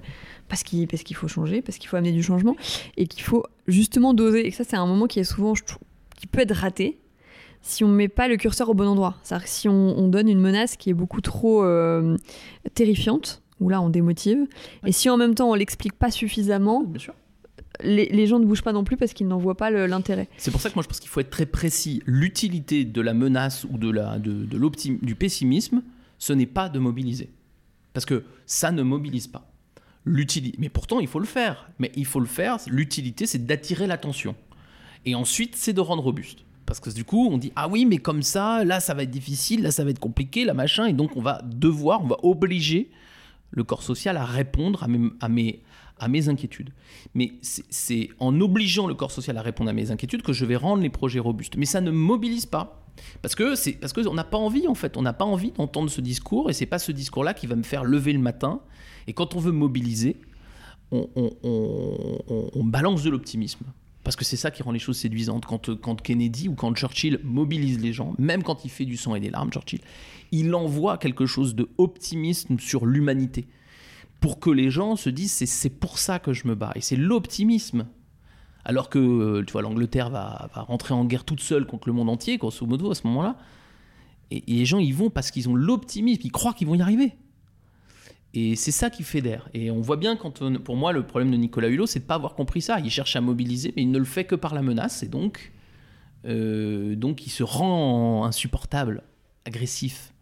parce 0.48 0.62
qu'il 0.62 0.86
parce 0.86 1.02
qu'il 1.02 1.16
faut 1.16 1.28
changer, 1.28 1.62
parce 1.62 1.78
qu'il 1.78 1.88
faut 1.88 1.96
amener 1.96 2.12
du 2.12 2.22
changement 2.22 2.54
et 2.98 3.06
qu'il 3.06 3.22
faut 3.22 3.44
justement 3.66 4.12
doser. 4.12 4.46
Et 4.46 4.50
ça, 4.50 4.64
c'est 4.64 4.76
un 4.76 4.86
moment 4.86 5.06
qui 5.06 5.18
est 5.20 5.24
souvent, 5.24 5.54
je 5.54 5.64
trouve, 5.64 5.82
qui 6.18 6.26
peut 6.26 6.40
être 6.40 6.54
raté 6.54 6.98
si 7.66 7.82
on 7.84 7.88
ne 7.88 7.94
met 7.94 8.08
pas 8.08 8.28
le 8.28 8.36
curseur 8.36 8.68
au 8.68 8.74
bon 8.74 8.86
endroit. 8.86 9.16
C'est-à-dire 9.22 9.44
que 9.46 9.50
si 9.50 9.68
on, 9.68 9.98
on 9.98 10.08
donne 10.08 10.28
une 10.28 10.40
menace 10.40 10.76
qui 10.76 10.90
est 10.90 10.94
beaucoup 10.94 11.20
trop 11.20 11.64
euh, 11.64 12.16
terrifiante, 12.74 13.42
où 13.60 13.68
là, 13.68 13.80
on 13.80 13.88
démotive, 13.90 14.46
et 14.86 14.92
si 14.92 15.08
en 15.10 15.16
même 15.16 15.34
temps, 15.34 15.50
on 15.50 15.54
l'explique 15.54 15.94
pas 15.94 16.10
suffisamment, 16.10 16.84
Bien 16.84 16.98
sûr. 17.00 17.14
les, 17.82 18.06
les 18.08 18.26
gens 18.26 18.38
ne 18.38 18.44
bougent 18.44 18.62
pas 18.62 18.72
non 18.72 18.84
plus 18.84 18.96
parce 18.96 19.12
qu'ils 19.14 19.26
n'en 19.28 19.38
voient 19.38 19.56
pas 19.56 19.70
l'intérêt. 19.70 20.28
C'est 20.36 20.50
pour 20.50 20.60
ça 20.60 20.68
que 20.70 20.74
moi 20.74 20.82
je 20.82 20.88
pense 20.88 21.00
qu'il 21.00 21.08
faut 21.08 21.20
être 21.20 21.30
très 21.30 21.46
précis. 21.46 22.02
L'utilité 22.06 22.84
de 22.84 23.00
la 23.00 23.14
menace 23.14 23.64
ou 23.70 23.78
de 23.78 23.90
la, 23.90 24.18
de, 24.18 24.44
de 24.44 24.58
l'optim- 24.58 24.98
du 25.02 25.14
pessimisme, 25.14 25.82
ce 26.18 26.32
n'est 26.32 26.46
pas 26.46 26.68
de 26.68 26.78
mobiliser. 26.78 27.30
Parce 27.94 28.04
que 28.06 28.24
ça 28.44 28.72
ne 28.72 28.82
mobilise 28.82 29.26
pas. 29.26 29.50
Mais 30.04 30.68
pourtant, 30.68 31.00
il 31.00 31.08
faut 31.08 31.18
le 31.18 31.26
faire. 31.26 31.68
Mais 31.80 31.90
il 31.96 32.04
faut 32.04 32.20
le 32.20 32.26
faire. 32.26 32.58
L'utilité, 32.68 33.26
c'est 33.26 33.44
d'attirer 33.44 33.86
l'attention. 33.88 34.36
Et 35.04 35.14
ensuite, 35.16 35.56
c'est 35.56 35.72
de 35.72 35.80
rendre 35.80 36.02
robuste. 36.04 36.44
Parce 36.66 36.80
que 36.80 36.90
du 36.90 37.04
coup, 37.04 37.28
on 37.30 37.38
dit 37.38 37.52
Ah 37.56 37.68
oui, 37.68 37.86
mais 37.86 37.98
comme 37.98 38.22
ça, 38.22 38.64
là, 38.64 38.80
ça 38.80 38.92
va 38.92 39.04
être 39.04 39.10
difficile, 39.10 39.62
là, 39.62 39.70
ça 39.70 39.84
va 39.84 39.90
être 39.90 40.00
compliqué, 40.00 40.44
là, 40.44 40.52
machin. 40.52 40.86
Et 40.86 40.92
donc, 40.92 41.16
on 41.16 41.22
va 41.22 41.40
devoir, 41.44 42.02
on 42.02 42.08
va 42.08 42.16
obliger 42.22 42.90
le 43.52 43.62
corps 43.64 43.82
social 43.82 44.16
à 44.16 44.24
répondre 44.24 44.82
à 44.82 45.28
mes, 45.28 45.62
inquiétudes. 46.28 46.72
Mais 47.14 47.34
c'est- 47.40 48.10
en 48.18 48.38
obligeant 48.40 48.86
le 48.86 48.94
corps 48.94 49.12
social 49.12 49.38
à 49.38 49.42
répondre 49.42 49.70
à 49.70 49.72
mes 49.72 49.90
inquiétudes 49.90 50.22
que 50.22 50.32
je 50.32 50.44
vais 50.44 50.56
rendre 50.56 50.82
les 50.82 50.90
projets 50.90 51.20
robustes. 51.20 51.56
Mais 51.56 51.64
ça 51.66 51.80
ne 51.80 51.90
mobilise 51.90 52.46
pas. 52.46 52.82
Parce 53.22 53.34
que 53.34 53.54
c'est 53.54 53.72
parce 53.72 53.92
que 53.92 54.06
on 54.08 54.14
n'a 54.14 54.24
pas 54.24 54.38
envie 54.38 54.66
en 54.68 54.74
fait, 54.74 54.96
on 54.96 55.02
n'a 55.02 55.12
pas 55.12 55.26
envie 55.26 55.52
d'entendre 55.52 55.90
ce 55.90 56.00
discours 56.00 56.48
et 56.48 56.54
c'est 56.54 56.64
pas 56.66 56.78
ce 56.78 56.92
discours-là 56.92 57.34
qui 57.34 57.46
va 57.46 57.54
me 57.54 57.62
faire 57.62 57.84
lever 57.84 58.12
le 58.14 58.18
matin. 58.18 58.60
Et 59.06 59.12
quand 59.12 59.34
on 59.34 59.38
veut 59.38 59.52
mobiliser, 59.52 60.16
on 60.92 62.64
balance 62.64 63.02
de 63.02 63.10
l'optimisme. 63.10 63.64
Parce 64.06 64.14
que 64.14 64.24
c'est 64.24 64.36
ça 64.36 64.52
qui 64.52 64.62
rend 64.62 64.70
les 64.70 64.78
choses 64.78 64.98
séduisantes. 64.98 65.46
Quand, 65.46 65.68
euh, 65.68 65.94
Kennedy 66.00 66.48
ou 66.48 66.54
quand 66.54 66.72
Churchill 66.76 67.18
mobilise 67.24 67.80
les 67.80 67.92
gens, 67.92 68.14
même 68.18 68.44
quand 68.44 68.64
il 68.64 68.70
fait 68.70 68.84
du 68.84 68.96
sang 68.96 69.16
et 69.16 69.20
des 69.20 69.30
larmes, 69.30 69.50
Churchill, 69.50 69.80
il 70.30 70.54
envoie 70.54 70.96
quelque 70.96 71.26
chose 71.26 71.56
de 71.56 71.68
optimisme 71.76 72.60
sur 72.60 72.86
l'humanité. 72.86 73.46
Pour 74.20 74.38
que 74.38 74.48
les 74.48 74.70
gens 74.70 74.94
se 74.94 75.10
disent 75.10 75.32
c'est, 75.32 75.70
pour 75.70 75.98
ça 75.98 76.20
que 76.20 76.32
je 76.32 76.46
me 76.46 76.54
bats. 76.54 76.70
Et 76.76 76.82
c'est 76.82 76.94
l'optimisme. 76.94 77.88
Alors 78.64 78.90
que 78.90 79.00
euh, 79.00 79.44
tu 79.44 79.50
vois, 79.50 79.62
l'Angleterre 79.62 80.10
va, 80.10 80.50
rentrer 80.54 80.94
en 80.94 81.04
guerre 81.04 81.24
toute 81.24 81.40
seule 81.40 81.66
contre 81.66 81.88
le 81.88 81.92
monde 81.92 82.08
entier, 82.08 82.38
grosso 82.38 82.64
modo, 82.64 82.92
à 82.92 82.94
ce 82.94 83.08
moment-là. 83.08 83.36
Et, 84.30 84.36
et 84.46 84.58
les 84.58 84.66
gens 84.66 84.78
y 84.78 84.92
vont 84.92 85.10
parce 85.10 85.32
qu'ils 85.32 85.48
ont 85.48 85.56
l'optimisme, 85.56 86.20
ils 86.22 86.30
croient 86.30 86.54
qu'ils 86.54 86.68
vont 86.68 86.76
y 86.76 86.80
arriver. 86.80 87.16
Et 88.34 88.54
c'est 88.56 88.70
ça 88.72 88.90
qui 88.90 89.02
fédère. 89.02 89.48
Et 89.54 89.70
on 89.70 89.80
voit 89.80 89.96
bien, 89.96 90.14
quand 90.16 90.42
on- 90.42 90.54
pour 90.58 90.76
moi, 90.76 90.92
le 90.92 91.06
problème 91.06 91.30
de 91.30 91.36
Nicolas 91.36 91.68
Hulot, 91.68 91.86
c'est 91.86 92.00
de 92.00 92.04
ne 92.04 92.08
pas 92.08 92.16
avoir 92.16 92.34
compris 92.34 92.60
ça. 92.60 92.78
Il 92.80 92.90
cherche 92.90 93.16
à 93.16 93.20
mobiliser, 93.22 93.72
mais 93.76 93.82
il 93.82 93.90
ne 93.90 93.98
le 93.98 94.04
fait 94.04 94.24
que 94.24 94.34
par 94.34 94.54
la 94.54 94.60
menace. 94.62 95.02
Et 95.02 95.08
donc, 95.08 95.52
euh, 96.26 96.94
donc 96.96 97.26
il 97.26 97.30
se 97.30 97.42
rend 97.42 98.24
insupportable, 98.26 99.02
agressif. 99.46 100.12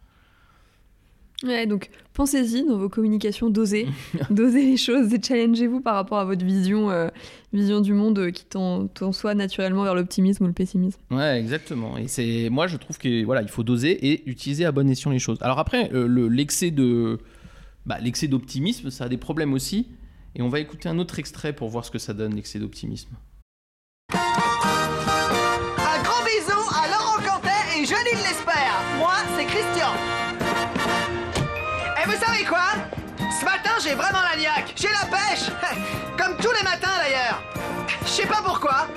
Ouais, 1.43 1.67
donc 1.67 1.89
pensez-y 2.13 2.65
dans 2.65 2.77
vos 2.77 2.87
communications, 2.87 3.49
dosez, 3.49 3.87
dosez 4.29 4.63
les 4.65 4.77
choses 4.77 5.13
et 5.13 5.21
challengez-vous 5.21 5.81
par 5.81 5.95
rapport 5.95 6.17
à 6.17 6.23
votre 6.25 6.45
vision, 6.45 6.89
euh, 6.89 7.09
vision 7.51 7.81
du 7.81 7.91
monde 7.93 8.17
euh, 8.17 8.31
qui 8.31 8.45
tend 8.45 8.87
soit 9.11 9.35
naturellement 9.35 9.83
vers 9.83 9.95
l'optimisme 9.95 10.45
ou 10.45 10.47
le 10.47 10.53
pessimisme. 10.53 10.99
Ouais, 11.11 11.37
exactement. 11.37 11.97
Et 11.97 12.07
c'est 12.07 12.47
moi, 12.49 12.67
je 12.67 12.77
trouve 12.77 12.97
que 12.97 13.25
voilà, 13.25 13.41
il 13.41 13.49
faut 13.49 13.63
doser 13.63 13.91
et 14.13 14.27
utiliser 14.29 14.63
à 14.63 14.71
bon 14.71 14.89
escient 14.89 15.11
les 15.11 15.19
choses. 15.19 15.37
Alors 15.41 15.59
après, 15.59 15.91
euh, 15.93 16.07
le- 16.07 16.29
l'excès 16.29 16.71
de 16.71 17.19
bah, 17.85 17.99
l'excès 17.99 18.27
d'optimisme, 18.27 18.89
ça 18.89 19.05
a 19.05 19.09
des 19.09 19.17
problèmes 19.17 19.53
aussi. 19.53 19.87
Et 20.35 20.41
on 20.41 20.49
va 20.49 20.59
écouter 20.59 20.89
un 20.89 20.99
autre 20.99 21.19
extrait 21.19 21.53
pour 21.53 21.69
voir 21.69 21.85
ce 21.85 21.91
que 21.91 21.99
ça 21.99 22.13
donne 22.13 22.35
l'excès 22.35 22.59
d'optimisme. 22.59 23.15
Un 24.13 24.17
gros 26.03 26.23
bisou 26.25 26.59
à 26.75 26.87
Laurent 26.87 27.21
Cantet 27.25 27.79
et 27.79 27.85
Janine 27.85 28.19
L'Espère. 28.23 28.81
Moi, 28.97 29.13
c'est 29.37 29.45
Christian. 29.45 29.93
Et 32.01 32.05
vous 32.05 32.25
savez 32.25 32.43
quoi? 32.43 32.73
Ce 33.17 33.45
matin, 33.45 33.71
j'ai 33.81 33.95
vraiment 33.95 34.21
la 34.29 34.37
niaque. 34.37 34.73
J'ai 34.75 34.89
la 34.89 35.05
pêche. 35.05 35.49
Comme 36.17 36.35
tous 36.37 36.51
les 36.51 36.63
matins 36.63 36.97
d'ailleurs. 37.01 37.41
Je 38.01 38.07
sais 38.09 38.27
pas 38.27 38.41
pourquoi. 38.43 38.87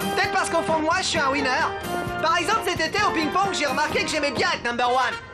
Peut-être 0.00 0.32
parce 0.32 0.50
qu'au 0.50 0.62
fond 0.62 0.78
de 0.78 0.84
moi, 0.84 0.96
je 0.98 1.06
suis 1.06 1.18
un 1.18 1.30
winner. 1.30 1.66
Par 2.22 2.38
exemple, 2.38 2.60
cet 2.66 2.80
été 2.80 2.98
au 3.02 3.10
ping-pong, 3.12 3.52
j'ai 3.52 3.66
remarqué 3.66 4.04
que 4.04 4.10
j'aimais 4.10 4.32
bien 4.32 4.48
être 4.52 4.64
number 4.64 4.88
one. 4.88 5.33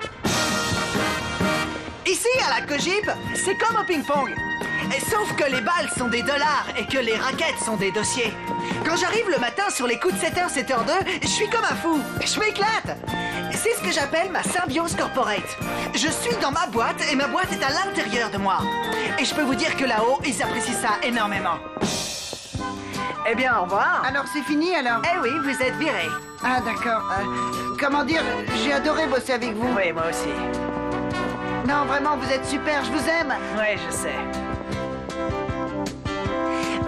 Ici, 2.11 2.27
à 2.45 2.59
la 2.59 2.67
Cogip, 2.67 3.09
c'est 3.37 3.55
comme 3.57 3.77
au 3.81 3.85
ping-pong. 3.85 4.35
Sauf 5.09 5.33
que 5.37 5.45
les 5.45 5.61
balles 5.61 5.89
sont 5.97 6.09
des 6.09 6.23
dollars 6.23 6.67
et 6.77 6.85
que 6.85 6.99
les 6.99 7.15
raquettes 7.15 7.61
sont 7.65 7.77
des 7.77 7.93
dossiers. 7.93 8.33
Quand 8.85 8.97
j'arrive 8.97 9.31
le 9.31 9.39
matin 9.39 9.71
sur 9.71 9.87
les 9.87 9.97
coups 9.97 10.15
de 10.15 10.19
7h, 10.19 10.53
7h2, 10.53 11.21
je 11.23 11.29
suis 11.29 11.49
comme 11.49 11.63
un 11.63 11.77
fou. 11.77 12.01
Je 12.25 12.41
m'éclate. 12.41 12.99
C'est 13.53 13.75
ce 13.75 13.81
que 13.81 13.93
j'appelle 13.93 14.33
ma 14.33 14.43
symbiose 14.43 14.97
corporate. 14.97 15.57
Je 15.95 16.09
suis 16.09 16.35
dans 16.43 16.51
ma 16.51 16.67
boîte 16.67 17.01
et 17.13 17.15
ma 17.15 17.29
boîte 17.29 17.53
est 17.53 17.63
à 17.63 17.71
l'intérieur 17.71 18.31
de 18.31 18.39
moi. 18.39 18.59
Et 19.21 19.25
je 19.25 19.33
peux 19.33 19.43
vous 19.43 19.55
dire 19.55 19.77
que 19.77 19.85
là-haut, 19.85 20.19
ils 20.27 20.43
apprécient 20.43 20.75
ça 20.75 21.07
énormément. 21.07 21.59
Eh 23.31 23.37
bien, 23.37 23.57
au 23.57 23.63
revoir. 23.63 24.03
Alors 24.05 24.25
c'est 24.33 24.43
fini 24.43 24.75
alors? 24.75 25.01
Eh 25.05 25.19
oui, 25.21 25.31
vous 25.45 25.63
êtes 25.63 25.77
viré. 25.77 26.09
Ah 26.43 26.61
d'accord. 26.61 27.09
Euh, 27.21 27.77
comment 27.79 28.03
dire, 28.03 28.23
j'ai 28.65 28.73
adoré 28.73 29.07
bosser 29.07 29.35
avec 29.35 29.55
vous. 29.55 29.69
Oui, 29.77 29.93
moi 29.93 30.05
aussi. 30.11 30.70
Non, 31.71 31.85
vraiment, 31.85 32.17
vous 32.17 32.29
êtes 32.33 32.45
super, 32.45 32.85
je 32.85 32.91
vous 32.91 33.09
aime. 33.09 33.33
Ouais, 33.57 33.77
je 33.77 33.95
sais. 33.95 34.17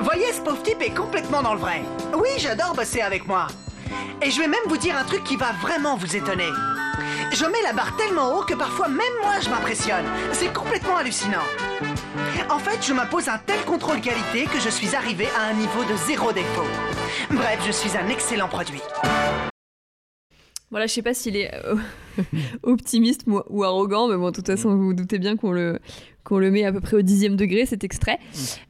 Voyez, 0.00 0.32
ce 0.32 0.40
pauvre 0.40 0.60
type 0.60 0.82
est 0.82 0.90
complètement 0.90 1.40
dans 1.40 1.54
le 1.54 1.60
vrai. 1.60 1.82
Oui, 2.12 2.30
j'adore 2.38 2.74
bosser 2.74 3.00
avec 3.00 3.28
moi. 3.28 3.46
Et 4.20 4.32
je 4.32 4.40
vais 4.40 4.48
même 4.48 4.58
vous 4.66 4.76
dire 4.76 4.96
un 4.96 5.04
truc 5.04 5.22
qui 5.22 5.36
va 5.36 5.52
vraiment 5.60 5.96
vous 5.96 6.16
étonner. 6.16 6.50
Je 7.30 7.44
mets 7.44 7.62
la 7.62 7.72
barre 7.72 7.94
tellement 7.96 8.34
haut 8.34 8.42
que 8.42 8.54
parfois 8.54 8.88
même 8.88 9.14
moi 9.22 9.34
je 9.40 9.50
m'impressionne. 9.50 10.04
C'est 10.32 10.52
complètement 10.52 10.96
hallucinant. 10.96 11.46
En 12.50 12.58
fait, 12.58 12.84
je 12.84 12.92
m'impose 12.92 13.28
un 13.28 13.38
tel 13.38 13.60
contrôle 13.64 14.00
qualité 14.00 14.46
que 14.46 14.58
je 14.58 14.68
suis 14.68 14.96
arrivé 14.96 15.28
à 15.38 15.50
un 15.50 15.52
niveau 15.52 15.84
de 15.84 15.96
zéro 16.08 16.32
défaut. 16.32 16.66
Bref, 17.30 17.60
je 17.64 17.70
suis 17.70 17.96
un 17.96 18.08
excellent 18.08 18.48
produit. 18.48 18.82
Voilà, 20.72 20.86
je 20.86 20.92
sais 20.92 21.02
pas 21.02 21.14
s'il 21.14 21.36
est 21.36 21.52
euh, 21.54 21.76
optimiste 22.64 23.26
ou, 23.26 23.62
arrogant, 23.62 24.08
mais 24.08 24.16
bon, 24.16 24.30
de 24.30 24.34
toute 24.34 24.46
façon, 24.46 24.74
vous 24.74 24.86
vous 24.86 24.94
doutez 24.94 25.18
bien 25.18 25.36
qu'on 25.36 25.52
le, 25.52 25.78
qu'on 26.24 26.38
le 26.38 26.50
met 26.50 26.64
à 26.64 26.72
peu 26.72 26.80
près 26.80 26.96
au 26.96 27.02
dixième 27.02 27.36
degré, 27.36 27.66
cet 27.66 27.84
extrait. 27.84 28.18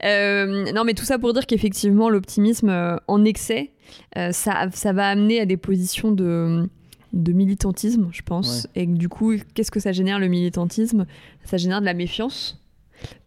Euh, 0.03 0.71
non, 0.73 0.83
mais 0.83 0.93
tout 0.93 1.05
ça 1.05 1.17
pour 1.17 1.33
dire 1.33 1.47
qu'effectivement, 1.47 2.09
l'optimisme 2.09 2.69
euh, 2.69 2.97
en 3.07 3.23
excès, 3.23 3.71
euh, 4.17 4.33
ça, 4.33 4.67
ça 4.73 4.93
va 4.93 5.07
amener 5.07 5.39
à 5.39 5.45
des 5.45 5.57
positions 5.57 6.11
de, 6.11 6.67
de 7.13 7.31
militantisme, 7.31 8.09
je 8.11 8.21
pense. 8.21 8.67
Et 8.75 8.85
que 8.85 8.91
du 8.91 9.07
coup, 9.07 9.33
qu'est-ce 9.53 9.71
que 9.71 9.79
ça 9.79 9.93
génère 9.93 10.19
le 10.19 10.27
militantisme? 10.27 11.05
Ça 11.45 11.57
génère 11.57 11.79
de 11.79 11.85
la 11.85 11.93
méfiance 11.93 12.61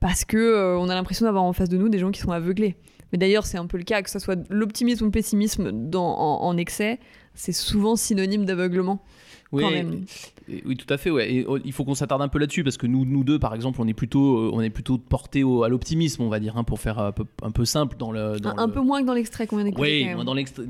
parce 0.00 0.24
que 0.24 0.36
euh, 0.36 0.78
on 0.78 0.88
a 0.88 0.94
l'impression 0.94 1.26
d'avoir 1.26 1.44
en 1.44 1.52
face 1.52 1.68
de 1.68 1.76
nous 1.76 1.88
des 1.88 1.98
gens 1.98 2.10
qui 2.10 2.20
sont 2.20 2.32
aveuglés. 2.32 2.76
Mais 3.12 3.18
d'ailleurs, 3.18 3.46
c'est 3.46 3.58
un 3.58 3.66
peu 3.66 3.78
le 3.78 3.84
cas, 3.84 4.02
que 4.02 4.10
ce 4.10 4.18
soit 4.18 4.38
l'optimisme 4.50 5.04
ou 5.04 5.06
le 5.06 5.12
pessimisme 5.12 5.70
dans, 5.72 6.18
en, 6.18 6.42
en 6.42 6.56
excès, 6.56 6.98
c'est 7.36 7.52
souvent 7.52 7.94
synonyme 7.96 8.44
d'aveuglement. 8.44 8.98
Oui, 9.52 9.62
quand 9.62 9.70
même. 9.70 10.04
et- 10.48 10.62
oui, 10.66 10.76
tout 10.76 10.92
à 10.92 10.96
fait. 10.96 11.10
Ouais. 11.10 11.32
Et 11.32 11.44
oh, 11.46 11.56
il 11.64 11.72
faut 11.72 11.84
qu'on 11.84 11.94
s'attarde 11.94 12.20
un 12.22 12.26
peu 12.28 12.38
là-dessus 12.40 12.64
parce 12.64 12.76
que 12.76 12.86
nous, 12.86 13.04
nous 13.04 13.22
deux, 13.24 13.38
par 13.38 13.54
exemple, 13.54 13.80
on 13.80 13.86
est 13.86 13.94
plutôt, 13.94 14.38
euh, 14.38 14.50
on 14.52 14.60
est 14.60 14.70
plutôt 14.70 14.98
portés 14.98 15.44
au- 15.44 15.62
à 15.62 15.68
l'optimisme, 15.68 16.22
on 16.22 16.28
va 16.28 16.40
dire, 16.40 16.56
hein, 16.56 16.64
pour 16.64 16.80
faire 16.80 16.98
un 16.98 17.12
peu, 17.12 17.24
un 17.42 17.50
peu 17.52 17.64
simple 17.64 17.96
dans 17.96 18.10
le. 18.12 18.40
Dans 18.40 18.50
Un, 18.50 18.58
un 18.58 18.66
le- 18.66 18.72
peu 18.72 18.80
moins 18.80 19.02
que 19.02 19.06
dans 19.06 19.14
l'extrait 19.14 19.46
qu'on 19.46 19.56
vient 19.56 19.64
d'écouter. 19.64 20.14
Oui, 20.16 20.24
dans 20.24 20.34
l'extrait. 20.34 20.64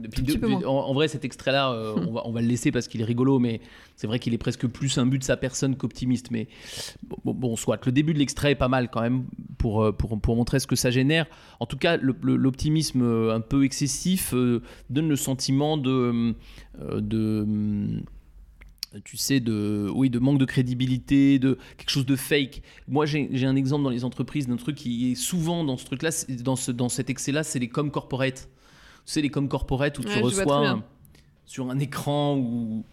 en, 0.67 0.69
en 0.71 0.93
vrai, 0.95 1.09
cet 1.09 1.25
extrait-là, 1.25 1.73
euh, 1.73 1.95
on, 2.09 2.13
va, 2.13 2.23
on 2.27 2.33
va 2.33 2.41
le 2.43 2.49
laisser 2.49 2.71
parce 2.71 2.87
qu'il 2.89 3.01
est 3.01 3.05
rigolo, 3.05 3.39
mais 3.39 3.61
c'est 3.97 4.07
vrai 4.07 4.19
qu'il 4.19 4.35
est 4.35 4.39
presque 4.39 4.67
plus 4.67 4.99
un 4.99 5.07
but 5.07 5.19
de 5.19 5.25
sa 5.25 5.37
personne 5.39 5.77
qu'optimiste. 5.77 6.31
Mais 6.31 6.49
bon, 7.25 7.33
bon, 7.35 7.57
soit. 7.57 7.85
Le 7.87 7.93
début 7.93 8.13
de 8.13 8.19
l'extrait 8.19 8.53
est 8.53 8.57
pas 8.57 8.69
mal 8.69 8.91
quand 8.91 9.01
même 9.01 9.25
pour, 9.59 9.83
euh, 9.83 9.93
pour, 9.93 10.21
pour 10.21 10.37
montrer 10.37 10.61
ce 10.61 10.67
que 10.67 10.77
ça 10.77 10.91
génère. 10.91 11.27
En 11.61 11.67
tout 11.67 11.79
cas, 11.79 11.97
l'optimisme 11.97 13.03
un 13.31 13.41
peu 13.41 13.65
excessif 13.65 14.33
euh, 14.35 14.61
donne 14.91 15.09
le 15.09 15.17
sentiment 15.17 15.77
de. 15.79 16.35
de 16.79 17.41
hum, 17.43 18.03
tu 19.05 19.17
sais, 19.17 19.41
de, 19.41 19.91
oui, 19.95 20.11
de 20.11 20.19
manque 20.19 20.39
de 20.39 20.45
crédibilité, 20.45 21.39
de 21.39 21.59
quelque 21.77 21.91
chose 21.91 22.07
de 22.07 22.17
fake. 22.17 22.63
Moi, 22.89 23.07
j'ai 23.07 23.47
un 23.47 23.57
exemple 23.57 23.85
dans 23.85 23.91
les 23.91 24.05
entreprises 24.05 24.47
d'un 24.49 24.57
truc 24.57 24.77
qui 24.77 25.13
est 25.13 25.15
souvent 25.15 25.65
dans 25.65 25.77
ce 25.77 25.85
truc-là, 25.87 26.11
dans, 26.43 26.57
ce, 26.57 26.71
dans 26.73 26.89
cet 26.89 27.11
excès-là, 27.11 27.43
c'est 27.43 27.59
les 27.59 27.69
com 27.69 27.91
corporate. 27.91 28.49
Tu 29.07 29.13
sais, 29.13 29.21
les 29.23 29.29
com 29.29 29.49
corporate 29.49 29.99
où 29.99 30.03
Ouais, 30.03 30.13
tu 30.13 30.19
reçois 30.21 30.69
un- 30.69 30.85
sur 31.45 31.71
un 31.71 31.79
écran 31.79 32.37
ou, 32.37 32.85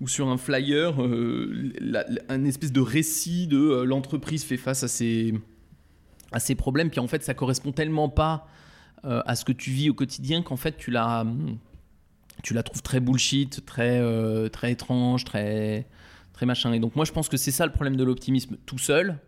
ou 0.00 0.08
sur 0.08 0.28
un 0.28 0.36
flyer 0.36 1.02
euh, 1.02 1.72
la- 1.80 2.04
la- 2.08 2.20
un 2.28 2.44
espèce 2.44 2.70
de 2.72 2.80
récit 2.80 3.46
de 3.46 3.56
euh, 3.58 3.84
l'entreprise 3.84 4.44
fait 4.44 4.56
face 4.58 4.82
à 4.84 4.88
ses, 4.88 5.34
à 6.32 6.38
ses 6.40 6.54
problèmes, 6.54 6.90
puis 6.90 7.00
en 7.00 7.06
fait, 7.08 7.22
ça 7.24 7.34
correspond 7.34 7.72
tellement 7.72 8.08
pas 8.08 8.46
euh, 9.04 9.22
à 9.26 9.34
ce 9.36 9.44
que 9.44 9.52
tu 9.52 9.70
vis 9.70 9.90
au 9.90 9.94
quotidien 9.94 10.42
qu'en 10.42 10.56
fait, 10.56 10.76
tu 10.76 10.90
la, 10.90 11.24
tu 12.42 12.54
la 12.54 12.62
trouves 12.62 12.82
très 12.82 13.00
bullshit, 13.00 13.64
très, 13.66 13.98
euh, 14.00 14.48
très 14.48 14.72
étrange, 14.72 15.24
très, 15.24 15.86
très 16.32 16.46
machin. 16.46 16.72
Et 16.72 16.78
donc, 16.78 16.96
moi, 16.96 17.04
je 17.04 17.12
pense 17.12 17.28
que 17.28 17.36
c'est 17.36 17.50
ça 17.50 17.66
le 17.66 17.72
problème 17.72 17.96
de 17.96 18.04
l'optimisme 18.04 18.56
tout 18.66 18.78
seul, 18.78 19.18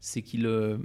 c'est 0.00 0.22
qu'il. 0.22 0.46
euh, 0.46 0.78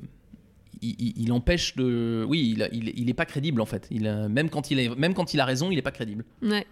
il, 0.82 1.32
empêche 1.32 1.76
de. 1.76 2.26
Oui, 2.28 2.56
il, 2.58 2.70
il, 2.74 2.92
il 3.00 3.10
est 3.10 3.14
pas 3.14 3.26
crédible 3.26 3.62
en 3.62 3.66
fait. 3.66 3.90
Même, 3.92 4.50
quand 4.50 4.70
il 4.72 4.80
a, 4.80 4.96
même 4.96 5.14
quand 5.14 5.34
il 5.34 5.40
a 5.40 5.46
raison, 5.46 5.72
il 5.72 5.78
est 5.78 5.84
pas 5.84 5.92
crédible. 5.92 6.26
Ouais, 6.42 6.68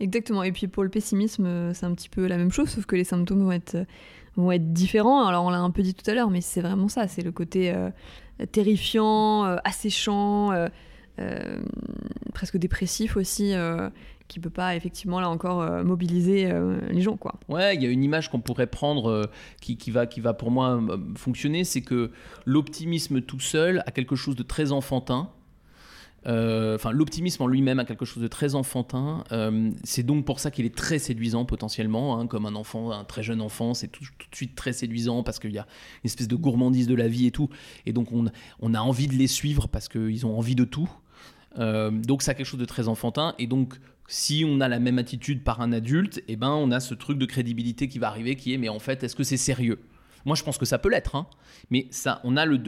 exactement. 0.00 0.42
Et 0.42 0.52
puis 0.52 0.66
pour 0.68 0.82
le 0.82 0.90
pessimisme, 0.90 1.46
euh, 1.46 1.72
c'est 1.72 1.86
un 1.86 1.94
petit 1.94 2.10
peu 2.10 2.26
la 2.26 2.36
même 2.36 2.52
chose, 2.52 2.68
sauf 2.68 2.84
que 2.84 2.96
les 2.96 3.04
symptômes 3.04 3.42
vont 3.42 3.52
être, 3.52 3.86
vont 4.36 4.52
être 4.52 4.72
différents. 4.72 5.26
Alors 5.26 5.44
on 5.46 5.50
l'a 5.50 5.60
un 5.60 5.70
peu 5.70 5.82
dit 5.82 5.94
tout 5.94 6.08
à 6.10 6.14
l'heure, 6.14 6.30
mais 6.30 6.42
c'est 6.42 6.60
vraiment 6.60 6.88
ça. 6.88 7.08
C'est 7.08 7.22
le 7.22 7.32
côté 7.32 7.74
terrifiant, 8.52 9.44
euh, 9.46 9.56
asséchant, 9.64 10.50
presque 12.34 12.56
dépressif 12.58 13.16
aussi, 13.16 13.52
qui 14.28 14.40
peut 14.40 14.50
pas 14.50 14.76
effectivement 14.76 15.20
là 15.20 15.28
encore 15.28 15.62
euh, 15.62 15.82
mobiliser 15.82 16.50
euh, 16.50 16.78
les 16.90 17.00
gens, 17.00 17.16
quoi. 17.16 17.34
Ouais, 17.48 17.74
il 17.74 17.82
y 17.82 17.86
a 17.86 17.88
une 17.88 18.04
image 18.04 18.30
qu'on 18.30 18.40
pourrait 18.40 18.66
prendre 18.66 19.10
euh, 19.10 19.24
qui, 19.60 19.78
qui 19.78 19.90
va, 19.90 20.06
qui 20.06 20.20
va 20.20 20.34
pour 20.34 20.50
moi 20.50 20.80
fonctionner, 21.16 21.64
c'est 21.64 21.80
que 21.80 22.12
l'optimisme 22.44 23.22
tout 23.22 23.40
seul 23.40 23.82
a 23.86 23.90
quelque 23.90 24.16
chose 24.16 24.36
de 24.36 24.42
très 24.42 24.70
enfantin. 24.70 25.30
Enfin, 26.26 26.90
l'optimisme 26.90 27.44
en 27.44 27.46
lui-même 27.46 27.78
a 27.78 27.86
quelque 27.86 28.04
chose 28.04 28.22
de 28.22 28.28
très 28.28 28.54
enfantin. 28.54 29.24
C'est 29.82 30.02
donc 30.02 30.26
pour 30.26 30.40
ça 30.40 30.50
qu'il 30.50 30.66
est 30.66 30.74
très 30.74 30.98
séduisant 30.98 31.46
potentiellement, 31.46 32.20
hein, 32.20 32.26
comme 32.26 32.44
un 32.44 32.54
enfant, 32.54 32.90
un 32.90 33.04
très 33.04 33.22
jeune 33.22 33.40
enfant, 33.40 33.72
c'est 33.72 33.88
tout, 33.88 34.04
tout 34.18 34.28
de 34.30 34.36
suite 34.36 34.54
très 34.54 34.74
séduisant 34.74 35.22
parce 35.22 35.38
qu'il 35.38 35.52
y 35.52 35.58
a 35.58 35.66
une 36.04 36.08
espèce 36.08 36.28
de 36.28 36.36
gourmandise 36.36 36.86
de 36.86 36.94
la 36.94 37.08
vie 37.08 37.26
et 37.26 37.30
tout. 37.30 37.48
Et 37.86 37.94
donc 37.94 38.12
on, 38.12 38.26
on 38.60 38.74
a 38.74 38.80
envie 38.80 39.08
de 39.08 39.14
les 39.14 39.26
suivre 39.26 39.68
parce 39.68 39.88
qu'ils 39.88 40.26
ont 40.26 40.36
envie 40.36 40.54
de 40.54 40.64
tout. 40.64 40.90
Euh, 41.58 41.90
donc 41.90 42.22
ça 42.22 42.32
a 42.32 42.34
quelque 42.34 42.46
chose 42.46 42.60
de 42.60 42.64
très 42.66 42.88
enfantin. 42.88 43.34
Et 43.38 43.46
donc 43.46 43.74
si 44.06 44.44
on 44.46 44.60
a 44.60 44.68
la 44.68 44.78
même 44.78 44.98
attitude 44.98 45.44
par 45.44 45.60
un 45.60 45.72
adulte, 45.72 46.22
eh 46.28 46.36
ben 46.36 46.50
on 46.50 46.70
a 46.70 46.80
ce 46.80 46.94
truc 46.94 47.18
de 47.18 47.26
crédibilité 47.26 47.88
qui 47.88 47.98
va 47.98 48.08
arriver 48.08 48.36
qui 48.36 48.54
est 48.54 48.58
mais 48.58 48.68
en 48.68 48.78
fait 48.78 49.02
est-ce 49.04 49.16
que 49.16 49.24
c'est 49.24 49.36
sérieux? 49.36 49.78
Moi 50.24 50.34
je 50.34 50.42
pense 50.42 50.58
que 50.58 50.66
ça 50.66 50.78
peut 50.78 50.90
l'être, 50.90 51.14
hein. 51.14 51.26
mais 51.70 51.86
ça 51.90 52.20
on 52.24 52.36
a 52.36 52.44
le, 52.44 52.60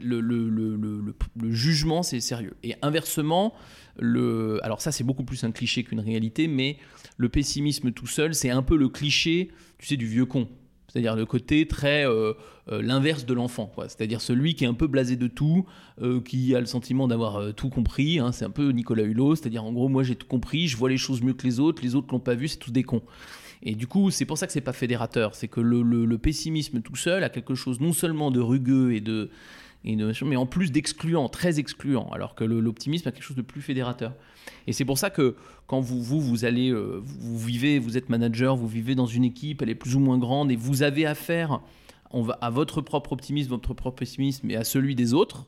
le, 0.00 1.14
le 1.36 1.50
jugement 1.50 2.02
c'est 2.02 2.20
sérieux. 2.20 2.54
Et 2.62 2.74
inversement, 2.82 3.54
le, 3.98 4.60
alors 4.62 4.80
ça 4.80 4.92
c'est 4.92 5.04
beaucoup 5.04 5.24
plus 5.24 5.44
un 5.44 5.50
cliché 5.50 5.82
qu'une 5.84 6.00
réalité, 6.00 6.46
mais 6.46 6.78
le 7.16 7.28
pessimisme 7.28 7.90
tout 7.92 8.06
seul 8.06 8.34
c'est 8.34 8.50
un 8.50 8.62
peu 8.62 8.76
le 8.76 8.88
cliché, 8.88 9.50
tu 9.78 9.86
sais, 9.86 9.96
du 9.96 10.06
vieux 10.06 10.26
con. 10.26 10.48
C'est-à-dire 10.96 11.14
le 11.14 11.26
côté 11.26 11.68
très 11.68 12.06
euh, 12.06 12.32
euh, 12.72 12.80
l'inverse 12.80 13.26
de 13.26 13.34
l'enfant. 13.34 13.70
C'est-à-dire 13.82 14.22
celui 14.22 14.54
qui 14.54 14.64
est 14.64 14.66
un 14.66 14.72
peu 14.72 14.86
blasé 14.86 15.16
de 15.16 15.26
tout, 15.26 15.66
euh, 16.00 16.22
qui 16.22 16.54
a 16.54 16.60
le 16.60 16.64
sentiment 16.64 17.06
d'avoir 17.06 17.52
tout 17.54 17.68
compris. 17.68 18.18
hein. 18.18 18.32
C'est 18.32 18.46
un 18.46 18.50
peu 18.50 18.70
Nicolas 18.70 19.02
Hulot, 19.02 19.36
c'est-à-dire 19.36 19.62
en 19.62 19.74
gros 19.74 19.90
moi 19.90 20.04
j'ai 20.04 20.16
tout 20.16 20.26
compris, 20.26 20.68
je 20.68 20.76
vois 20.78 20.88
les 20.88 20.96
choses 20.96 21.20
mieux 21.20 21.34
que 21.34 21.46
les 21.46 21.60
autres, 21.60 21.82
les 21.82 21.94
autres 21.96 22.08
l'ont 22.12 22.18
pas 22.18 22.34
vu, 22.34 22.48
c'est 22.48 22.56
tous 22.56 22.70
des 22.70 22.82
cons. 22.82 23.02
Et 23.62 23.74
du 23.74 23.86
coup 23.86 24.10
c'est 24.10 24.24
pour 24.24 24.38
ça 24.38 24.46
que 24.46 24.54
c'est 24.54 24.62
pas 24.62 24.72
fédérateur, 24.72 25.34
c'est 25.34 25.48
que 25.48 25.60
le 25.60 26.16
pessimisme 26.16 26.80
tout 26.80 26.96
seul 26.96 27.24
a 27.24 27.28
quelque 27.28 27.54
chose 27.54 27.78
non 27.78 27.92
seulement 27.92 28.30
de 28.30 28.40
rugueux 28.40 28.94
et 28.94 29.02
de 29.02 29.28
mais 29.84 30.36
en 30.36 30.46
plus 30.46 30.72
d'excluant, 30.72 31.28
très 31.28 31.58
excluant, 31.58 32.08
alors 32.10 32.34
que 32.34 32.44
l'optimisme 32.44 33.08
a 33.08 33.12
quelque 33.12 33.22
chose 33.22 33.36
de 33.36 33.42
plus 33.42 33.62
fédérateur. 33.62 34.14
Et 34.66 34.72
c'est 34.72 34.84
pour 34.84 34.98
ça 34.98 35.10
que 35.10 35.36
quand 35.66 35.80
vous, 35.80 36.02
vous, 36.02 36.44
allez, 36.44 36.70
euh, 36.70 37.02
vivez, 37.04 37.78
vous 37.78 37.96
êtes 37.96 38.08
manager, 38.08 38.56
vous 38.56 38.68
vivez 38.68 38.94
dans 38.94 39.06
une 39.06 39.24
équipe, 39.24 39.62
elle 39.62 39.70
est 39.70 39.74
plus 39.76 39.96
ou 39.96 40.00
moins 40.00 40.18
grande, 40.18 40.50
et 40.50 40.56
vous 40.56 40.82
avez 40.82 41.06
affaire 41.06 41.60
à 42.40 42.50
votre 42.50 42.80
propre 42.80 43.12
optimisme, 43.12 43.50
votre 43.50 43.74
propre 43.74 43.98
pessimisme, 43.98 44.50
et 44.50 44.56
à 44.56 44.64
celui 44.64 44.94
des 44.94 45.14
autres. 45.14 45.46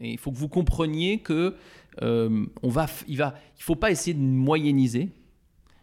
Et 0.00 0.12
il 0.12 0.18
faut 0.18 0.30
que 0.30 0.36
vous 0.36 0.48
compreniez 0.48 1.18
que 1.18 1.54
euh, 2.02 2.46
on 2.62 2.68
va, 2.68 2.86
il 3.08 3.16
va, 3.16 3.34
il 3.58 3.62
faut 3.62 3.76
pas 3.76 3.90
essayer 3.90 4.14
de 4.14 4.20
moyenniser. 4.20 5.10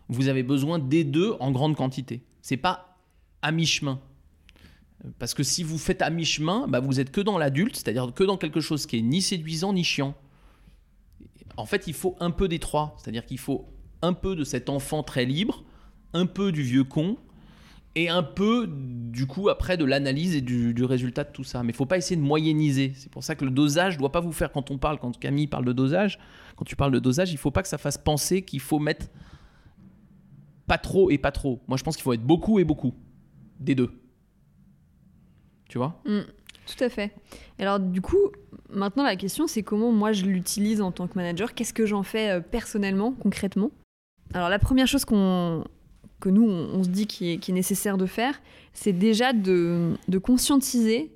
Vous 0.10 0.28
avez 0.28 0.44
besoin 0.44 0.80
des 0.80 1.04
deux 1.04 1.36
en 1.40 1.52
grande 1.52 1.76
quantité. 1.76 2.24
C'est 2.42 2.58
pas 2.58 2.98
à 3.42 3.52
mi-chemin. 3.52 4.00
Parce 5.20 5.34
que 5.34 5.44
si 5.44 5.64
vous 5.64 5.78
faites 5.78 6.02
à 6.02 6.10
mi-chemin, 6.10 6.68
bah 6.68 6.80
vous 6.80 7.00
êtes 7.00 7.12
que 7.12 7.22
dans 7.22 7.38
l'adulte, 7.38 7.76
c'est-à-dire 7.76 8.12
que 8.14 8.24
dans 8.24 8.38
quelque 8.38 8.62
chose 8.62 8.86
qui 8.86 8.98
est 8.98 9.02
ni 9.02 9.22
séduisant 9.22 9.74
ni 9.74 9.84
chiant. 9.84 10.16
En 11.56 11.66
fait, 11.66 11.88
il 11.88 11.94
faut 11.94 12.16
un 12.20 12.32
peu 12.32 12.48
des 12.48 12.60
trois. 12.60 12.96
C'est-à-dire 12.98 13.26
qu'il 13.26 13.40
faut 13.40 13.68
un 14.02 14.14
peu 14.14 14.36
de 14.36 14.44
cet 14.44 14.70
enfant 14.70 15.04
très 15.04 15.26
libre, 15.26 15.64
un 16.14 16.26
peu 16.26 16.52
du 16.52 16.62
vieux 16.62 16.84
con, 16.84 17.18
et 17.96 18.10
un 18.10 18.22
peu, 18.22 18.70
du 18.70 19.26
coup, 19.26 19.50
après, 19.50 19.76
de 19.76 19.84
l'analyse 19.84 20.36
et 20.36 20.42
du, 20.42 20.84
résultat 20.84 21.24
de 21.24 21.32
tout 21.32 21.44
ça. 21.44 21.64
Mais 21.64 21.72
il 21.72 21.76
faut 21.76 21.88
pas 21.88 21.98
essayer 21.98 22.16
de 22.16 22.22
moyenniser. 22.22 22.94
C'est 22.96 23.12
pour 23.12 23.24
ça 23.24 23.34
que 23.34 23.44
le 23.44 23.50
dosage 23.50 23.98
doit 23.98 24.12
pas 24.12 24.20
vous 24.20 24.32
faire, 24.32 24.52
quand 24.52 24.70
on 24.70 24.78
parle, 24.78 25.00
quand 25.00 25.18
Camille 25.18 25.48
parle 25.48 25.66
de 25.66 25.74
dosage, 25.74 26.20
quand 26.56 26.66
tu 26.66 26.76
parles 26.76 26.92
de 26.92 27.00
dosage, 27.00 27.32
il 27.32 27.38
faut 27.38 27.50
pas 27.50 27.64
que 27.64 27.68
ça 27.68 27.80
fasse 27.80 27.98
penser 27.98 28.44
qu'il 28.44 28.60
faut 28.60 28.78
mettre 28.78 29.08
pas 30.68 30.78
trop 30.78 31.10
et 31.10 31.18
pas 31.18 31.32
trop. 31.32 31.64
Moi, 31.68 31.78
je 31.78 31.84
pense 31.84 31.96
qu'il 31.96 32.04
faut 32.04 32.14
être 32.14 32.24
beaucoup 32.24 32.60
et 32.60 32.64
beaucoup. 32.64 32.94
Des 33.60 33.74
deux. 33.74 33.90
Tu 35.70 35.78
vois? 35.78 36.00
Mm, 36.06 36.22
tout 36.66 36.84
à 36.84 36.90
fait. 36.90 37.14
Alors, 37.60 37.80
du 37.80 38.02
coup, 38.02 38.32
maintenant, 38.70 39.04
la 39.04 39.16
question, 39.16 39.48
c'est 39.48 39.64
comment 39.64 39.92
moi 39.92 40.12
je 40.12 40.26
l'utilise 40.26 40.82
en 40.82 40.92
tant 40.92 41.08
que 41.08 41.14
manager? 41.16 41.54
Qu'est-ce 41.54 41.74
que 41.74 41.86
j'en 41.86 42.04
fais 42.04 42.30
euh, 42.30 42.40
personnellement, 42.42 43.12
concrètement? 43.14 43.72
Alors, 44.34 44.50
la 44.50 44.60
première 44.60 44.88
chose 44.88 45.06
qu'on 45.06 45.64
que 46.20 46.30
nous, 46.30 46.50
on, 46.50 46.80
on 46.80 46.84
se 46.84 46.90
dit 46.90 47.06
qui 47.06 47.32
est, 47.34 47.50
nécessaire 47.50 47.98
de 47.98 48.08
faire, 48.08 48.42
c'est 48.74 48.92
déjà 48.92 49.34
de, 49.34 49.94
de 50.08 50.18
conscientiser 50.18 51.12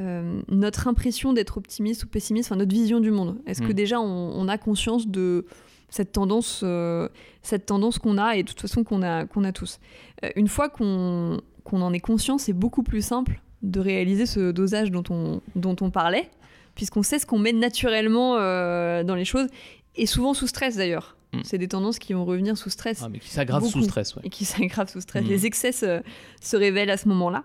euh, 0.00 0.40
notre 0.48 0.88
impression 0.88 1.34
d'être 1.34 1.58
optimiste 1.58 2.04
ou 2.04 2.06
pessimiste, 2.06 2.50
enfin 2.50 2.56
notre 2.56 2.72
vision 2.72 3.00
du 3.00 3.10
monde. 3.10 3.36
Est-ce 3.46 3.60
que 3.60 3.72
Mm. 3.72 3.74
déjà 3.74 4.00
on, 4.00 4.32
on 4.34 4.48
a 4.48 4.56
conscience 4.56 5.06
de 5.06 5.44
cette 5.90 6.12
tendance, 6.12 6.62
euh, 6.64 7.08
cette 7.42 7.66
tendance 7.66 7.98
qu'on 7.98 8.16
a 8.16 8.36
et 8.36 8.42
de 8.42 8.48
toute 8.48 8.60
façon 8.60 8.84
qu'on 8.84 9.02
a, 9.02 9.26
qu'on 9.26 9.44
a 9.44 9.52
tous? 9.52 9.80
Euh, 10.24 10.30
Une 10.36 10.48
fois 10.48 10.68
qu'on 10.70 11.40
qu'on 11.64 11.82
en 11.82 11.92
est 11.92 12.00
conscient, 12.00 12.38
c'est 12.38 12.54
beaucoup 12.54 12.82
plus 12.82 13.02
simple 13.02 13.42
de 13.62 13.80
réaliser 13.80 14.26
ce 14.26 14.50
dosage 14.52 14.90
dont 14.90 15.04
on, 15.10 15.40
dont 15.56 15.76
on 15.80 15.90
parlait, 15.90 16.30
puisqu'on 16.74 17.02
sait 17.02 17.18
ce 17.18 17.26
qu'on 17.26 17.38
met 17.38 17.52
naturellement 17.52 18.36
euh, 18.38 19.02
dans 19.04 19.14
les 19.14 19.24
choses, 19.24 19.48
et 19.96 20.06
souvent 20.06 20.32
sous 20.32 20.46
stress 20.46 20.76
d'ailleurs. 20.76 21.17
Mm. 21.32 21.40
C'est 21.44 21.58
des 21.58 21.68
tendances 21.68 21.98
qui 21.98 22.14
vont 22.14 22.24
revenir 22.24 22.56
sous 22.56 22.70
stress. 22.70 23.02
Ah, 23.04 23.08
mais 23.10 23.18
qui 23.18 23.28
s'aggravent 23.28 23.66
sous 23.66 23.82
stress, 23.82 24.16
ouais. 24.16 24.22
Et 24.24 24.30
qui 24.30 24.44
s'aggravent 24.46 24.88
sous 24.88 25.00
stress. 25.02 25.24
Mm. 25.24 25.28
Les 25.28 25.44
excès 25.46 25.72
se, 25.72 26.00
se 26.40 26.56
révèlent 26.56 26.90
à 26.90 26.96
ce 26.96 27.06
moment-là. 27.08 27.44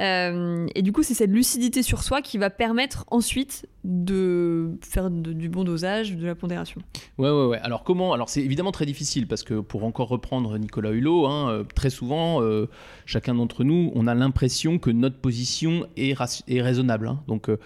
Euh, 0.00 0.66
et 0.74 0.82
du 0.82 0.92
coup, 0.92 1.02
c'est 1.02 1.14
cette 1.14 1.30
lucidité 1.30 1.82
sur 1.82 2.02
soi 2.02 2.22
qui 2.22 2.36
va 2.38 2.50
permettre 2.50 3.04
ensuite 3.10 3.66
de 3.84 4.70
faire 4.82 5.10
de- 5.10 5.32
du 5.32 5.48
bon 5.48 5.64
dosage, 5.64 6.16
de 6.16 6.26
la 6.26 6.34
pondération. 6.34 6.80
Ouais, 7.18 7.30
ouais, 7.30 7.46
ouais. 7.46 7.58
Alors 7.58 7.82
comment 7.84 8.12
Alors 8.12 8.28
c'est 8.28 8.40
évidemment 8.42 8.70
très 8.72 8.86
difficile 8.86 9.26
parce 9.26 9.42
que 9.42 9.60
pour 9.60 9.84
encore 9.84 10.08
reprendre 10.08 10.56
Nicolas 10.58 10.90
Hulot, 10.92 11.26
hein, 11.26 11.50
euh, 11.50 11.64
très 11.74 11.90
souvent, 11.90 12.42
euh, 12.42 12.68
chacun 13.06 13.34
d'entre 13.34 13.64
nous, 13.64 13.90
on 13.94 14.06
a 14.06 14.14
l'impression 14.14 14.78
que 14.78 14.90
notre 14.90 15.16
position 15.18 15.86
est, 15.96 16.14
raisonnable. 16.48 17.08
hein. 17.08 17.22
Donc 17.28 17.48
euh, 17.48 17.58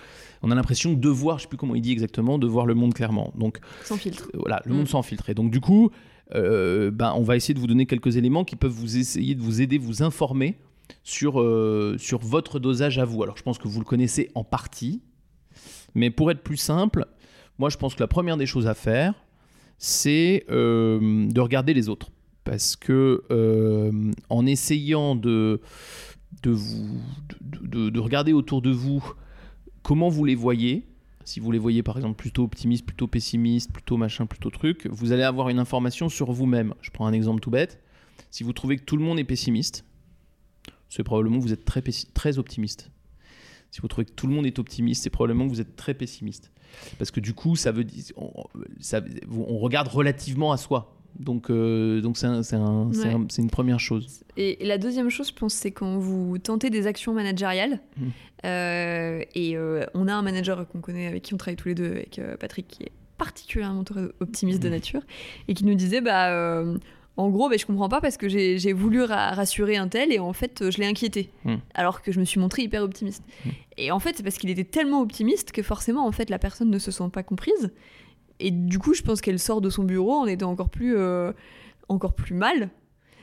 on 0.42 0.50
a 0.50 0.55
l'impression 0.55 0.92
de 0.94 1.09
voir, 1.09 1.38
je 1.38 1.42
sais 1.42 1.48
plus 1.48 1.59
comment 1.59 1.74
il 1.74 1.83
dit 1.83 1.92
exactement, 1.92 2.38
de 2.38 2.46
voir 2.46 2.66
le 2.66 2.74
monde 2.74 2.94
clairement. 2.94 3.33
Donc 3.37 3.59
Sans 3.85 3.96
filtre. 3.96 4.29
voilà, 4.35 4.62
le 4.64 4.72
Mm. 4.72 4.76
monde 4.79 4.88
sans 4.88 5.02
filtre. 5.02 5.29
Et 5.31 5.35
donc 5.35 5.50
du 5.57 5.61
coup, 5.62 5.90
euh, 6.35 6.90
ben, 6.90 7.14
on 7.16 7.23
va 7.23 7.35
essayer 7.35 7.55
de 7.55 7.59
vous 7.59 7.66
donner 7.66 7.87
quelques 7.87 8.19
éléments 8.19 8.45
qui 8.45 8.57
peuvent 8.57 8.71
vous 8.71 8.99
essayer 8.99 9.35
de 9.35 9.40
vous 9.40 9.62
aider, 9.62 9.79
vous 9.79 10.03
informer 10.03 10.59
sur, 11.03 11.40
euh, 11.40 11.97
sur 11.99 12.19
votre 12.19 12.59
dosage 12.59 12.99
à 12.99 13.07
vous. 13.07 13.23
Alors 13.23 13.38
je 13.38 13.42
pense 13.42 13.57
que 13.57 13.66
vous 13.66 13.79
le 13.79 13.87
connaissez 13.87 14.31
en 14.35 14.45
partie, 14.45 15.01
mais 15.95 16.11
pour 16.11 16.31
être 16.31 16.42
plus 16.42 16.59
simple, 16.59 17.07
moi 17.59 17.71
je 17.71 17.79
pense 17.79 17.95
que 17.95 18.01
la 18.01 18.07
première 18.07 18.37
des 18.37 18.45
choses 18.45 18.66
à 18.66 18.75
faire, 18.75 19.14
c'est 19.79 20.45
euh, 20.51 21.27
de 21.27 21.40
regarder 21.40 21.73
les 21.73 21.88
autres. 21.88 22.11
Parce 22.45 22.77
que 22.77 23.23
en 24.29 24.45
essayant 24.45 25.16
de, 25.16 25.62
de, 26.42 26.51
vous, 26.51 27.01
de 27.40 27.99
regarder 27.99 28.35
autour 28.35 28.61
de 28.61 28.71
vous 28.71 29.03
comment 29.83 30.11
vous 30.11 30.27
les 30.27 30.35
voyez, 30.35 30.87
si 31.27 31.41
vous 31.41 31.51
les 31.51 31.59
voyez 31.59 31.83
par 31.83 31.97
exemple 31.97 32.15
plutôt 32.15 32.45
optimistes, 32.45 32.87
plutôt 32.87 33.09
pessimistes, 33.09 33.73
plutôt 33.73 33.97
machin, 33.97 34.27
plutôt 34.27 34.49
truc, 34.49 34.87
vous 34.87 35.11
allez 35.11 35.25
avoir 35.25 35.49
une 35.49 35.59
information 35.59 36.09
sur 36.09 36.31
vous-même. 36.31 36.73
Je 36.81 36.91
prends 36.91 37.07
un 37.07 37.12
exemple 37.12 37.41
tout 37.41 37.51
bête. 37.51 37.83
Si 38.31 38.45
vous 38.45 38.53
trouvez 38.53 38.77
que 38.77 38.85
tout 38.85 38.97
le 38.97 39.03
monde 39.03 39.19
est 39.19 39.25
pessimiste, 39.25 39.85
c'est 40.89 41.03
probablement 41.03 41.39
que 41.39 41.43
vous 41.43 41.53
êtes 41.53 41.65
très, 41.65 42.39
optimiste. 42.39 42.93
Si 43.73 43.81
vous 43.81 43.89
trouvez 43.89 44.05
que 44.05 44.12
tout 44.12 44.29
le 44.29 44.35
monde 44.35 44.47
est 44.47 44.61
optimiste, 44.61 45.03
c'est 45.03 45.11
probablement 45.11 45.47
que 45.47 45.51
vous 45.51 45.61
êtes 45.61 45.75
très 45.75 45.95
pessimiste. 45.95 46.53
Parce 46.97 47.11
que 47.11 47.19
du 47.19 47.35
coup, 47.35 47.57
ça 47.57 47.73
veut 47.73 47.83
dire, 47.83 48.05
on 48.17 49.59
regarde 49.59 49.89
relativement 49.89 50.53
à 50.53 50.57
soi. 50.57 50.95
Donc, 51.18 51.50
euh, 51.50 52.00
donc 52.00 52.16
c'est 52.18 52.26
un- 52.26 52.42
c'est 52.42 52.57
un- 52.57 52.90
c'est 52.92 53.09
Ouais. 53.09 53.14
un- 53.14 53.26
c'est 53.29 53.42
une 53.42 53.50
première 53.50 53.81
chose. 53.81 54.22
Et 54.37 54.59
la 54.64 54.79
deuxième 54.79 55.09
chose, 55.09 55.29
je 55.29 55.35
pense, 55.35 55.55
c'est 55.55 55.70
quand 55.70 55.98
vous 55.98 56.38
tentez 56.38 56.68
des 56.70 56.87
actions 56.87 57.12
managériales. 57.14 57.81
Mm. 57.96 58.05
euh, 58.44 59.22
et 59.35 59.57
euh, 59.57 59.85
on 59.94 60.07
a 60.09 60.14
un 60.14 60.22
manager 60.22 60.68
qu'on 60.68 60.81
connaît, 60.81 61.07
avec 61.07 61.22
qui 61.22 61.35
on 61.35 61.37
travaille 61.37 61.57
tous 61.57 61.68
les 61.68 61.74
deux, 61.74 61.90
avec 61.90 62.20
Patrick, 62.38 62.68
qui 62.68 62.83
est 62.85 62.92
particulièrement 63.18 63.83
optimiste 64.20 64.62
de 64.62 64.68
nature, 64.68 65.00
et 65.48 65.55
qui 65.55 65.64
nous 65.64 65.74
disait, 65.74 66.00
bah, 66.02 66.62
en 67.16 67.31
gros, 67.31 67.48
bah, 67.48 67.57
je 67.59 67.64
comprends 67.64 67.88
pas 67.88 68.00
parce 68.02 68.18
que 68.18 68.29
j'ai 68.29 68.72
voulu 68.74 69.02
ra- 69.02 69.31
rassurer 69.31 69.76
un 69.76 69.88
tel 69.88 70.12
et 70.12 70.18
en 70.18 70.35
fait, 70.35 70.70
je 70.70 70.79
l'ai 70.79 70.87
inquiété, 70.87 71.31
Mm. 71.44 71.55
alors 71.74 72.02
que 72.02 72.12
je 72.12 72.20
me 72.20 72.24
suis 72.26 72.38
montré 72.38 72.62
hyper 72.62 72.83
optimiste. 72.83 73.24
Et 73.79 73.90
en 73.90 73.98
fait, 73.98 74.16
c'est 74.18 74.22
parce 74.22 74.37
qu'il 74.37 74.50
était 74.50 74.64
tellement 74.64 75.00
optimiste 75.00 75.50
que 75.52 75.62
forcément, 75.62 76.07
en 76.07 76.12
fait, 76.12 76.29
la 76.31 76.38
personne 76.38 76.70
ne 76.70 76.79
se 76.79 76.90
sent 76.90 77.09
pas 77.12 77.22
comprise. 77.22 77.72
Et 78.40 78.51
du 78.51 78.79
coup, 78.79 78.94
je 78.94 79.03
pense 79.03 79.20
qu'elle 79.20 79.38
sort 79.38 79.61
de 79.61 79.70
son 79.70 79.85
bureau 79.85 80.12
en 80.14 80.27
étant 80.27 80.51
encore 80.51 80.68
plus, 80.68 80.96
euh, 80.96 81.33
encore 81.88 82.14
plus 82.14 82.35
mal. 82.35 82.70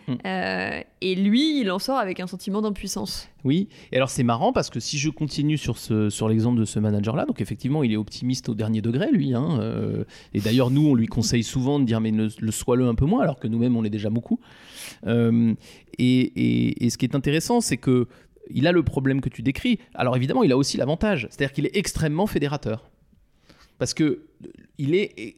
Mm. 0.08 0.14
Euh, 0.26 0.82
et 1.00 1.16
lui, 1.16 1.62
il 1.62 1.72
en 1.72 1.80
sort 1.80 1.98
avec 1.98 2.20
un 2.20 2.28
sentiment 2.28 2.62
d'impuissance. 2.62 3.30
Oui, 3.46 3.70
et 3.94 3.96
alors 3.96 4.10
c'est 4.10 4.24
marrant 4.24 4.52
parce 4.52 4.70
que 4.70 4.82
si 4.82 4.98
je 4.98 5.10
continue 5.10 5.58
sur, 5.58 5.78
ce, 5.78 6.10
sur 6.10 6.28
l'exemple 6.28 6.60
de 6.60 6.66
ce 6.66 6.78
manager-là, 6.80 7.26
donc 7.26 7.40
effectivement 7.40 7.84
il 7.84 7.94
est 7.94 7.96
optimiste 7.98 8.50
au 8.50 8.54
dernier 8.54 8.82
degré 8.82 9.10
lui, 9.12 9.34
hein, 9.34 9.60
euh, 9.62 10.04
et 10.34 10.42
d'ailleurs 10.42 10.72
nous 10.72 10.86
on 10.90 10.94
lui 10.96 11.08
conseille 11.08 11.44
souvent 11.44 11.80
de 11.80 11.86
dire 11.86 12.02
mais 12.02 12.12
ne, 12.12 12.28
le 12.38 12.52
sois-le 12.52 12.86
un 12.88 12.96
peu 12.96 13.06
moins 13.06 13.22
alors 13.22 13.40
que 13.40 13.48
nous-mêmes 13.48 13.78
on 13.78 13.82
l'est 13.82 13.90
déjà 13.90 14.10
beaucoup. 14.10 14.40
Euh, 15.08 15.54
et, 15.98 16.20
et- 16.20 16.86
et 16.86 16.90
ce 16.90 16.98
qui 16.98 17.06
est 17.06 17.16
intéressant 17.16 17.62
c'est 17.62 17.78
que 17.78 18.08
il 18.50 18.68
a 18.68 18.74
le 18.74 18.84
problème 18.84 19.22
que 19.22 19.30
tu 19.30 19.42
décris, 19.42 19.80
alors 19.94 20.18
évidemment 20.18 20.44
il 20.44 20.52
a 20.52 20.58
aussi 20.58 20.76
l'avantage, 20.76 21.28
c'est-à-dire 21.30 21.54
qu'il 21.54 21.66
est 21.66 21.78
extrêmement 21.78 22.28
fédérateur. 22.28 22.90
Parce 23.80 23.94
que 23.94 24.26
il 24.78 24.96
est, 24.96 25.36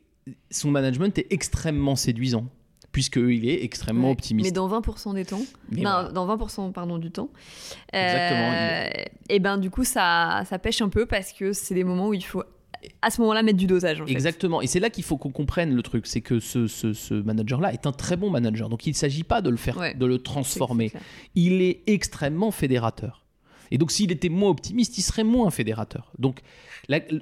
son 0.51 0.71
management 0.71 1.17
est 1.17 1.27
extrêmement 1.31 1.95
séduisant, 1.95 2.47
puisqu'il 2.91 3.47
est 3.47 3.63
extrêmement 3.63 4.07
Ouais. 4.07 4.13
optimiste. 4.13 4.47
Mais 4.47 4.51
dans 4.51 4.67
20% 4.69 5.13
des 5.13 5.25
temps, 5.25 5.41
voilà. 5.71 6.09
dans 6.11 6.25
20% 6.27 6.71
pardon, 6.71 6.97
du 6.97 7.11
temps, 7.11 7.29
Exactement, 7.93 9.05
et 9.29 9.39
ben 9.39 9.57
du 9.57 9.69
coup 9.69 9.83
ça, 9.83 10.43
ça 10.49 10.59
pêche 10.59 10.81
un 10.81 10.89
peu 10.89 11.05
parce 11.05 11.31
que 11.33 11.53
c'est 11.53 11.75
des 11.75 11.83
moments 11.83 12.09
où 12.09 12.13
il 12.13 12.23
faut 12.23 12.43
à 13.01 13.09
ce 13.09 13.19
moment-là 13.21 13.41
mettre 13.41 13.57
du 13.57 13.65
dosage. 13.65 14.01
En 14.01 14.05
fait. 14.05 14.11
Exactement. 14.11 14.61
Et 14.61 14.67
c'est 14.67 14.79
là 14.79 14.91
qu'il 14.91 15.03
faut 15.03 15.17
qu'on 15.17 15.31
comprenne 15.31 15.73
le 15.73 15.81
truc. 15.81 16.05
C'est 16.05 16.21
que 16.21 16.39
ce, 16.39 16.67
ce- 16.67 16.93
ce 16.93 17.15
manager-là 17.15 17.73
est 17.73 17.87
un 17.87 17.91
très 17.91 18.15
bon 18.15 18.29
manager. 18.29 18.69
Donc 18.69 18.85
il 18.85 18.91
ne 18.91 18.95
s'agit 18.95 19.23
pas 19.23 19.41
de 19.41 19.49
le 19.49 19.57
faire, 19.57 19.77
Ouais. 19.77 19.95
de 19.95 20.05
le 20.05 20.19
transformer. 20.19 20.91
Il 21.33 21.61
est 21.63 21.81
extrêmement 21.87 22.51
fédérateur. 22.51 23.24
Et 23.75 23.77
donc 23.77 23.91
s'il 23.91 24.09
était 24.13 24.29
moins 24.29 24.51
optimiste, 24.51 24.97
il 24.97 25.01
serait 25.01 25.25
moins 25.25 25.51
fédérateur. 25.51 26.13
Donc 26.17 26.39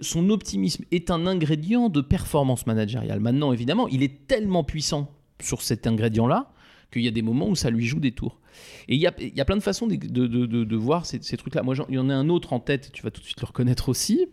son 0.02 0.30
optimisme 0.30 0.84
est 0.92 1.10
un 1.10 1.26
ingrédient 1.26 1.90
de 1.90 2.00
performance 2.00 2.68
managériale. 2.68 3.20
Maintenant, 3.20 3.54
évidemment, 3.54 3.88
il 3.88 4.04
est 4.04 4.28
tellement 4.28 4.64
puissant 4.64 5.10
sur 5.42 5.64
cet 5.64 5.88
ingrédient-là 5.88 6.52
qu'il 6.92 7.02
y 7.02 7.08
a 7.08 7.12
des 7.12 7.24
moments 7.24 7.50
où 7.50 7.56
ça 7.56 7.72
lui 7.72 7.88
joue 7.88 8.00
des 8.00 8.12
tours. 8.12 8.40
Et 8.88 8.96
il 8.96 9.00
y 9.02 9.08
a, 9.08 9.14
y 9.20 9.40
a 9.42 9.46
plein 9.46 9.56
de 9.58 9.62
façons 9.62 9.88
de, 9.88 9.96
de- 9.96 10.28
de- 10.64 10.76
voir 10.76 11.06
ces, 11.06 11.22
ces 11.22 11.38
trucs-là. 11.38 11.64
Moi, 11.64 11.76
il 11.90 11.96
y 11.96 11.98
en 11.98 12.10
a 12.10 12.14
un 12.16 12.30
autre 12.30 12.54
en 12.54 12.60
tête, 12.60 12.92
tu 12.94 13.04
vas 13.04 13.12
tout 13.12 13.22
de 13.22 13.26
suite 13.26 13.40
le 13.42 13.46
reconnaître 13.48 13.90
aussi. 13.90 14.28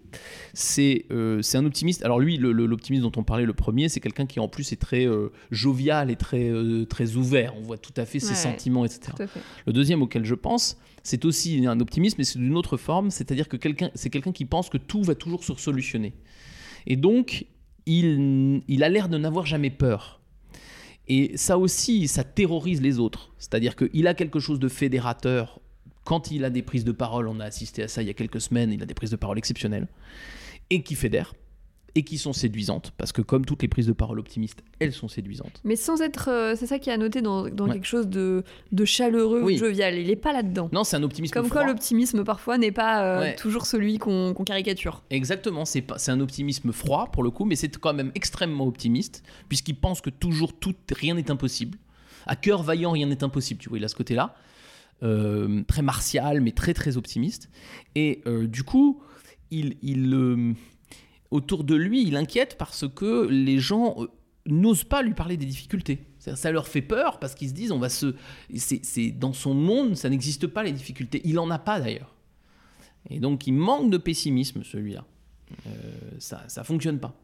C'est 0.54 1.06
euh, 1.12 1.40
un 1.54 1.64
optimiste. 1.64 2.04
Alors 2.04 2.18
lui, 2.20 2.37
l'optimiste 2.37 3.02
dont 3.02 3.12
on 3.16 3.22
parlait 3.24 3.44
le 3.46 3.52
premier, 3.52 3.88
c'est 3.88 4.00
quelqu'un 4.00 4.26
qui 4.26 4.40
en 4.40 4.48
plus 4.48 4.72
est 4.72 4.80
très 4.80 5.06
euh, 5.06 5.28
jovial 5.50 6.11
et 6.11 6.16
très, 6.16 6.48
euh, 6.50 6.85
très 6.87 7.16
ouvert. 7.16 7.54
On 7.56 7.62
voit 7.62 7.78
tout 7.78 7.92
à 7.96 8.04
fait 8.06 8.18
ses 8.20 8.30
Ouais, 8.30 8.35
sentiments, 8.35 8.85
etc. 8.85 9.12
Le 9.66 9.72
deuxième 9.72 10.02
auquel 10.02 10.24
je 10.24 10.35
pense, 10.35 10.78
c'est 11.02 11.24
aussi 11.24 11.66
un 11.66 11.80
optimisme, 11.80 12.16
mais 12.18 12.24
c'est 12.24 12.38
d'une 12.38 12.56
autre 12.56 12.76
forme, 12.76 13.11
c'est-à-dire 13.11 13.48
que 13.48 13.56
quelqu'un, 13.56 13.90
c'est 13.94 14.11
quelqu'un 14.11 14.33
qui 14.33 14.44
pense 14.44 14.68
que 14.68 14.78
tout 14.78 15.02
va 15.02 15.14
toujours 15.14 15.44
se 15.44 15.54
solutionner. 15.54 16.12
Et 16.87 16.96
donc, 16.96 17.46
il, 17.87 18.62
il 18.68 18.83
a 18.85 18.88
l'air 18.88 19.09
de 19.09 19.18
n'avoir 19.18 19.46
jamais 19.46 19.70
peur. 19.70 20.19
Et 21.12 21.37
ça 21.37 21.59
aussi, 21.59 22.07
ça 22.07 22.23
terrorise 22.23 22.81
les 22.81 23.01
autres. 23.01 23.33
C'est-à-dire 23.37 23.75
qu'il 23.75 24.07
a 24.07 24.14
quelque 24.14 24.38
chose 24.38 24.61
de 24.61 24.68
fédérateur. 24.68 25.61
Quand 26.05 26.31
il 26.31 26.44
a 26.44 26.51
des 26.51 26.62
prises 26.62 26.85
de 26.85 26.92
parole, 26.92 27.27
on 27.27 27.40
a 27.40 27.44
assisté 27.44 27.83
à 27.83 27.88
ça 27.88 28.01
il 28.01 28.07
y 28.07 28.11
a 28.11 28.14
quelques 28.14 28.40
semaines, 28.40 28.73
il 28.73 28.81
a 28.81 28.87
des 28.87 28.94
prises 28.94 29.11
de 29.11 29.16
parole 29.16 29.37
exceptionnelles, 29.37 29.88
et 30.70 30.85
qui 30.85 30.94
fédèrent, 30.94 31.35
et 31.96 32.05
qui 32.05 32.18
sont 32.18 32.33
séduisantes, 32.33 32.92
parce 32.96 33.11
que 33.12 33.20
comme 33.20 33.44
toutes 33.44 33.62
les 33.62 33.68
prises 33.68 33.87
de 33.88 33.92
parole 33.92 34.20
optimistes, 34.20 34.62
elles 34.79 34.92
sont 34.92 35.09
séduisantes. 35.09 35.61
Mais 35.64 35.74
sans 35.76 36.00
être, 36.03 36.29
euh, 36.31 36.55
c'est 36.57 36.66
ça 36.66 36.79
qui 36.79 36.88
est 36.88 36.92
à 36.92 36.96
noter 36.96 37.20
dans, 37.20 37.48
dans 37.48 37.66
Ouais. 37.66 37.72
quelque 37.74 37.87
chose 37.87 38.07
de, 38.09 38.44
de 38.70 38.85
chaleureux 38.85 39.42
Oui. 39.42 39.57
jovial. 39.57 39.98
Il 39.98 40.09
est 40.09 40.14
pas 40.16 40.33
là-dedans. 40.33 40.68
Non, 40.72 40.85
c'est 40.85 40.96
un 40.96 41.03
optimisme 41.03 41.33
Comme 41.35 41.48
quoi 41.48 41.64
l'optimisme 41.66 42.22
parfois 42.22 42.59
n'est 42.59 42.70
pas 42.70 43.03
euh, 43.05 43.20
Ouais. 43.20 43.37
toujours 43.37 43.66
celui 43.66 43.98
qu'on 43.98 44.33
caricature. 44.46 45.03
Exactement, 45.11 45.64
c'est 45.64 45.85
un 46.09 46.20
optimisme 46.20 46.70
froid 46.72 47.09
pour 47.12 47.22
le 47.24 47.31
coup, 47.31 47.44
mais 47.44 47.57
c'est 47.57 47.76
quand 47.76 47.92
même 47.94 48.12
extrêmement 48.14 48.66
optimiste, 48.66 49.24
puisqu'il 49.48 49.74
pense 49.76 50.00
que 50.00 50.11
toujours 50.11 50.53
tout, 50.53 50.74
rien 50.92 51.14
n'est 51.14 51.31
impossible. 51.31 51.76
À 52.26 52.37
cœur 52.37 52.62
vaillant, 52.62 52.92
rien 52.92 53.07
n'est 53.07 53.24
impossible, 53.24 53.61
tu 53.61 53.68
vois, 53.68 53.79
il 53.79 53.85
a 53.85 53.88
ce 53.88 53.96
côté-là. 53.96 54.35
Euh, 55.03 55.62
très 55.66 55.83
martial, 55.83 56.40
mais 56.42 56.53
très 56.53 56.74
très 56.74 56.96
optimiste. 56.98 57.48
Et 57.94 58.22
du 58.44 58.62
coup, 58.64 59.03
il, 59.50 59.76
il, 59.83 60.55
autour 61.30 61.64
de 61.64 61.74
lui, 61.74 62.06
il 62.06 62.16
inquiète 62.16 62.56
parce 62.58 62.86
que 62.88 63.26
les 63.28 63.58
gens 63.58 63.96
euh, 63.98 64.06
n'osent 64.46 64.84
pas 64.84 65.02
lui 65.02 65.14
parler 65.14 65.36
des 65.36 65.46
difficultés. 65.46 66.06
Ça 66.18 66.52
leur 66.52 66.68
fait 66.68 66.82
peur 66.82 67.18
parce 67.18 67.34
qu'ils 67.34 67.48
se 67.48 67.54
disent, 67.54 67.72
on 67.72 67.78
va 67.78 67.88
se, 67.88 68.14
c'est, 68.54 69.10
dans 69.10 69.32
son 69.32 69.54
monde, 69.54 69.96
ça 69.96 70.10
n'existe 70.10 70.46
pas 70.46 70.62
les 70.62 70.72
difficultés. 70.72 71.22
Il 71.24 71.38
en 71.38 71.50
a 71.50 71.58
pas 71.58 71.80
d'ailleurs. 71.80 72.14
Et 73.08 73.20
donc, 73.20 73.46
il 73.46 73.52
manque 73.52 73.90
de 73.90 73.96
pessimisme, 73.96 74.62
celui-là. 74.62 75.06
Euh, 75.66 75.70
ça, 76.18 76.44
ça 76.48 76.62
fonctionne 76.62 76.98
pas. 76.98 77.14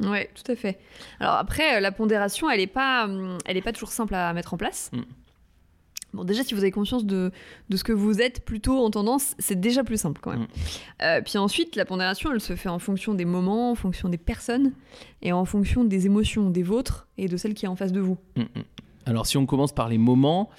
Ouais, 0.00 0.30
tout 0.34 0.50
à 0.50 0.56
fait. 0.56 0.80
Alors 1.20 1.34
après, 1.34 1.76
euh, 1.76 1.80
la 1.80 1.92
pondération, 1.92 2.50
elle 2.50 2.60
est 2.60 2.66
pas, 2.66 3.04
hum, 3.04 3.38
elle 3.46 3.56
est 3.56 3.62
pas 3.62 3.72
toujours 3.72 3.92
simple 3.92 4.14
à 4.14 4.32
mettre 4.32 4.54
en 4.54 4.56
place. 4.56 4.90
Mm. 4.92 5.02
Bon, 6.12 6.24
déjà, 6.24 6.44
si 6.44 6.52
vous 6.54 6.60
avez 6.60 6.70
conscience 6.70 7.06
de, 7.06 7.30
de 7.70 7.76
ce 7.76 7.84
que 7.84 7.92
vous 7.92 8.20
êtes 8.20 8.44
plutôt 8.44 8.84
en 8.84 8.90
tendance, 8.90 9.34
c'est 9.38 9.58
déjà 9.58 9.82
plus 9.82 9.96
simple 9.96 10.20
quand 10.22 10.32
même. 10.32 10.46
Euh, 11.02 11.22
puis 11.22 11.38
ensuite, 11.38 11.74
la 11.74 11.84
pondération, 11.84 12.30
elle 12.32 12.40
se 12.40 12.54
fait 12.54 12.68
en 12.68 12.78
fonction 12.78 13.14
des 13.14 13.24
moments, 13.24 13.70
en 13.70 13.74
fonction 13.74 14.08
des 14.08 14.18
personnes, 14.18 14.72
et 15.22 15.32
en 15.32 15.44
fonction 15.44 15.84
des 15.84 16.06
émotions 16.06 16.50
des 16.50 16.62
vôtres 16.62 17.08
et 17.16 17.28
de 17.28 17.36
celles 17.36 17.54
qui 17.54 17.64
est 17.64 17.68
en 17.68 17.76
face 17.76 17.92
de 17.92 18.00
vous. 18.00 18.18
Mm, 18.36 18.42
mm. 18.42 18.62
Alors, 19.06 19.26
si 19.26 19.38
on 19.38 19.46
commence 19.46 19.72
par 19.72 19.88
les 19.88 19.98
moments, 19.98 20.50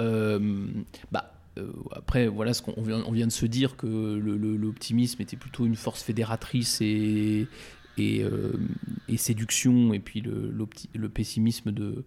euh, 0.00 0.66
bah, 1.12 1.34
euh, 1.58 1.70
après, 1.92 2.26
voilà 2.26 2.54
ce 2.54 2.62
qu'on 2.62 2.74
on 2.76 3.12
vient, 3.12 3.26
de 3.26 3.32
se 3.32 3.46
dire 3.46 3.76
que 3.76 3.86
l'optimisme 3.86 5.20
était 5.20 5.36
plutôt 5.36 5.66
une 5.66 5.76
force 5.76 6.02
fédératrice 6.02 6.80
et, 6.80 7.46
et, 7.98 8.24
et 9.08 9.16
séduction, 9.16 9.92
et 9.92 10.00
puis 10.00 10.22
le, 10.22 10.52
le 10.94 11.08
pessimisme 11.08 11.70
de, 11.70 12.04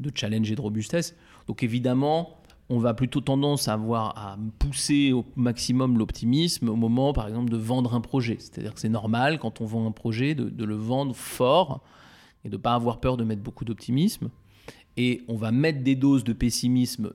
de 0.00 0.10
challenge 0.14 0.50
et 0.50 0.56
de 0.56 0.60
robustesse. 0.60 1.14
Donc, 1.46 1.62
évidemment, 1.62 2.40
on 2.70 2.78
va 2.78 2.94
plutôt 2.94 3.20
tendance 3.20 3.68
à 3.68 3.74
avoir 3.74 4.16
à 4.16 4.38
pousser 4.60 5.12
au 5.12 5.24
maximum 5.34 5.98
l'optimisme 5.98 6.68
au 6.68 6.76
moment, 6.76 7.12
par 7.12 7.26
exemple, 7.26 7.50
de 7.50 7.56
vendre 7.56 7.94
un 7.94 8.00
projet. 8.00 8.36
C'est-à-dire 8.38 8.74
que 8.74 8.80
c'est 8.80 8.88
normal, 8.88 9.40
quand 9.40 9.60
on 9.60 9.66
vend 9.66 9.86
un 9.86 9.92
projet, 9.92 10.34
de, 10.34 10.64
le 10.64 10.74
vendre 10.76 11.14
fort 11.14 11.82
et 12.44 12.48
de 12.48 12.56
ne 12.56 12.60
pas 12.62 12.74
avoir 12.74 13.00
peur 13.00 13.16
de 13.16 13.24
mettre 13.24 13.42
beaucoup 13.42 13.64
d'optimisme 13.64 14.30
et 14.96 15.22
on 15.28 15.36
va 15.36 15.50
mettre 15.50 15.82
des 15.82 15.96
doses 15.96 16.24
de 16.24 16.32
pessimisme 16.32 17.12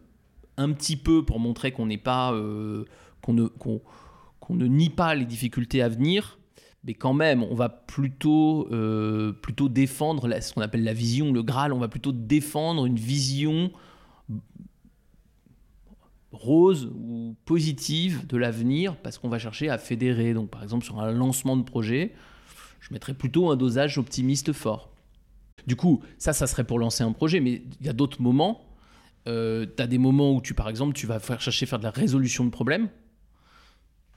un 0.58 0.72
petit 0.74 0.98
peu 0.98 1.24
pour 1.24 1.40
montrer 1.40 1.72
qu'on 1.72 1.86
n'est 1.86 1.98
pas 1.98 2.34
euh, 2.34 2.86
qu'on 3.22 3.34
ne 3.34 4.66
nie 4.68 4.90
pas 4.90 5.16
les 5.16 5.26
difficultés 5.26 5.82
à 5.82 5.90
venir 5.90 6.38
mais 6.86 6.94
quand 6.94 7.14
même 7.14 7.44
on 7.44 7.56
va 7.56 7.70
plutôt 7.70 8.68
euh, 8.72 9.34
défendre 9.70 10.30
ce 10.40 10.54
qu'on 10.54 10.62
appelle 10.62 10.84
la 10.84 10.94
vision 10.94 11.34
le 11.34 11.44
graal. 11.44 11.74
On 11.74 11.80
va 11.80 11.88
plutôt 11.88 12.12
défendre 12.12 12.86
une 12.86 12.98
vision 12.98 13.72
rose 16.32 16.92
ou 16.94 17.36
positive 17.46 18.28
de 18.28 18.38
l'avenir 18.38 18.98
parce 18.98 19.18
qu'on 19.18 19.30
va 19.30 19.40
chercher 19.40 19.70
à 19.70 19.78
fédérer. 19.78 20.34
Donc 20.34 20.50
par 20.50 20.64
exemple 20.64 20.86
sur 20.86 21.00
un 21.00 21.12
lancement 21.12 21.58
de 21.58 21.64
projet 21.64 22.14
je 22.88 22.94
mettrais 22.94 23.16
plutôt 23.16 23.50
un 23.50 23.56
dosage 23.56 23.98
optimiste 23.98 24.54
fort. 24.54 24.92
Du 25.66 25.76
coup, 25.76 26.04
ça, 26.20 26.34
ça 26.34 26.46
serait 26.46 26.64
pour 26.64 26.78
lancer 26.78 27.04
un 27.04 27.12
projet, 27.14 27.40
mais 27.40 27.64
il 27.80 27.86
y 27.86 27.90
a 27.90 27.94
d'autres 27.94 28.22
moments. 28.22 28.62
Euh, 29.28 29.66
tu 29.76 29.82
as 29.82 29.88
des 29.88 29.98
moments 29.98 30.34
où 30.36 30.42
tu, 30.42 30.54
par 30.54 30.70
exemple, 30.70 30.94
tu 30.94 31.08
vas 31.08 31.20
chercher 31.40 31.66
faire 31.66 31.80
de 31.80 31.84
la 31.84 31.90
résolution 31.90 32.46
de 32.46 32.52
problèmes. 32.52 32.90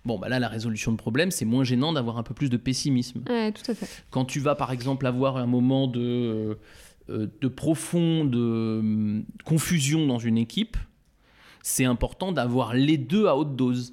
Bon, 0.09 0.19
bah 0.19 0.31
là, 0.31 0.39
la 0.39 0.49
résolution 0.49 0.91
de 0.91 0.97
problèmes, 0.97 1.31
c'est 1.31 1.45
moins 1.45 1.65
gênant 1.65 1.93
d'avoir 1.93 2.17
un 2.17 2.23
peu 2.23 2.33
plus 2.33 2.49
de 2.49 2.57
pessimisme. 2.57 3.25
Ouais, 3.29 3.53
tout 3.53 3.71
à 3.71 3.75
fait. 3.75 3.87
Quand 4.09 4.25
tu 4.25 4.41
vas, 4.41 4.55
par 4.55 4.73
exemple, 4.73 5.07
avoir 5.07 5.37
un 5.37 5.45
moment 5.45 5.87
de, 5.87 6.57
euh, 7.11 7.27
de 7.43 7.49
profonde 7.49 8.35
euh, 8.35 9.21
confusion 9.45 10.07
dans 10.07 10.19
une 10.19 10.39
équipe, 10.39 10.79
c'est 11.63 11.85
important 11.85 12.33
d'avoir 12.33 12.73
les 12.73 12.97
deux 12.97 13.27
à 13.27 13.37
haute 13.37 13.55
dose. 13.55 13.93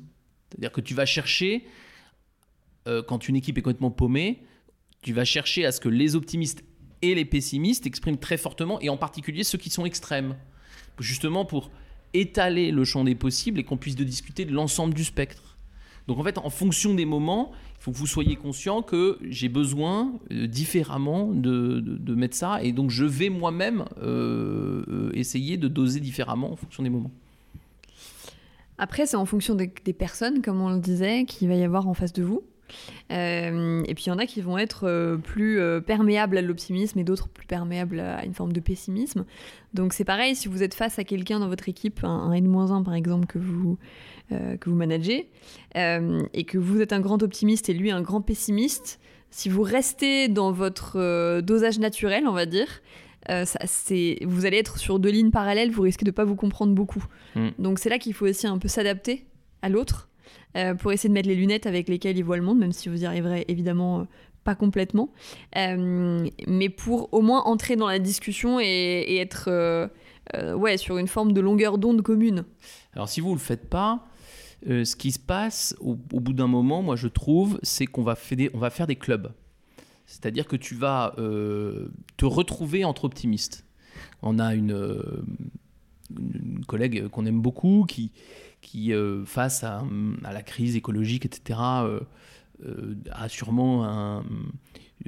C'est-à-dire 0.50 0.72
que 0.72 0.80
tu 0.80 0.94
vas 0.94 1.06
chercher, 1.06 1.66
euh, 2.88 3.04
quand 3.04 3.28
une 3.28 3.36
équipe 3.36 3.58
est 3.58 3.62
complètement 3.62 3.92
paumée, 3.92 4.42
tu 5.02 5.12
vas 5.12 5.26
chercher 5.26 5.66
à 5.66 5.74
ce 5.74 5.82
que 5.82 5.90
les 5.90 6.16
optimistes 6.16 6.64
et 7.02 7.14
les 7.14 7.26
pessimistes 7.26 7.88
expriment 7.88 8.18
très 8.18 8.38
fortement, 8.38 8.80
et 8.80 8.88
en 8.88 8.96
particulier 8.96 9.44
ceux 9.44 9.58
qui 9.58 9.70
sont 9.70 9.86
extrêmes. 9.86 10.38
Justement 10.98 11.44
pour 11.44 11.72
étaler 12.14 12.72
le 12.72 12.86
champ 12.86 13.04
des 13.04 13.16
possibles 13.16 13.60
et 13.60 13.66
qu'on 13.66 13.76
puisse 13.76 13.98
de 13.98 14.06
discuter 14.06 14.46
de 14.46 14.54
l'ensemble 14.54 14.94
du 14.94 15.04
spectre. 15.04 15.55
Donc 16.08 16.20
en 16.20 16.24
fait, 16.24 16.38
en 16.38 16.50
fonction 16.50 16.94
des 16.94 17.06
moments, 17.06 17.52
il 17.80 17.84
faut 17.84 17.92
que 17.92 17.98
vous 17.98 18.08
soyez 18.08 18.36
conscient 18.36 18.82
que 18.84 19.18
j'ai 19.28 19.50
besoin 19.50 20.14
euh, 20.32 20.46
différemment 20.48 21.28
de, 21.32 21.80
de- 21.80 22.16
mettre 22.16 22.36
ça, 22.36 22.62
et 22.64 22.72
donc 22.72 22.90
je 22.92 23.06
vais 23.06 23.30
moi-même 23.30 23.86
euh, 24.02 25.10
essayer 25.14 25.58
de 25.58 25.68
doser 25.68 26.00
différemment 26.00 26.52
en 26.52 26.56
fonction 26.56 26.84
des 26.84 26.90
moments. 26.90 27.12
Après, 28.78 29.06
c'est 29.06 29.16
en 29.18 29.26
fonction 29.26 29.56
des, 29.56 29.72
des 29.84 29.94
personnes, 29.94 30.42
comme 30.42 30.62
on 30.62 30.70
le 30.70 30.80
disait, 30.80 31.26
qu'il 31.26 31.48
va 31.48 31.56
y 31.56 31.64
avoir 31.64 31.88
en 31.88 31.94
face 31.94 32.14
de 32.14 32.24
vous. 32.24 32.44
Euh, 33.12 33.84
et 33.86 33.94
puis 33.94 34.06
il 34.06 34.10
y 34.10 34.12
en 34.12 34.18
a 34.18 34.26
qui 34.26 34.42
vont 34.42 34.58
être 34.58 34.88
euh, 34.88 35.18
plus 35.18 35.60
euh, 35.60 35.82
perméables 35.82 36.38
à 36.38 36.42
l'optimisme 36.42 37.00
et 37.00 37.04
d'autres 37.04 37.30
plus 37.30 37.46
perméables 37.46 38.00
à 38.00 38.26
une 38.26 38.34
forme 38.34 38.54
de 38.54 38.60
pessimisme. 38.60 39.26
Donc 39.74 39.94
c'est 39.94 40.06
pareil, 40.06 40.36
si 40.36 40.48
vous 40.48 40.64
êtes 40.64 40.74
face 40.74 41.00
à 41.00 41.04
quelqu'un 41.04 41.40
dans 41.40 41.48
votre 41.48 41.70
équipe, 41.70 42.04
un, 42.04 42.10
un 42.10 42.32
N-1 42.34 42.84
par 42.84 42.94
exemple, 42.94 43.28
que 43.28 43.40
vous, 43.40 43.78
que 44.30 44.70
vous 44.70 44.76
managez, 44.76 45.30
et 45.76 46.44
que 46.46 46.58
vous 46.58 46.82
êtes 46.82 46.94
un 46.94 47.00
grand 47.00 47.22
optimiste 47.22 47.70
et 47.70 47.74
lui 47.74 47.92
un 47.92 48.02
grand 48.02 48.22
pessimiste, 48.22 49.00
si 49.30 49.50
vous 49.50 49.64
restez 49.64 50.30
dans 50.30 50.52
votre 50.52 51.42
dosage 51.42 51.78
naturel, 51.78 52.26
on 52.26 52.32
va 52.32 52.46
dire, 52.46 52.82
euh, 53.30 53.46
ça, 53.46 53.60
vous 54.24 54.46
allez 54.46 54.58
être 54.58 54.78
sur 54.78 55.00
deux 55.00 55.10
lignes 55.10 55.32
parallèles, 55.32 55.72
vous 55.72 55.82
risquez 55.82 56.06
de 56.06 56.12
pas 56.12 56.26
vous 56.26 56.36
comprendre 56.36 56.74
beaucoup. 56.74 57.04
Mm. 57.36 57.50
Donc 57.60 57.80
c'est 57.80 57.90
là 57.90 57.98
qu'il 57.98 58.14
faut 58.14 58.28
aussi 58.28 58.48
un 58.48 58.58
peu 58.58 58.68
s'adapter 58.68 59.26
à 59.62 59.70
l'autre 59.70 60.10
pour 60.80 60.92
essayer 60.94 61.10
de 61.10 61.14
mettre 61.14 61.28
les 61.28 61.36
lunettes 61.36 61.66
avec 61.66 61.90
lesquelles 61.90 62.18
il 62.18 62.24
voit 62.24 62.38
le 62.38 62.44
monde, 62.44 62.60
même 62.60 62.72
si 62.72 62.88
vous 62.90 63.04
y 63.04 63.06
arriverez 63.06 63.46
évidemment 63.48 64.00
euh, 64.00 64.04
pas 64.44 64.56
complètement, 64.56 65.10
Euh, 65.58 66.28
mais 66.48 66.70
pour 66.70 67.10
au 67.14 67.22
moins 67.22 67.42
entrer 67.44 67.76
dans 67.76 67.88
la 67.88 68.00
discussion 68.00 68.60
et, 68.60 69.18
être 69.18 69.46
euh, 69.50 69.88
euh, 70.36 70.54
ouais, 70.54 70.78
sur 70.78 70.98
une 70.98 71.08
forme 71.08 71.34
de 71.34 71.42
longueur 71.42 71.78
d'onde 71.78 72.02
commune. 72.02 72.46
Alors 72.94 73.10
si 73.10 73.22
vous 73.22 73.30
ne 73.30 73.34
le 73.36 73.40
faites 73.40 73.68
pas, 73.70 74.08
euh, 74.70 74.86
ce 74.86 74.96
qui 74.96 75.12
se 75.12 75.20
passe 75.20 75.76
au, 75.80 75.96
bout 75.96 76.34
d'un 76.34 76.48
moment, 76.48 76.82
moi 76.82 76.96
je 76.96 77.08
trouve, 77.08 77.60
c'est 77.64 77.86
qu'on 77.88 78.04
va, 78.04 78.16
faire 78.16 78.38
des- 78.38 78.52
va 78.54 78.70
faire 78.70 78.88
des 78.88 78.96
clubs. 78.96 79.32
C'est-à-dire 80.06 80.48
que 80.48 80.56
tu 80.56 80.76
vas 80.76 81.14
euh, 81.18 81.90
te 82.18 82.26
retrouver 82.26 82.86
entre 82.86 83.06
optimistes. 83.06 83.66
On 84.22 84.38
a 84.40 84.54
euh, 84.54 84.58
une- 84.58 85.22
une 86.12 86.66
collègue 86.66 87.08
qu'on 87.08 87.26
aime 87.26 87.42
beaucoup 87.42 87.86
qui, 87.88 88.12
qui 88.66 88.92
euh, 88.94 89.24
face 89.26 89.64
à, 89.64 89.84
à 90.24 90.34
la 90.34 90.42
crise 90.42 90.76
écologique, 90.76 91.26
etc., 91.26 91.60
euh, 91.84 92.00
euh, 92.66 92.96
a 93.12 93.30
sûrement 93.30 93.86
un, 93.86 94.24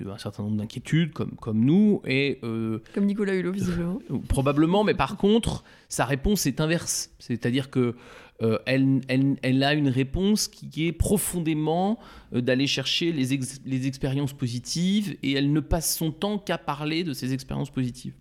un 0.06 0.18
certain 0.18 0.44
nombre 0.44 0.58
d'inquiétudes, 0.58 1.12
comme, 1.14 1.32
comme 1.32 1.64
nous, 1.66 2.02
et 2.06 2.40
euh, 2.44 2.80
Comme 2.94 3.06
Nicolas 3.06 3.34
Hulot, 3.36 3.52
visiblement. 3.54 4.00
Probablement, 4.30 4.84
mais 4.84 4.94
par 4.94 5.18
contre, 5.18 5.64
sa 5.90 6.06
réponse 6.06 6.46
est 6.46 6.62
inverse. 6.62 7.10
C'est-à-dire 7.20 7.70
que 7.72 7.96
euh, 8.44 8.60
elle, 8.68 9.02
elle- 9.08 9.38
elle 9.42 9.64
a 9.64 9.74
une 9.74 9.88
réponse 9.90 10.48
qui 10.48 10.86
est 10.86 10.92
profondément 10.92 11.98
euh, 12.34 12.42
d'aller 12.42 12.68
chercher 12.68 13.12
les, 13.12 13.34
ex- 13.34 13.60
les 13.66 13.88
expériences 13.88 14.34
positives 14.34 15.18
et 15.24 15.32
elle 15.34 15.52
ne 15.52 15.60
passe 15.62 15.98
son 15.98 16.12
temps 16.12 16.38
qu'à 16.38 16.60
parler 16.60 17.04
de 17.04 17.14
ces 17.14 17.34
expériences 17.34 17.72
positives. 17.72 18.14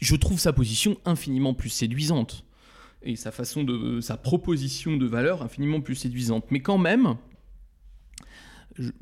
Je 0.00 0.16
trouve 0.16 0.38
sa 0.40 0.52
position 0.52 0.96
infiniment 1.04 1.54
plus 1.54 1.68
séduisante 1.68 2.44
et 3.02 3.16
sa 3.16 3.30
façon 3.30 3.64
de 3.64 4.00
sa 4.00 4.16
proposition 4.16 4.96
de 4.96 5.06
valeur 5.06 5.42
infiniment 5.42 5.80
plus 5.80 5.94
séduisante. 5.94 6.44
Mais 6.50 6.60
quand 6.60 6.78
même, 6.78 7.16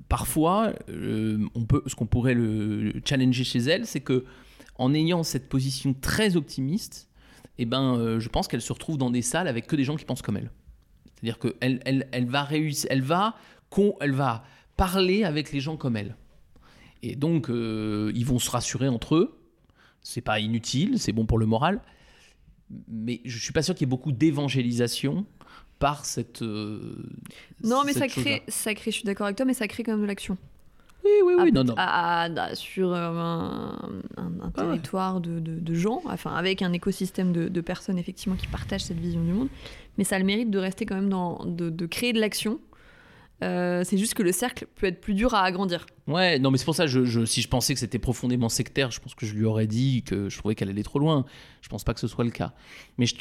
parfois, 0.09 0.73
euh, 0.89 1.39
on 1.55 1.65
peut, 1.65 1.83
ce 1.87 1.95
qu'on 1.95 2.07
pourrait 2.07 2.35
le, 2.35 2.93
le 2.93 3.03
challenger 3.05 3.45
chez 3.45 3.59
elle, 3.61 3.87
c'est 3.87 4.01
que 4.01 4.25
en 4.77 4.95
ayant 4.95 5.25
cette 5.25 5.49
position 5.49 5.95
très 5.95 6.37
optimiste, 6.37 7.09
eh 7.59 7.67
ben, 7.67 7.97
euh, 7.97 8.21
je 8.21 8.29
pense 8.29 8.47
qu'elle 8.47 8.63
se 8.63 8.73
retrouve 8.73 8.99
dans 8.99 9.11
des 9.11 9.23
salles 9.23 9.49
avec 9.49 9.67
que 9.67 9.75
des 9.75 9.85
gens 9.85 9.97
qui 9.97 10.05
pensent 10.05 10.23
comme 10.23 10.37
elle. 10.37 10.51
C'est-à-dire 11.15 11.39
qu'elle 11.41 11.81
elle, 11.85 12.09
elle 12.13 12.27
va 12.27 12.45
réussir, 12.45 12.87
elle 12.91 13.03
va, 13.03 13.35
con- 13.71 13.97
elle 14.01 14.13
va 14.13 14.45
parler 14.77 15.25
avec 15.25 15.51
les 15.51 15.59
gens 15.59 15.77
comme 15.77 15.97
elle. 15.97 16.17
Et 17.03 17.17
donc, 17.17 17.51
euh, 17.51 18.13
ils 18.15 18.25
vont 18.25 18.39
se 18.39 18.51
rassurer 18.51 18.87
entre 18.87 19.17
eux. 19.17 19.41
C'est 20.03 20.21
pas 20.21 20.39
inutile, 20.39 21.01
c'est 21.01 21.13
bon 21.13 21.27
pour 21.27 21.39
le 21.39 21.47
moral. 21.47 21.81
Mais 22.89 23.21
je 23.25 23.39
suis 23.39 23.53
pas 23.53 23.63
sûr 23.63 23.75
qu'il 23.75 23.87
y 23.87 23.89
ait 23.89 23.91
beaucoup 23.91 24.13
d'évangélisation 24.13 25.25
par 25.79 26.05
cette. 26.05 26.43
euh, 26.43 26.97
Non, 27.65 27.83
mais 27.87 27.93
cette 27.93 28.11
ça 28.11 28.21
crée, 28.23 28.43
ça 28.49 28.75
crée, 28.75 28.91
je 28.91 28.97
suis 28.97 29.05
d'accord 29.05 29.27
avec 29.27 29.37
toi, 29.37 29.47
mais 29.47 29.55
ça 29.55 29.69
crée 29.69 29.83
quand 29.83 29.93
même 29.93 30.03
de 30.03 30.07
l'action. 30.07 30.37
Oui, 31.05 31.11
oui, 31.25 31.35
oui, 31.39 31.49
À- 31.49 31.53
non, 31.53 31.65
non. 31.65 31.75
à- 31.79 32.23
à- 32.25 32.55
sur 32.55 32.93
euh, 32.93 33.09
un, 33.11 33.79
un- 34.17 34.41
un 34.43 34.51
territoire 34.51 35.21
de, 35.21 35.39
de- 35.41 35.59
de 35.59 35.75
gens, 35.75 36.03
enfin 36.07 36.35
avec 36.35 36.61
un 36.61 36.73
écosystème 36.73 37.33
de, 37.33 37.49
de 37.49 37.61
personnes 37.61 37.99
effectivement 37.99 38.37
qui 38.37 38.49
partagent 38.49 38.85
cette 38.85 38.99
vision 38.99 39.23
du 39.25 39.33
monde, 39.33 39.49
mais 39.97 40.05
ça 40.05 40.17
a 40.17 40.19
le 40.19 40.25
mérite 40.25 40.51
de 40.51 40.59
rester 40.59 40.85
quand 40.85 40.97
même 40.97 41.09
dans, 41.09 41.45
de, 41.47 41.71
de 41.71 41.87
créer 41.87 42.13
de 42.13 42.21
l'action. 42.21 42.59
Euh, 43.43 43.85
c'est 43.85 43.97
juste 43.99 44.15
que 44.15 44.23
le 44.25 44.33
cercle 44.33 44.67
peut 44.75 44.87
être 44.87 45.01
plus 45.01 45.15
dur 45.15 45.33
à 45.35 45.43
agrandir. 45.45 45.87
Ouais, 46.09 46.39
non, 46.41 46.51
mais 46.51 46.59
c'est 46.59 46.65
pour 46.65 46.75
ça, 46.75 46.89
je, 46.89 47.05
je- 47.05 47.25
si 47.25 47.41
je 47.41 47.49
pensais 47.49 47.73
que 47.73 47.79
c'était 47.81 48.01
profondément 48.01 48.49
sectaire, 48.49 48.91
je 48.91 48.99
pense 49.01 49.15
que 49.15 49.27
je 49.27 49.35
lui 49.35 49.45
aurais 49.45 49.69
dit 49.69 50.03
que 50.03 50.29
je 50.29 50.37
trouvais 50.39 50.55
qu'elle 50.57 50.71
allait 50.71 50.83
trop 50.83 50.99
loin. 50.99 51.25
Je 51.63 51.69
pense 51.69 51.85
pas 51.85 51.95
que 51.95 52.01
ce 52.01 52.09
soit 52.09 52.25
le 52.25 52.31
cas. 52.33 52.53
Mais 52.99 53.07
je 53.07 53.15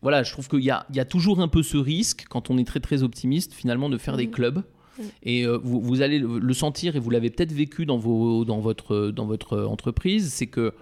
voilà, 0.00 0.22
je 0.22 0.32
trouve 0.32 0.48
qu'il 0.48 0.60
y 0.62 0.70
a, 0.70 0.86
il 0.90 0.96
y 0.96 1.00
a 1.00 1.04
toujours 1.04 1.40
un 1.40 1.48
peu 1.48 1.62
ce 1.62 1.76
risque, 1.76 2.24
quand 2.30 2.48
on 2.50 2.56
est 2.58 2.64
très 2.66 2.80
très 2.80 3.02
optimiste, 3.02 3.52
finalement, 3.52 3.88
de 3.90 3.98
faire 3.98 4.16
des 4.16 4.26
Mhm. 4.26 4.32
clubs. 4.32 4.62
Mhm. 4.98 5.04
Et 5.24 5.42
euh, 5.46 5.58
vous, 5.62 5.80
vous 5.82 6.00
allez 6.00 6.18
le, 6.18 6.38
le 6.38 6.54
sentir, 6.54 6.96
et 6.96 6.98
vous 6.98 7.10
l'avez 7.10 7.28
peut-être 7.30 7.52
vécu 7.52 7.84
dans, 7.84 7.98
vos, 7.98 8.44
dans, 8.46 8.60
votre, 8.60 9.08
dans 9.10 9.26
votre 9.26 9.58
entreprise, 9.64 10.32
c'est 10.32 10.46
que 10.46 10.72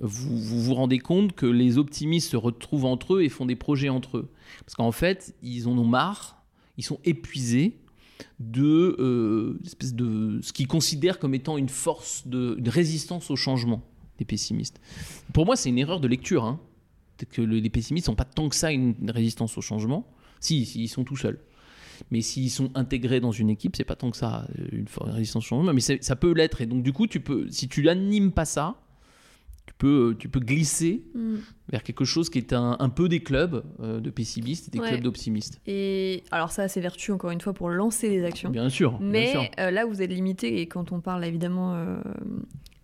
vous, 0.00 0.38
vous 0.38 0.62
vous 0.62 0.74
rendez 0.74 0.98
compte 1.00 1.32
que 1.32 1.46
les 1.46 1.78
optimistes 1.78 2.30
se 2.30 2.36
retrouvent 2.36 2.84
entre 2.84 3.14
eux 3.16 3.22
et 3.24 3.28
font 3.28 3.46
des 3.46 3.56
projets 3.56 3.88
entre 3.88 4.18
eux. 4.18 4.30
Parce 4.64 4.74
qu'en 4.76 4.92
fait, 4.92 5.34
ils 5.42 5.66
en 5.66 5.76
ont 5.76 5.84
marre, 5.84 6.37
ils 6.78 6.84
sont 6.84 6.98
épuisés 7.04 7.78
de, 8.40 8.96
euh, 8.98 9.60
espèce 9.64 9.94
de 9.94 10.40
ce 10.42 10.52
qu'ils 10.52 10.66
considèrent 10.66 11.18
comme 11.18 11.34
étant 11.34 11.58
une 11.58 11.68
force 11.68 12.26
de, 12.26 12.56
résistance 12.68 13.30
au 13.30 13.36
changement 13.36 13.82
des 14.18 14.24
pessimistes. 14.24 14.80
Pour 15.32 15.44
moi, 15.44 15.54
c'est 15.54 15.68
une 15.68 15.78
erreur 15.78 16.00
de 16.00 16.08
lecture. 16.08 16.44
hein. 16.44 16.60
Peut-être 17.16 17.32
que 17.32 17.42
le- 17.42 17.58
les 17.58 17.70
pessimistes 17.70 18.08
n'ont 18.08 18.14
pas 18.14 18.24
tant 18.24 18.48
que 18.48 18.56
ça 18.56 18.72
une 18.72 18.94
résistance 19.10 19.58
au 19.58 19.60
changement. 19.60 20.06
Si, 20.40 20.62
ils 20.62 20.88
sont 20.88 21.04
tout 21.04 21.16
seuls. 21.16 21.40
Mais 22.10 22.20
s'ils 22.20 22.50
sont 22.50 22.70
intégrés 22.76 23.20
dans 23.20 23.32
une 23.32 23.50
équipe, 23.50 23.74
c'est 23.76 23.84
pas 23.84 23.96
tant 23.96 24.10
que 24.10 24.16
ça 24.16 24.46
euh, 24.58 24.68
une, 24.72 24.86
résistance 25.10 25.44
au 25.44 25.48
changement, 25.48 25.72
mais 25.72 25.80
ça 25.80 26.16
peut 26.16 26.32
l'être. 26.32 26.60
Et 26.60 26.66
donc 26.66 26.82
du 26.82 26.92
coup, 26.92 27.06
tu 27.06 27.20
peux, 27.20 27.50
si 27.50 27.68
tu 27.68 27.82
n'animes 27.82 28.32
pas 28.32 28.44
ça, 28.44 28.80
tu 29.68 29.74
peux, 29.78 30.16
tu 30.18 30.28
peux 30.28 30.40
glisser 30.40 31.02
Mm. 31.14 31.36
vers 31.70 31.82
quelque 31.82 32.04
chose 32.04 32.30
qui 32.30 32.38
est 32.38 32.52
un, 32.52 32.76
un 32.80 32.88
peu 32.88 33.08
des 33.08 33.20
clubs 33.20 33.62
euh, 33.80 34.00
de 34.00 34.10
pessimistes 34.10 34.68
et 34.68 34.70
des 34.70 34.80
Ouais. 34.80 34.88
clubs 34.88 35.02
d'optimistes. 35.02 35.60
Et 35.66 36.24
alors 36.30 36.50
ça, 36.50 36.68
c'est 36.68 36.80
vertu 36.80 37.12
encore 37.12 37.30
une 37.30 37.40
fois 37.40 37.52
pour 37.52 37.68
lancer 37.68 38.08
les 38.08 38.24
actions. 38.24 38.50
Bien 38.50 38.68
sûr, 38.70 38.98
bien 38.98 39.08
Mais 39.08 39.30
sûr. 39.32 39.44
euh, 39.60 39.70
là, 39.70 39.84
vous 39.84 40.00
êtes 40.02 40.10
limité 40.10 40.60
et 40.60 40.66
quand 40.66 40.90
on 40.92 41.00
parle 41.00 41.24
évidemment 41.24 41.74
euh, 41.74 41.98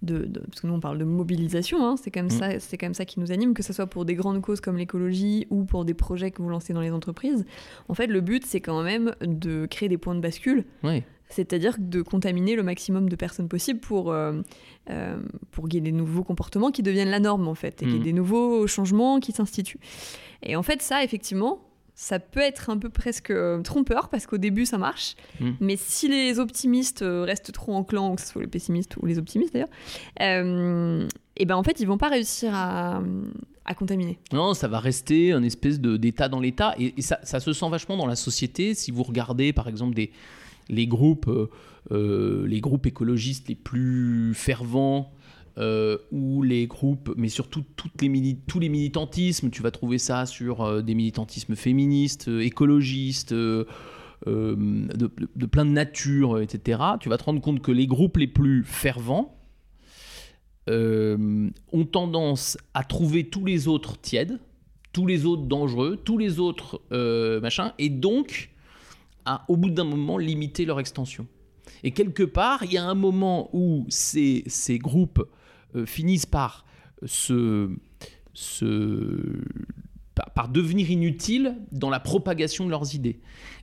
de, 0.03 0.19
de- 0.27 0.41
parce 0.41 0.61
que 0.61 0.67
nous 0.67 0.75
on 0.75 0.81
parle 0.81 0.99
de 0.99 1.05
mobilisation, 1.05 1.83
hein, 1.87 1.97
c'est 1.97 2.11
comme 2.11 2.27
Mm. 2.27 2.31
ça, 2.31 2.61
c'est 2.61 2.77
comme 2.77 2.93
ça 2.93 3.07
qui 3.07 3.19
nous 3.21 3.33
anime, 3.33 3.55
que 3.55 3.63
ce 3.63 3.73
soit 3.73 3.87
pour 3.87 4.05
des 4.05 4.15
grandes 4.15 4.43
causes 4.43 4.61
comme 4.61 4.77
l'écologie 4.77 5.47
ou 5.49 5.65
pour 5.65 5.87
des 5.87 5.95
projets 5.95 6.31
que 6.31 6.43
vous 6.43 6.51
lancez 6.51 6.75
dans 6.75 6.83
les 6.83 6.91
entreprises. 6.91 7.47
En 7.89 7.95
fait, 7.95 8.07
le 8.09 8.21
but 8.21 8.45
c'est 8.45 8.61
quand 8.61 8.83
même 8.83 9.15
de 9.23 9.65
créer 9.67 9.89
des 9.89 9.97
points 9.99 10.15
de 10.15 10.21
bascule. 10.21 10.65
Ouais. 10.83 11.05
C'est-à-dire 11.29 11.77
de 11.79 12.03
contaminer 12.03 12.55
le 12.55 12.63
maximum 12.63 13.09
de 13.09 13.17
personnes 13.17 13.49
possible 13.49 13.81
pour, 13.81 14.13
euh, 14.13 14.41
euh, 14.91 15.17
pour 15.51 15.65
qu'il 15.69 15.75
y 15.75 15.79
ait 15.79 15.91
des 15.91 15.97
nouveaux 15.97 16.23
comportements 16.23 16.71
qui 16.71 16.83
deviennent 16.83 17.11
la 17.11 17.21
norme, 17.21 17.49
en 17.49 17.55
fait, 17.55 17.83
et 17.83 17.87
qu'il 17.87 17.93
y 17.93 17.97
ait 17.97 17.99
Mhm. 17.99 18.05
des 18.05 18.13
nouveaux 18.13 18.67
changements 18.67 19.19
qui 19.21 19.33
s'instituent. 19.33 19.81
Et 20.43 20.55
en 20.57 20.63
fait, 20.63 20.83
ça, 20.83 21.03
effectivement, 21.03 21.61
ça 21.97 22.19
peut 22.19 22.41
être 22.41 22.71
un 22.71 22.77
peu 22.77 22.89
presque 22.91 23.31
euh, 23.31 23.63
trompeur, 23.63 24.09
parce 24.11 24.27
qu'au 24.27 24.37
début, 24.37 24.67
ça 24.67 24.79
marche. 24.79 25.15
Mhm. 25.41 25.57
Mais 25.61 25.77
si 25.77 26.09
les 26.09 26.39
optimistes 26.39 27.03
restent 27.07 27.53
trop 27.53 27.73
en 27.75 27.85
clan, 27.85 28.13
ou 28.13 28.15
que 28.17 28.21
ce 28.21 28.29
soit 28.29 28.43
les 28.43 28.49
pessimistes 28.49 28.97
ou 29.01 29.07
les 29.07 29.19
optimistes 29.19 29.55
d'ailleurs, 29.55 29.69
euh, 30.21 31.07
et 31.37 31.47
ben 31.47 31.57
en 31.57 31.63
fait, 31.63 31.81
ils 31.81 31.87
vont 31.87 31.99
pas 31.99 32.09
réussir 32.09 32.53
à, 32.55 33.01
à 33.65 33.75
contaminer. 33.75 34.19
Non, 34.33 34.55
ça 34.55 34.69
va 34.69 34.79
rester 34.79 35.33
un 35.33 35.43
espèce 35.43 35.81
d'état 35.81 36.29
dans 36.29 36.41
l'état. 36.41 36.75
Et, 36.79 36.95
et 36.97 37.03
ça, 37.03 37.19
ça 37.23 37.41
se 37.41 37.53
sent 37.53 37.69
vachement 37.71 37.97
dans 37.97 38.07
la 38.07 38.17
société. 38.17 38.75
Si 38.75 38.91
vous 38.91 39.03
regardez, 39.03 39.53
par 39.53 39.69
exemple, 39.69 39.95
des, 39.95 40.11
les, 40.69 40.87
groupes, 40.87 41.29
euh, 41.29 41.51
euh, 41.93 42.47
les 42.47 42.61
groupes 42.61 42.87
écologistes 42.87 43.49
les 43.49 43.55
plus 43.55 44.33
fervents, 44.35 45.13
euh, 45.57 45.99
où 46.11 46.43
les 46.43 46.67
groupes, 46.67 47.15
mais 47.17 47.29
surtout 47.29 47.65
toutes 47.77 48.03
les 48.03 48.37
tous 48.47 48.59
les 48.59 48.69
militantismes, 48.69 49.51
tu 49.51 49.63
vas 49.63 49.71
trouver 49.71 49.99
ça 49.99 50.27
sur 50.27 50.83
des 50.83 50.95
militantismes 50.95 51.55
féministes, 51.55 52.29
écologistes, 52.29 53.33
de, 53.33 53.67
plein 55.47 55.65
de 55.65 55.71
nature, 55.71 56.41
etc. 56.41 56.81
Tu 56.99 57.09
vas 57.09 57.19
te 57.19 57.25
rendre 57.25 57.41
compte 57.41 57.63
que 57.63 57.71
les 57.71 57.87
groupes 57.87 58.17
les 58.17 58.27
plus 58.27 58.65
fervents 58.65 59.37
ont 60.67 61.85
tendance 61.93 62.59
à 62.73 62.83
trouver 62.83 63.29
tous 63.29 63.45
les 63.45 63.69
autres 63.69 64.01
tièdes, 64.01 64.41
tous 64.95 65.07
les 65.07 65.27
autres 65.27 65.43
dangereux, 65.43 66.01
tous 66.03 66.17
les 66.17 66.39
autres 66.39 66.81
euh, 66.93 67.41
machin, 67.41 67.75
et 67.79 67.91
donc 67.91 68.54
au 69.49 69.57
bout 69.57 69.71
d'un 69.71 69.85
moment, 69.85 70.19
limiter 70.19 70.65
leur 70.65 70.81
extension. 70.81 71.27
Et 71.83 71.93
quelque 71.93 72.23
part, 72.23 72.63
il 72.65 72.73
y 72.73 72.79
a 72.79 72.85
un 72.85 72.95
moment 72.95 73.49
où 73.53 73.87
ces, 73.89 74.45
ces 74.47 74.79
groupes 74.79 75.23
euh, 75.75 75.87
finissent 75.87 76.27
par 76.27 76.65
se, 77.05 77.71
se- 78.33 79.43
par 80.35 80.49
devenir 80.49 80.91
inutiles 80.91 81.57
dans 81.73 81.91
la 81.91 82.01
propagation 82.01 82.65
de 82.67 82.71
leurs 82.71 82.95
idées. 82.95 83.21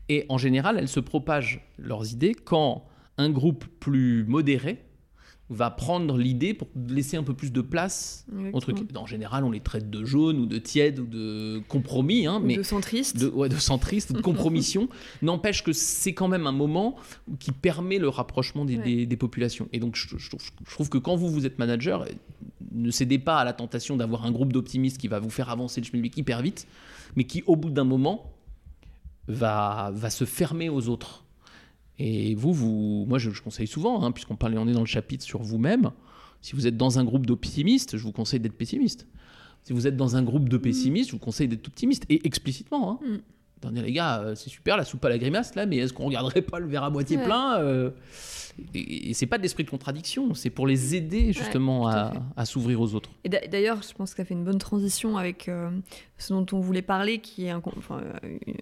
Et 0.09 0.25
en 0.29 0.37
général, 0.37 0.77
elles 0.77 0.87
se 0.87 0.99
propagent 0.99 1.61
leurs 1.77 2.11
idées 2.11 2.33
quand 2.33 2.85
un 3.17 3.29
groupe 3.29 3.65
plus 3.79 4.25
modéré 4.25 4.83
va 5.53 5.69
prendre 5.69 6.17
l'idée 6.17 6.53
pour 6.53 6.69
laisser 6.87 7.17
un 7.17 7.23
peu 7.23 7.33
plus 7.33 7.51
de 7.51 7.59
place 7.61 8.25
au 8.53 8.59
truc. 8.61 8.77
En 8.95 9.05
général, 9.05 9.43
on 9.43 9.51
les 9.51 9.59
traite 9.59 9.89
de 9.89 10.05
jaunes 10.05 10.39
ou 10.39 10.45
de 10.45 10.57
tièdes 10.57 10.99
ou 10.99 11.05
de 11.05 11.61
compromis, 11.67 12.25
hein, 12.25 12.39
mais 12.41 12.55
de 12.55 12.63
centristes. 12.63 13.17
de, 13.17 13.27
ouais, 13.27 13.49
de 13.49 13.57
centristes, 13.57 14.13
de 14.13 14.21
compromission. 14.29 14.87
N'empêche 15.21 15.61
que 15.63 15.73
c'est 15.73 16.13
quand 16.13 16.29
même 16.29 16.47
un 16.47 16.53
moment 16.53 16.95
qui 17.39 17.51
permet 17.51 17.97
le 17.99 18.07
rapprochement 18.07 18.63
des, 18.63 18.77
Ouais. 18.77 18.83
des- 18.83 19.05
des 19.05 19.17
populations. 19.17 19.67
Et 19.73 19.79
donc, 19.79 19.95
je, 19.97 20.17
je 20.17 20.29
trouve, 20.29 20.41
je 20.65 20.71
trouve 20.73 20.89
que 20.89 20.97
quand 20.97 21.15
vous, 21.17 21.29
vous 21.29 21.45
êtes 21.45 21.59
manager, 21.59 22.05
ne 22.71 22.89
cédez 22.89 23.19
pas 23.19 23.37
à 23.39 23.43
la 23.43 23.51
tentation 23.51 23.97
d'avoir 23.97 24.25
un 24.25 24.31
groupe 24.31 24.53
d'optimistes 24.53 24.97
qui 24.97 25.09
va 25.09 25.19
vous 25.19 25.29
faire 25.29 25.49
avancer 25.49 25.81
le 25.81 25.85
schmilblick 25.85 26.15
hyper 26.17 26.41
vite, 26.41 26.65
mais 27.17 27.25
qui, 27.25 27.43
au 27.45 27.57
bout 27.57 27.69
d'un 27.71 27.83
moment, 27.83 28.31
va, 29.27 29.91
va 29.93 30.09
se 30.09 30.25
fermer 30.25 30.69
aux 30.69 30.87
autres. 30.89 31.25
Et 32.03 32.33
vous, 32.33 32.51
vous 32.51 33.05
moi, 33.07 33.19
je, 33.19 33.29
conseille 33.41 33.67
souvent, 33.67 34.03
hein, 34.03 34.11
puisqu'on 34.11 34.35
parle, 34.35 34.57
on 34.57 34.67
est 34.67 34.73
dans 34.73 34.79
le 34.79 34.87
chapitre 34.87 35.23
sur 35.23 35.43
vous-même. 35.43 35.91
Si 36.41 36.55
vous 36.55 36.65
êtes 36.65 36.75
dans 36.75 36.97
un 36.97 37.03
groupe 37.03 37.27
d'optimistes, 37.27 37.95
je 37.95 38.01
vous 38.03 38.11
conseille 38.11 38.39
d'être 38.39 38.57
pessimiste. 38.57 39.05
Si 39.61 39.71
vous 39.71 39.85
êtes 39.85 39.95
dans 39.95 40.15
un 40.15 40.23
groupe 40.23 40.49
de 40.49 40.57
pessimistes, 40.57 41.11
je 41.11 41.15
vous 41.15 41.19
conseille 41.19 41.47
d'être 41.47 41.67
optimiste 41.67 42.05
et 42.09 42.25
explicitement. 42.25 42.93
Hein. 42.93 42.99
Mm. 43.05 43.17
Les 43.69 43.91
gars, 43.91 44.21
euh, 44.21 44.35
c'est 44.35 44.49
super 44.49 44.77
la 44.77 44.83
soupe 44.85 45.03
à 45.05 45.09
la 45.09 45.17
grimace 45.17 45.55
là, 45.55 45.65
mais 45.65 45.77
est-ce 45.77 45.93
qu'on 45.93 46.05
regarderait 46.05 46.41
pas 46.41 46.59
le 46.59 46.67
verre 46.67 46.83
à 46.83 46.89
moitié 46.89 47.17
Ouais. 47.17 47.23
plein 47.25 47.59
euh, 47.59 47.91
Et, 48.73 49.09
et 49.09 49.13
c'est 49.13 49.27
pas 49.27 49.37
de 49.37 49.43
l'esprit 49.43 49.63
de 49.63 49.69
contradiction, 49.69 50.33
c'est 50.33 50.49
pour 50.49 50.67
les 50.67 50.95
aider 50.95 51.31
justement 51.33 51.87
à 51.87 52.45
s'ouvrir 52.45 52.81
aux 52.81 52.93
autres. 52.95 53.09
Et 53.23 53.29
d'a- 53.29 53.45
d'ailleurs, 53.47 53.81
je 53.81 53.93
pense 53.93 54.11
que 54.11 54.17
ça 54.17 54.25
fait 54.25 54.33
une 54.33 54.43
bonne 54.43 54.57
transition 54.57 55.17
avec 55.17 55.47
euh, 55.47 55.69
ce 56.17 56.33
dont 56.33 56.45
on 56.51 56.59
voulait 56.59 56.81
parler, 56.81 57.19
qui 57.19 57.45
est 57.45 57.49
un, 57.49 57.61
con- 57.61 57.71
enfin, 57.77 58.01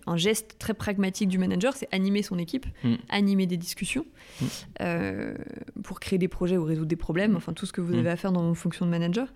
un 0.05 0.17
geste 0.17 0.57
très 0.59 0.73
pragmatique 0.73 1.27
du 1.29 1.37
manager, 1.37 1.73
c'est 1.75 1.87
animer 1.93 2.21
son 2.23 2.37
équipe, 2.37 2.65
Mm. 2.83 2.95
animer 3.09 3.45
des 3.47 3.57
discussions 3.57 4.05
Mm. 4.41 4.45
euh, 4.81 5.33
pour 5.83 5.99
créer 5.99 6.19
des 6.19 6.27
projets 6.27 6.57
ou 6.57 6.63
résoudre 6.63 6.87
des 6.87 6.95
problèmes, 6.95 7.35
enfin 7.35 7.53
tout 7.53 7.65
ce 7.65 7.73
que 7.73 7.81
vous 7.81 7.93
Mm. 7.95 7.99
avez 7.99 8.09
à 8.11 8.15
faire 8.15 8.31
dans 8.31 8.43
vos 8.47 8.53
fonctions 8.55 8.85
de 8.85 8.91
manager. 8.91 9.27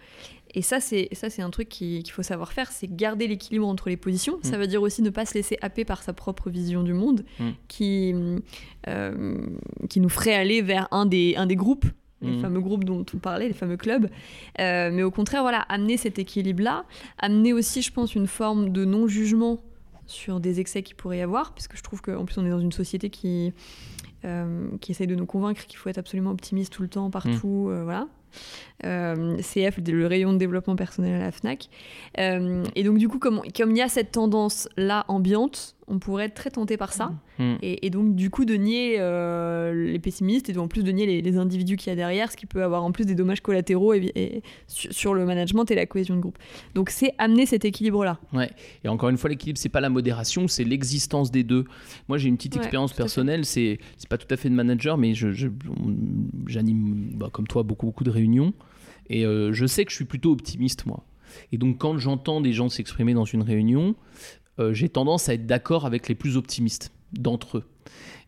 Et 0.56 0.62
ça, 0.62 0.80
c'est 0.80 1.10
ça, 1.14 1.30
c'est 1.30 1.42
un 1.42 1.50
truc 1.50 1.68
qui- 1.70 2.04
qu'il 2.04 2.14
faut 2.14 2.22
savoir 2.24 2.54
faire, 2.54 2.72
c'est 2.72 2.88
garder 2.96 3.28
l'équilibre 3.28 3.68
entre 3.68 3.90
les 3.90 3.98
positions. 3.98 4.38
Ça 4.44 4.58
Mm. 4.58 4.62
veut 4.62 4.68
dire 4.68 4.82
aussi 4.82 5.02
ne 5.02 5.10
pas 5.10 5.26
se 5.26 5.34
laisser 5.34 5.58
happer 5.62 5.84
par 5.86 6.04
sa 6.04 6.14
propre 6.14 6.50
vision 6.50 6.84
du 6.84 6.94
monde, 6.94 7.26
Mm. 7.40 7.50
qui 7.68 8.14
euh, 8.88 9.38
qui 9.90 10.00
nous 10.00 10.10
ferait 10.10 10.34
aller 10.36 10.62
vers 10.62 10.88
un 10.92 11.06
des 11.06 11.36
un 11.38 11.46
des 11.46 11.56
groupes 11.56 11.86
les 12.22 12.38
Mm. 12.38 12.42
fameux 12.42 12.62
groupes 12.62 12.86
dont 12.86 13.06
on 13.14 13.18
parlait, 13.18 13.48
les 13.50 13.54
fameux 13.54 13.76
clubs. 13.76 14.10
Euh, 14.62 14.92
mais 14.94 15.04
au 15.04 15.12
contraire, 15.12 15.42
voilà, 15.42 15.60
amener 15.68 15.98
cet 15.98 16.20
équilibre-là, 16.20 16.86
amener 17.18 17.52
aussi, 17.52 17.82
je 17.82 17.92
pense, 17.92 18.16
une 18.16 18.28
forme 18.28 18.70
de 18.72 18.86
non-jugement 18.86 19.60
sur 20.06 20.40
des 20.40 20.62
excès 20.62 20.84
qu'il 20.84 20.96
pourrait 20.96 21.18
y 21.18 21.22
avoir, 21.22 21.54
puisque 21.54 21.76
je 21.76 21.84
trouve 21.84 22.02
qu'en 22.02 22.24
plus 22.24 22.38
on 22.38 22.46
est 22.46 22.50
dans 22.50 22.62
une 22.62 22.72
société 22.72 23.10
qui, 23.10 23.52
euh, 24.24 24.68
qui 24.80 24.92
essaye 24.92 25.08
de 25.08 25.16
nous 25.16 25.26
convaincre 25.26 25.66
qu'il 25.66 25.78
faut 25.78 25.90
être 25.90 25.98
absolument 25.98 26.32
optimiste 26.32 26.72
tout 26.72 26.82
le 26.82 26.88
temps, 26.88 27.10
partout, 27.10 27.70
voilà. 27.84 28.08
Euh, 28.86 29.38
CF, 29.38 29.80
le 29.86 30.08
rayon 30.08 30.34
de 30.34 30.38
développement 30.38 30.76
personnel 30.76 31.22
à 31.22 31.26
la 31.26 31.32
FNAC. 31.32 31.70
Euh, 32.18 32.64
et 32.76 32.84
donc 32.84 32.98
du 32.98 33.08
coup, 33.08 33.20
comme 33.20 33.42
comme 33.56 33.72
il 33.72 33.78
y 33.78 33.82
a 33.82 33.88
cette 33.88 34.12
tendance-là 34.12 35.06
ambiante, 35.08 35.76
on 35.88 36.00
pourrait 36.00 36.26
être 36.26 36.34
très 36.34 36.50
tenté 36.50 36.78
par 36.78 36.94
ça. 36.94 37.14
Mm. 37.40 37.56
Et, 37.62 37.86
et 37.86 37.90
donc, 37.90 38.16
du 38.16 38.30
coup, 38.30 38.46
de 38.46 38.54
nier 38.54 38.96
euh, 39.00 39.74
les 39.92 40.00
pessimistes 40.00 40.50
et 40.50 40.58
en 40.58 40.68
plus 40.68 40.84
de 40.84 40.92
nier 40.92 41.06
les, 41.06 41.22
les 41.22 41.38
individus 41.38 41.76
qu'il 41.76 41.90
y 41.90 41.94
a 41.94 41.96
derrière, 41.96 42.32
ce 42.32 42.38
qui 42.38 42.46
peut 42.46 42.64
avoir 42.64 42.84
en 42.84 42.92
plus 42.92 43.06
des 43.06 43.16
dommages 43.16 43.42
collatéraux 43.42 43.94
et, 43.94 44.12
et 44.16 44.44
sur, 44.68 44.94
sur 44.94 45.14
le 45.14 45.26
management 45.26 45.70
et 45.72 45.76
la 45.76 45.86
cohésion 45.86 46.16
de 46.16 46.22
groupe. 46.22 46.38
Donc, 46.76 46.90
c'est 46.90 47.14
amener 47.18 47.46
cet 47.46 47.66
équilibre-là. 47.66 48.20
Ouais. 48.34 48.50
Et 48.84 48.88
encore 48.88 49.10
une 49.10 49.18
fois, 49.18 49.30
l'équilibre, 49.30 49.60
c'est 49.60 49.70
pas 49.70 49.82
la 49.82 49.90
modération, 49.90 50.48
c'est 50.48 50.64
l'existence 50.64 51.32
des 51.32 51.44
deux. 51.44 51.66
Moi, 52.08 52.18
j'ai 52.18 52.30
une 52.30 52.38
petite 52.38 52.54
Ouais, 52.54 52.62
expérience 52.62 52.94
personnelle. 52.94 53.46
C'est 53.46 53.80
pas 54.10 54.18
tout 54.18 54.28
à 54.30 54.38
fait 54.38 54.50
de 54.50 54.54
manager, 54.54 54.98
mais 54.98 55.14
j'anime 56.48 57.12
bah, 57.16 57.30
comme 57.32 57.48
toi 57.48 57.64
beaucoup 57.64 57.86
beaucoup 57.86 58.04
de 58.04 58.10
réunions 58.10 58.54
et 59.10 59.26
euh, 59.26 59.52
je 59.54 59.66
sais 59.66 59.86
que 59.86 59.92
je 59.92 59.96
suis 59.96 60.06
plutôt 60.06 60.32
optimiste 60.32 60.86
moi. 60.86 61.04
Et 61.52 61.58
donc, 61.58 61.80
quand 61.80 61.98
j'entends 61.98 62.42
des 62.42 62.54
gens 62.54 62.70
s'exprimer 62.70 63.14
dans 63.16 63.26
une 63.26 63.42
réunion, 63.42 63.96
euh, 64.60 64.74
j'ai 64.74 64.90
tendance 64.90 65.30
à 65.30 65.34
être 65.34 65.46
d'accord 65.46 65.86
avec 65.86 66.08
les 66.08 66.16
plus 66.16 66.38
optimistes 66.38 66.92
d'entre 67.14 67.60
eux. 67.60 67.64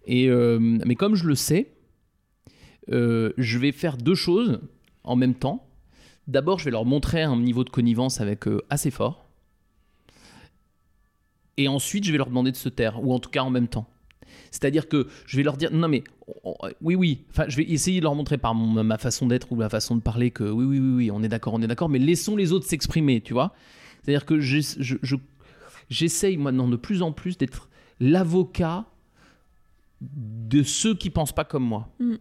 Et 0.08 0.30
euh, 0.30 0.60
mais 0.60 0.96
comme 0.96 1.16
je 1.16 1.26
le 1.26 1.36
sais, 1.36 1.72
euh, 2.92 3.34
je 3.38 3.58
vais 3.58 3.72
faire 3.72 3.98
deux 3.98 4.16
choses 4.16 4.62
en 5.04 5.16
même 5.16 5.36
temps. 5.36 5.68
D'abord, 6.28 6.60
je 6.60 6.66
vais 6.66 6.72
leur 6.72 6.86
montrer 6.86 7.22
un 7.22 7.38
niveau 7.38 7.64
de 7.64 7.70
connivence 7.70 8.20
avec 8.22 8.48
eux 8.48 8.62
assez 8.70 8.92
fort. 8.92 9.26
Et 11.58 11.68
ensuite, 11.68 12.04
je 12.04 12.12
vais 12.12 12.18
leur 12.18 12.28
demander 12.28 12.52
de 12.52 12.58
se 12.58 12.70
taire, 12.70 13.04
ou 13.04 13.14
en 13.14 13.20
tout 13.20 13.30
cas 13.30 13.42
en 13.42 13.50
même 13.50 13.68
temps. 13.68 13.88
C'est-à-dire 14.52 14.88
que 14.90 15.08
je 15.26 15.38
vais 15.38 15.44
leur 15.44 15.58
dire, 15.58 15.72
non 15.72 15.88
mais, 15.88 16.04
oui, 16.82 16.96
oui, 16.96 17.24
enfin, 17.30 17.46
je 17.48 17.58
vais 17.58 17.64
essayer 17.64 18.00
de 18.00 18.04
leur 18.04 18.16
montrer 18.16 18.38
par 18.38 18.56
ma 18.56 18.98
façon 18.98 19.28
d'être 19.28 19.52
ou 19.52 19.56
ma 19.56 19.70
façon 19.70 19.96
de 19.96 20.02
parler 20.02 20.32
que 20.32 20.44
oui, 20.44 20.66
oui, 20.66 20.80
oui, 20.80 21.12
on 21.12 21.24
est 21.24 21.28
d'accord, 21.30 21.54
on 21.54 21.62
est 21.62 21.68
d'accord, 21.68 21.90
mais 21.90 22.00
laissons 22.00 22.36
les 22.36 22.52
autres 22.52 22.66
s'exprimer, 22.66 23.22
tu 23.22 23.34
vois. 23.34 23.54
C'est-à-dire 24.02 24.26
que 24.26 24.40
je- 24.40 25.16
j'essaye 25.90 26.38
maintenant 26.38 26.68
de 26.68 26.76
plus 26.76 27.02
en 27.02 27.12
plus 27.12 27.38
d'être 27.38 27.70
l'avocat 28.00 28.86
de 30.02 30.64
ceux 30.64 30.96
qui 30.96 31.10
pensent 31.10 31.34
pas 31.34 31.46
comme 31.46 31.64
moi. 31.64 31.90
Mm. 32.00 32.16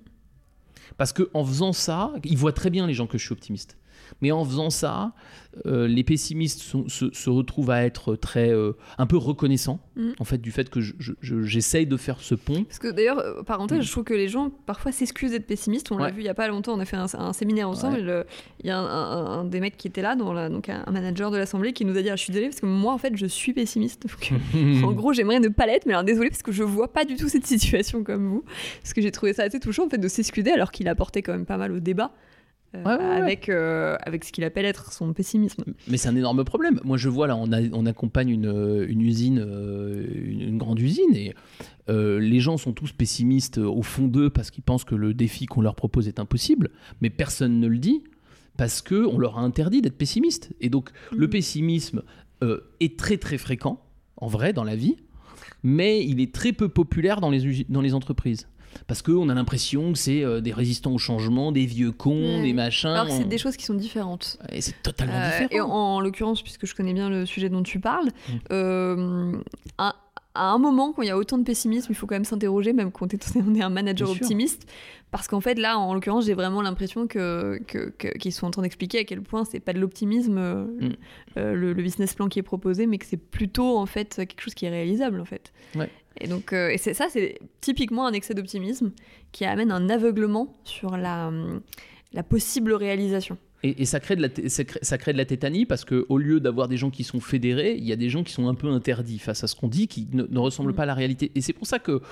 Parce 0.97 1.13
que 1.13 1.29
en 1.35 1.45
faisant 1.45 1.73
ça, 1.73 2.13
ils 2.25 2.37
voient 2.37 2.53
très 2.53 2.71
bien 2.71 2.87
les 2.87 2.95
gens 2.95 3.07
que 3.07 3.19
je 3.19 3.25
suis 3.25 3.33
optimiste. 3.33 3.77
Mais 4.21 4.31
en 4.33 4.45
faisant 4.45 4.71
ça, 4.71 5.13
euh, 5.67 5.87
les 5.87 6.03
pessimistes 6.03 6.61
sont- 6.61 6.89
se, 6.89 7.13
se 7.13 7.31
retrouvent 7.31 7.71
à 7.71 7.85
être 7.85 8.17
très 8.17 8.51
euh, 8.51 8.73
un 8.99 9.07
peu 9.07 9.17
reconnaissants 9.17 9.79
Mm. 9.97 10.11
en 10.19 10.25
fait 10.25 10.39
du 10.39 10.51
fait 10.51 10.69
que 10.69 10.81
je- 10.81 10.95
je- 10.99 11.13
je- 11.21 11.43
j'essaye 11.45 11.87
de 11.87 11.97
faire 11.97 12.19
ce 12.21 12.35
pont. 12.35 12.65
Parce 12.65 12.81
que 12.81 12.91
d'ailleurs, 12.91 13.19
euh, 13.21 13.43
parenthèse, 13.45 13.83
je 13.83 13.91
trouve 13.91 14.03
que 14.03 14.15
les 14.15 14.29
gens 14.29 14.51
parfois 14.67 14.91
s'excusent 14.91 15.31
d'être 15.31 15.47
pessimistes. 15.47 15.93
On 15.93 15.99
l'a 15.99 16.11
vu 16.11 16.23
il 16.23 16.25
y 16.25 16.29
a 16.29 16.35
pas 16.35 16.49
longtemps, 16.49 16.75
on 16.75 16.81
a 16.81 16.85
fait 16.85 16.97
un, 16.97 17.07
un 17.17 17.33
séminaire 17.33 17.69
ensemble. 17.69 17.99
Ouais. 18.09 18.25
Il 18.65 18.67
y 18.67 18.71
a 18.71 18.79
un, 18.79 18.85
un- 18.85 19.27
un 19.41 19.45
des 19.45 19.61
mecs 19.61 19.77
qui 19.77 19.87
était 19.87 20.03
là, 20.03 20.17
la- 20.17 20.49
donc 20.49 20.69
un, 20.69 20.83
un 20.87 20.91
manager 20.91 21.31
de 21.31 21.37
l'assemblée, 21.37 21.73
qui 21.73 21.85
nous 21.85 21.97
a 21.97 22.03
dit 22.03 22.11
ah, 22.11 22.17
Je 22.17 22.23
suis 22.23 22.33
désolé 22.33 22.49
parce 22.49 22.61
que 22.61 22.67
moi, 22.67 22.93
en 22.93 22.99
fait, 22.99 23.17
je 23.17 23.27
suis 23.27 23.53
pessimiste. 23.53 24.03
Donc, 24.03 24.33
en 24.85 24.93
gros, 24.93 25.13
j'aimerais 25.13 25.39
ne 25.39 25.49
pas 25.49 25.67
l'être, 25.67 25.87
mais 25.87 25.93
alors 25.93 26.05
désolé 26.05 26.31
parce 26.31 26.43
que 26.43 26.51
je 26.53 26.65
vois 26.65 26.93
pas 26.93 27.05
du 27.05 27.15
tout 27.17 27.29
cette 27.29 27.47
situation 27.47 28.03
comme 28.03 28.27
vous. 28.27 28.45
Parce 28.83 28.93
que 28.95 29.01
j'ai 29.01 29.13
trouvé 29.13 29.33
ça 29.33 29.45
assez 29.45 29.61
touchant 29.61 29.87
en 29.87 29.89
fait 29.89 29.99
de 29.99 30.09
s'excuser 30.09 30.51
alors 30.51 30.73
qu'il 30.73 30.89
apportait 30.89 31.23
quand 31.23 31.33
même 31.33 31.47
pas 31.47 31.57
mal 31.59 31.71
au 31.71 31.79
débat. 31.79 32.13
Euh, 32.75 32.83
Ouais, 32.85 32.91
ouais, 32.93 32.99
ouais. 32.99 33.05
Avec, 33.23 33.49
euh, 33.49 33.97
avec 34.03 34.25
ce 34.25 34.33
qu'il 34.33 34.45
appelle 34.45 34.65
être 34.65 34.93
son 34.93 35.13
pessimisme. 35.13 35.65
Mais 35.89 35.97
c'est 35.97 36.09
un 36.09 36.17
énorme 36.17 36.45
problème. 36.45 36.81
Moi, 36.85 36.97
je 36.97 37.09
vois 37.09 37.27
là, 37.27 37.37
on, 37.37 37.53
a- 37.53 37.63
on 37.73 37.87
accompagne 37.87 38.31
une, 38.31 38.47
euh, 38.47 38.87
une 38.89 39.01
usine, 39.01 39.39
euh, 39.47 40.07
une, 40.15 40.41
une 40.41 40.59
grande 40.59 40.81
usine, 40.81 41.15
et 41.15 41.35
euh, 41.89 42.19
les 42.21 42.41
gens 42.41 42.57
sont 42.57 42.73
tous 42.73 42.93
pessimistes 42.93 43.59
au 43.59 43.83
fond 43.83 44.09
d'eux 44.09 44.31
parce 44.31 44.51
qu'ils 44.51 44.65
pensent 44.65 44.85
que 44.85 44.95
le 44.95 45.15
défi 45.15 45.47
qu'on 45.47 45.61
leur 45.61 45.75
propose 45.75 46.09
est 46.09 46.19
impossible, 46.19 46.71
mais 47.01 47.11
personne 47.11 47.61
ne 47.61 47.67
le 47.67 47.79
dit 47.79 48.03
parce 48.57 48.83
que 48.83 49.05
on 49.07 49.19
leur 49.19 49.39
a 49.39 49.43
interdit 49.43 49.83
d'être 49.83 49.99
pessimiste. 49.99 50.53
Et 50.61 50.69
donc, 50.71 50.91
le 51.17 51.29
pessimisme 51.29 52.03
euh, 52.43 52.61
est 52.81 52.99
très 52.99 53.17
très 53.19 53.39
fréquent, 53.39 53.81
en 54.17 54.27
vrai, 54.29 54.53
dans 54.53 54.65
la 54.65 54.77
vie, 54.77 54.97
mais 55.63 56.05
il 56.05 56.21
est 56.21 56.33
très 56.35 56.53
peu 56.53 56.69
populaire 56.69 57.21
dans 57.21 57.31
les, 57.31 57.65
dans 57.69 57.81
les 57.81 57.95
entreprises. 57.95 58.47
Parce 58.87 59.03
qu'on 59.03 59.29
a 59.29 59.35
l'impression 59.35 59.93
que 59.93 59.99
c'est 59.99 60.23
euh, 60.25 60.41
des 60.41 60.53
résistants 60.53 60.93
au 60.93 60.99
changement, 60.99 61.53
des 61.53 61.67
vieux 61.67 61.93
cons, 61.93 62.37
Ouais. 62.39 62.43
des 62.43 62.53
machins. 62.53 62.91
Alors 62.91 63.07
que 63.07 63.13
c'est 63.13 63.25
on- 63.25 63.29
des 63.29 63.39
choses 63.39 63.57
qui 63.57 63.65
sont 63.65 63.75
différentes. 63.75 64.39
Et 64.53 64.61
c'est 64.61 64.83
totalement 64.83 65.15
Euh, 65.15 65.31
différent. 65.31 65.49
Et 65.51 65.61
en, 65.61 65.69
en 65.69 66.01
l'occurrence, 66.01 66.43
puisque 66.43 66.67
je 66.67 66.75
connais 66.75 66.93
bien 66.95 67.09
le 67.11 67.27
sujet 67.27 67.49
dont 67.49 67.63
tu 67.63 67.81
parles, 67.81 68.09
Mm. 68.29 68.33
euh, 68.53 69.33
à, 69.79 69.97
à 70.35 70.51
un 70.51 70.59
moment, 70.59 70.93
quand 70.93 71.03
il 71.03 71.09
y 71.09 71.11
a 71.11 71.17
autant 71.17 71.39
de 71.39 71.45
pessimisme, 71.45 71.87
il 71.91 71.95
faut 71.95 72.07
quand 72.07 72.17
même 72.17 72.25
s'interroger, 72.25 72.73
même 72.73 72.91
quand 72.91 73.07
on 73.37 73.55
est- 73.55 73.61
on 73.61 73.61
un 73.65 73.69
manager 73.71 74.09
Bien 74.09 74.15
sûr. 74.17 74.23
optimiste. 74.25 74.67
Parce 75.11 75.29
qu'en 75.29 75.41
fait, 75.41 75.55
là, 75.61 75.79
en 75.79 75.95
l'occurrence, 75.95 76.27
j'ai 76.27 76.35
vraiment 76.35 76.61
l'impression 76.61 77.07
que, 77.07 77.61
que- 77.69 77.91
que- 77.97 78.19
qu'ils 78.19 78.33
sont 78.33 78.47
en 78.49 78.51
train 78.51 78.63
d'expliquer 78.63 78.99
à 78.99 79.05
quel 79.05 79.23
point 79.23 79.45
c'est 79.45 79.61
pas 79.61 79.73
de 79.73 79.79
l'optimisme, 79.79 80.41
Mm. 80.41 80.89
le, 81.37 81.73
le 81.73 81.83
business 81.83 82.15
plan 82.15 82.27
qui 82.29 82.41
est 82.41 82.43
proposé, 82.43 82.87
mais 82.87 82.99
que 82.99 83.07
c'est 83.07 83.17
plutôt, 83.17 83.77
en 83.79 83.87
fait, 83.87 84.17
quelque 84.17 84.41
chose 84.41 84.55
qui 84.55 84.67
est 84.67 84.71
réalisable, 84.71 85.21
en 85.21 85.25
fait. 85.25 85.53
Ouais. 85.77 85.89
Et 86.21 86.29
donc, 86.29 86.53
euh, 86.53 86.69
et 86.71 86.79
c'est 86.79 86.95
ça, 86.95 87.07
c'est 87.11 87.39
typiquement 87.61 88.07
un 88.07 88.13
excès 88.13 88.35
d'optimisme 88.35 88.93
qui 89.33 89.45
amène 89.45 89.73
un 89.73 89.89
aveuglement 89.91 90.53
sur 90.65 90.97
la, 90.97 91.33
la 92.13 92.23
possible 92.23 92.73
réalisation. 92.73 93.37
Et, 93.65 93.81
et 93.83 93.85
ça, 93.87 93.99
crée 93.99 94.15
de 94.15 94.21
la 94.23 94.49
ça 94.51 94.63
crée- 94.65 94.79
ça 94.83 94.99
crée 94.99 95.13
de 95.15 95.19
la 95.19 95.25
tétanie 95.25 95.65
parce 95.65 95.85
que 95.87 96.05
au 96.11 96.19
lieu 96.19 96.39
d'avoir 96.39 96.69
des 96.69 96.77
gens 96.77 96.91
qui 96.91 97.03
sont 97.03 97.19
fédérés, 97.19 97.75
il 97.79 97.85
y 97.85 97.93
a 97.93 97.97
des 97.97 98.11
gens 98.11 98.23
qui 98.23 98.33
sont 98.33 98.47
un 98.47 98.55
peu 98.55 98.69
interdits 98.69 99.19
face 99.19 99.43
à 99.43 99.47
ce 99.47 99.57
qu'on 99.57 99.69
dit, 99.69 99.89
qui 99.89 100.07
ne, 100.13 100.25
ne 100.25 100.39
ressemblent 100.39 100.75
pas 100.75 100.83
à 100.83 100.87
la 100.87 100.95
réalité. 100.95 101.33
Et 101.35 101.41
c'est 101.41 101.55
pour 101.55 101.67
ça 101.67 101.79
que, 101.79 102.03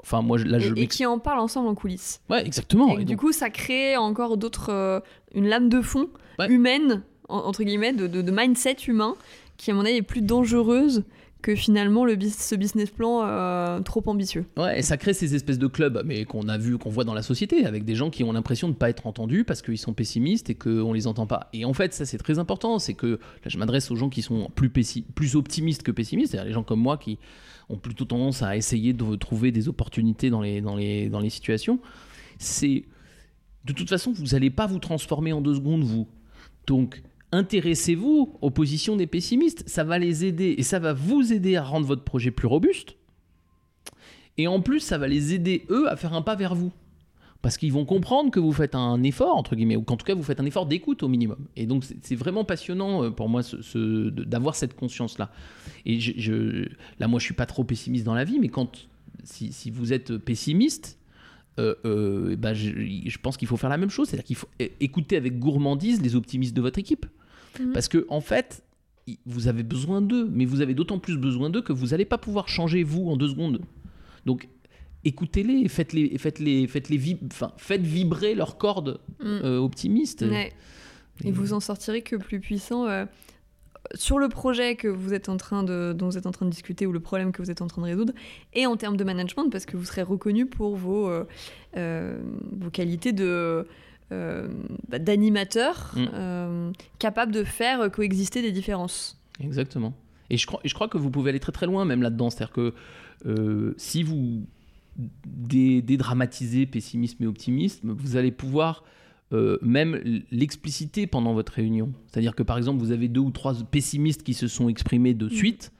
enfin, 0.00 0.20
moi, 0.20 0.38
là, 0.38 0.58
je 0.58 0.74
et, 0.76 0.86
qui 0.86 1.06
en 1.06 1.18
parlent 1.18 1.40
ensemble 1.40 1.68
en 1.68 1.74
coulisses. 1.74 2.20
Ouais, 2.28 2.44
exactement. 2.46 2.98
Et 2.98 3.02
Et 3.02 3.04
du 3.06 3.12
donc- 3.14 3.20
coup, 3.20 3.32
ça 3.32 3.48
crée 3.50 3.96
encore 3.96 4.36
d'autres. 4.36 4.68
euh, 4.70 5.00
une 5.34 5.48
lame 5.48 5.68
de 5.70 5.80
fond 5.80 6.08
humaine, 6.48 7.02
en- 7.30 7.38
entre 7.38 7.64
guillemets, 7.64 7.94
de, 7.94 8.06
de- 8.06 8.20
de 8.22 8.30
mindset 8.30 8.76
humain, 8.86 9.16
qui, 9.56 9.70
à 9.70 9.74
mon 9.74 9.86
avis, 9.86 9.96
est 9.96 10.02
plus 10.02 10.20
dangereuse 10.22 11.02
que 11.44 11.54
finalement 11.54 12.06
le, 12.06 12.18
ce 12.30 12.54
business 12.54 12.90
plan 12.90 13.22
euh, 13.22 13.78
trop 13.80 14.02
ambitieux. 14.06 14.46
Ouais, 14.56 14.78
et 14.78 14.82
ça 14.82 14.96
crée 14.96 15.12
ces 15.12 15.34
espèces 15.34 15.58
de 15.58 15.66
clubs, 15.66 16.02
mais 16.06 16.24
qu'on 16.24 16.48
a 16.48 16.56
vu, 16.56 16.78
qu'on 16.78 16.88
voit 16.88 17.04
dans 17.04 17.12
la 17.12 17.20
société, 17.20 17.66
avec 17.66 17.84
des 17.84 17.94
gens 17.94 18.08
qui 18.08 18.24
ont 18.24 18.32
l'impression 18.32 18.66
de 18.68 18.72
ne 18.72 18.78
pas 18.78 18.88
être 18.88 19.06
entendus 19.06 19.44
parce 19.44 19.60
qu'ils 19.60 19.76
sont 19.76 19.92
pessimistes 19.92 20.48
et 20.48 20.54
qu'on 20.54 20.94
les 20.94 21.06
entend 21.06 21.26
pas. 21.26 21.50
Et 21.52 21.66
en 21.66 21.74
fait, 21.74 21.92
ça 21.92 22.06
c'est 22.06 22.16
très 22.16 22.38
important, 22.38 22.78
c'est 22.78 22.94
que 22.94 23.18
là 23.18 23.48
je 23.48 23.58
m'adresse 23.58 23.90
aux 23.90 23.96
gens 23.96 24.08
qui 24.08 24.22
sont 24.22 24.50
plus, 24.54 24.70
plus 24.70 25.36
optimistes 25.36 25.82
que 25.82 25.92
pessimistes, 25.92 26.30
c'est-à-dire 26.30 26.48
les 26.48 26.54
gens 26.54 26.62
comme 26.62 26.80
moi 26.80 26.96
qui 26.96 27.18
ont 27.68 27.76
plutôt 27.76 28.06
tendance 28.06 28.42
à 28.42 28.56
essayer 28.56 28.94
de 28.94 29.16
trouver 29.16 29.52
des 29.52 29.68
opportunités 29.68 30.30
dans 30.30 30.40
les, 30.40 30.62
dans 30.62 30.76
les, 30.76 31.10
dans 31.10 31.20
les 31.20 31.30
situations. 31.30 31.78
C'est 32.38 32.84
de 33.66 33.72
toute 33.74 33.90
façon, 33.90 34.12
vous 34.12 34.28
n'allez 34.28 34.50
pas 34.50 34.66
vous 34.66 34.78
transformer 34.78 35.34
en 35.34 35.42
deux 35.42 35.56
secondes, 35.56 35.82
vous. 35.82 36.08
Donc, 36.66 37.02
intéressez-vous 37.34 38.38
aux 38.40 38.50
positions 38.50 38.96
des 38.96 39.06
pessimistes. 39.06 39.64
Ça 39.66 39.84
va 39.84 39.98
les 39.98 40.24
aider 40.24 40.54
et 40.56 40.62
ça 40.62 40.78
va 40.78 40.92
vous 40.92 41.32
aider 41.32 41.56
à 41.56 41.62
rendre 41.64 41.86
votre 41.86 42.04
projet 42.04 42.30
plus 42.30 42.46
robuste. 42.46 42.96
Et 44.38 44.46
en 44.46 44.60
plus, 44.60 44.80
ça 44.80 44.98
va 44.98 45.08
les 45.08 45.34
aider, 45.34 45.64
eux, 45.70 45.88
à 45.90 45.96
faire 45.96 46.14
un 46.14 46.22
pas 46.22 46.36
vers 46.36 46.54
vous. 46.54 46.72
Parce 47.42 47.58
qu'ils 47.58 47.72
vont 47.72 47.84
comprendre 47.84 48.30
que 48.30 48.40
vous 48.40 48.52
faites 48.52 48.74
un 48.74 49.02
effort, 49.02 49.36
entre 49.36 49.54
guillemets, 49.54 49.76
ou 49.76 49.82
qu'en 49.82 49.96
tout 49.96 50.06
cas, 50.06 50.14
vous 50.14 50.22
faites 50.22 50.40
un 50.40 50.46
effort 50.46 50.64
d'écoute 50.64 51.02
au 51.02 51.08
minimum. 51.08 51.46
Et 51.56 51.66
donc, 51.66 51.84
c'est- 51.84 52.14
vraiment 52.14 52.44
passionnant 52.44 53.04
euh, 53.04 53.10
pour 53.10 53.28
moi 53.28 53.42
d'avoir 53.74 54.54
cette 54.54 54.74
conscience-là. 54.74 55.30
Et 55.84 55.98
là, 56.98 57.06
moi, 57.08 57.20
je 57.20 57.24
suis 57.24 57.34
pas 57.34 57.46
trop 57.46 57.62
pessimiste 57.64 58.04
dans 58.04 58.14
la 58.14 58.24
vie, 58.24 58.38
mais 58.38 58.48
quand, 58.48 58.88
si, 59.24 59.70
vous 59.70 59.92
êtes 59.92 60.16
pessimiste, 60.16 60.98
euh, 61.60 61.74
euh, 61.84 62.34
ben, 62.36 62.54
je, 62.54 62.70
je 63.06 63.18
pense 63.18 63.36
qu'il 63.36 63.46
faut 63.46 63.58
faire 63.58 63.70
la 63.70 63.76
même 63.76 63.90
chose. 63.90 64.08
C'est-à-dire 64.08 64.24
qu'il 64.24 64.36
faut 64.36 64.48
écouter 64.80 65.16
avec 65.16 65.38
gourmandise 65.38 66.00
les 66.00 66.16
optimistes 66.16 66.56
de 66.56 66.62
votre 66.62 66.78
équipe. 66.78 67.06
Mhm. 67.60 67.72
Parce 67.72 67.88
que, 67.88 68.04
en 68.08 68.20
fait, 68.20 68.62
vous 69.26 69.48
avez 69.48 69.62
besoin 69.62 70.00
d'eux, 70.00 70.28
mais 70.32 70.44
vous 70.44 70.60
avez 70.60 70.74
d'autant 70.74 70.98
plus 70.98 71.16
besoin 71.18 71.50
d'eux 71.50 71.62
que 71.62 71.72
vous 71.72 71.88
n'allez 71.88 72.04
pas 72.06 72.18
pouvoir 72.18 72.48
changer 72.48 72.82
vous 72.82 73.08
en 73.10 73.16
deux 73.16 73.28
secondes. 73.28 73.60
Donc, 74.26 74.48
écoutez-les, 75.04 75.68
faites-les, 75.68 76.16
faites-les, 76.18 76.66
faites-les 76.66 76.96
vib- 76.98 77.18
enfin, 77.30 77.52
faites 77.58 77.82
vibrer 77.82 78.34
leurs 78.34 78.56
cordes 78.56 79.00
Mm. 79.20 79.24
euh, 79.44 79.58
optimistes. 79.58 80.22
Ouais. 80.22 80.52
Et 81.24 81.30
vous 81.30 81.52
en 81.52 81.60
sortirez 81.60 82.02
que 82.02 82.16
plus 82.16 82.40
puissant 82.40 82.86
euh, 82.86 83.04
sur 83.94 84.18
le 84.18 84.28
projet 84.30 84.74
que 84.76 84.88
vous 84.88 85.12
êtes 85.12 85.28
en 85.28 85.36
train 85.36 85.62
de, 85.62 85.92
dont 85.96 86.06
vous 86.08 86.16
êtes 86.18 86.26
en 86.26 86.32
train 86.32 86.46
de 86.46 86.50
discuter 86.50 86.86
ou 86.86 86.92
le 86.92 87.00
problème 87.00 87.30
que 87.32 87.42
vous 87.42 87.50
êtes 87.50 87.60
en 87.62 87.66
train 87.66 87.82
de 87.82 87.86
résoudre, 87.86 88.14
et 88.54 88.66
en 88.66 88.76
termes 88.76 88.96
de 88.96 89.04
management, 89.04 89.50
parce 89.50 89.66
que 89.66 89.76
vous 89.76 89.84
serez 89.84 90.02
reconnu 90.02 90.46
pour 90.46 90.74
vos, 90.76 91.10
euh, 91.76 92.18
vos 92.52 92.70
qualités 92.70 93.12
de 93.12 93.66
bah, 94.10 94.98
d'animateur 94.98 95.92
Mm. 95.96 96.04
euh, 96.14 96.72
capable 96.98 97.32
de 97.32 97.42
faire 97.44 97.90
coexister 97.90 98.42
des 98.42 98.52
différences. 98.52 99.20
Exactement. 99.40 99.92
Et 100.30 100.36
je 100.36 100.46
crois, 100.46 100.60
et 100.64 100.68
je 100.68 100.74
crois 100.74 100.88
que 100.88 100.98
vous 100.98 101.10
pouvez 101.10 101.30
aller 101.30 101.40
très 101.40 101.52
très 101.52 101.66
loin 101.66 101.84
même 101.84 102.00
là-dedans. 102.02 102.30
C'est-à-dire 102.30 102.52
que 102.52 102.74
euh, 103.26 103.74
si 103.76 104.02
vous 104.02 104.42
dé- 105.26 105.82
dédramatisez 105.82 106.66
pessimisme 106.66 107.24
et 107.24 107.26
optimisme, 107.26 107.90
vous 107.92 108.16
allez 108.16 108.30
pouvoir 108.30 108.84
euh, 109.32 109.58
même 109.62 110.00
l'expliciter 110.30 111.06
pendant 111.06 111.34
votre 111.34 111.52
réunion. 111.54 111.92
C'est-à-dire 112.06 112.34
que 112.34 112.42
par 112.42 112.56
exemple, 112.58 112.78
vous 112.80 112.92
avez 112.92 113.08
deux 113.08 113.20
ou 113.20 113.30
trois 113.30 113.54
pessimistes 113.70 114.22
qui 114.22 114.34
se 114.34 114.46
sont 114.48 114.68
exprimés 114.68 115.14
de 115.14 115.28
suite. 115.28 115.72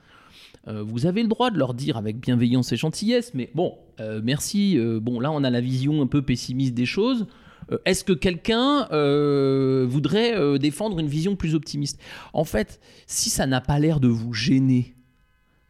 Euh, 0.67 0.81
vous 0.83 1.05
avez 1.05 1.21
le 1.21 1.27
droit 1.29 1.51
de 1.51 1.57
leur 1.57 1.73
dire 1.75 1.95
avec 1.95 2.19
bienveillance 2.19 2.71
et 2.73 2.77
gentillesse, 2.77 3.33
mais 3.35 3.51
bon, 3.53 3.77
euh, 3.99 4.19
merci. 4.23 4.77
euh, 4.77 4.99
bon, 4.99 5.19
là, 5.19 5.31
on 5.31 5.43
a 5.43 5.49
la 5.49 5.61
vision 5.61 6.01
un 6.01 6.07
peu 6.07 6.21
pessimiste 6.23 6.73
des 6.73 6.87
choses. 6.87 7.27
Euh, 7.71 7.77
Est-ce 7.85 8.03
que 8.03 8.13
quelqu'un 8.13 8.87
euh, 8.91 9.85
voudrait 9.87 10.35
euh, 10.37 10.57
défendre 10.57 10.99
une 10.99 11.07
vision 11.07 11.35
plus 11.35 11.55
optimiste? 11.55 11.99
En 12.33 12.43
fait, 12.43 12.79
si 13.07 13.29
ça 13.29 13.47
n'a 13.47 13.61
pas 13.61 13.79
l'air 13.79 13.99
de 13.99 14.07
vous 14.07 14.33
gêner, 14.33 14.93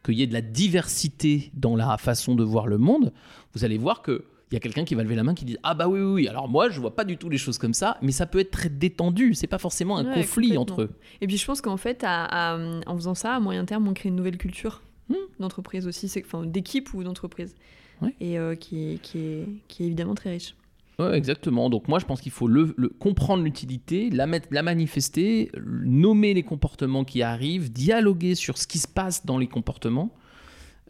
qu'il 0.04 0.14
y 0.14 0.22
ait 0.22 0.26
de 0.26 0.32
la 0.34 0.40
diversité 0.42 1.50
dans 1.54 1.74
la 1.76 1.96
façon 1.98 2.34
de 2.34 2.44
voir 2.44 2.66
le 2.66 2.78
monde, 2.78 3.12
vous 3.54 3.64
allez 3.64 3.78
voir 3.78 4.02
que 4.02 4.24
il 4.52 4.54
y 4.54 4.56
a 4.56 4.60
quelqu'un 4.60 4.84
qui 4.84 4.94
va 4.94 5.02
lever 5.02 5.16
la 5.16 5.24
main 5.24 5.34
qui 5.34 5.44
dit 5.44 5.56
ah 5.64 5.74
bah 5.74 5.88
oui 5.88 5.98
oui 5.98 6.12
oui. 6.12 6.28
Alors 6.28 6.48
moi 6.48 6.68
je 6.70 6.78
vois 6.80 6.94
pas 6.94 7.02
du 7.04 7.16
tout 7.16 7.28
les 7.28 7.36
choses 7.36 7.58
comme 7.58 7.74
ça 7.74 7.98
mais 8.00 8.12
ça 8.12 8.26
peut 8.26 8.38
être 8.38 8.52
très 8.52 8.68
détendu. 8.68 9.34
C'est 9.34 9.48
pas 9.48 9.58
forcément 9.58 9.96
un 9.98 10.04
Ouais, 10.06 10.14
conflit 10.20 10.56
entre 10.56 10.82
eux. 10.82 10.90
Et 11.20 11.26
puis 11.26 11.36
je 11.36 11.44
pense 11.44 11.60
qu'en 11.60 11.76
fait, 11.76 12.04
à- 12.04 12.54
à- 12.54 12.58
en 12.86 12.94
faisant 12.94 13.16
ça, 13.16 13.34
à 13.34 13.40
moyen 13.40 13.64
terme, 13.64 13.88
on 13.88 13.92
crée 13.94 14.08
une 14.08 14.14
nouvelle 14.16 14.38
culture 14.38 14.82
Hmm. 15.08 15.14
d'entreprise 15.40 15.86
aussi, 15.88 16.08
c'est- 16.08 16.22
enfin 16.24 16.44
d'équipe 16.44 16.92
ou 16.94 17.02
d'entreprise, 17.04 17.54
et 18.20 18.38
euh, 18.38 18.54
qui, 18.54 18.94
est, 18.94 18.98
qui 19.02 19.18
est 19.18 19.86
évidemment 19.86 20.14
très 20.14 20.30
riche. 20.30 20.54
Ouais, 20.98 21.16
exactement. 21.16 21.68
Donc 21.68 21.88
moi, 21.88 21.98
je 21.98 22.06
pense 22.06 22.20
qu'il 22.20 22.32
faut 22.32 22.48
le, 22.48 22.74
le- 22.76 22.88
comprendre 22.88 23.42
l'utilité, 23.42 24.08
la, 24.10 24.26
mettre, 24.26 24.48
la 24.50 24.62
manifester, 24.62 25.50
nommer 25.62 26.32
les 26.32 26.42
comportements 26.42 27.04
qui 27.04 27.22
arrivent, 27.22 27.70
dialoguer 27.70 28.34
sur 28.34 28.56
ce 28.56 28.66
qui 28.66 28.78
se 28.78 28.88
passe 28.88 29.26
dans 29.26 29.36
les 29.36 29.46
comportements 29.46 30.14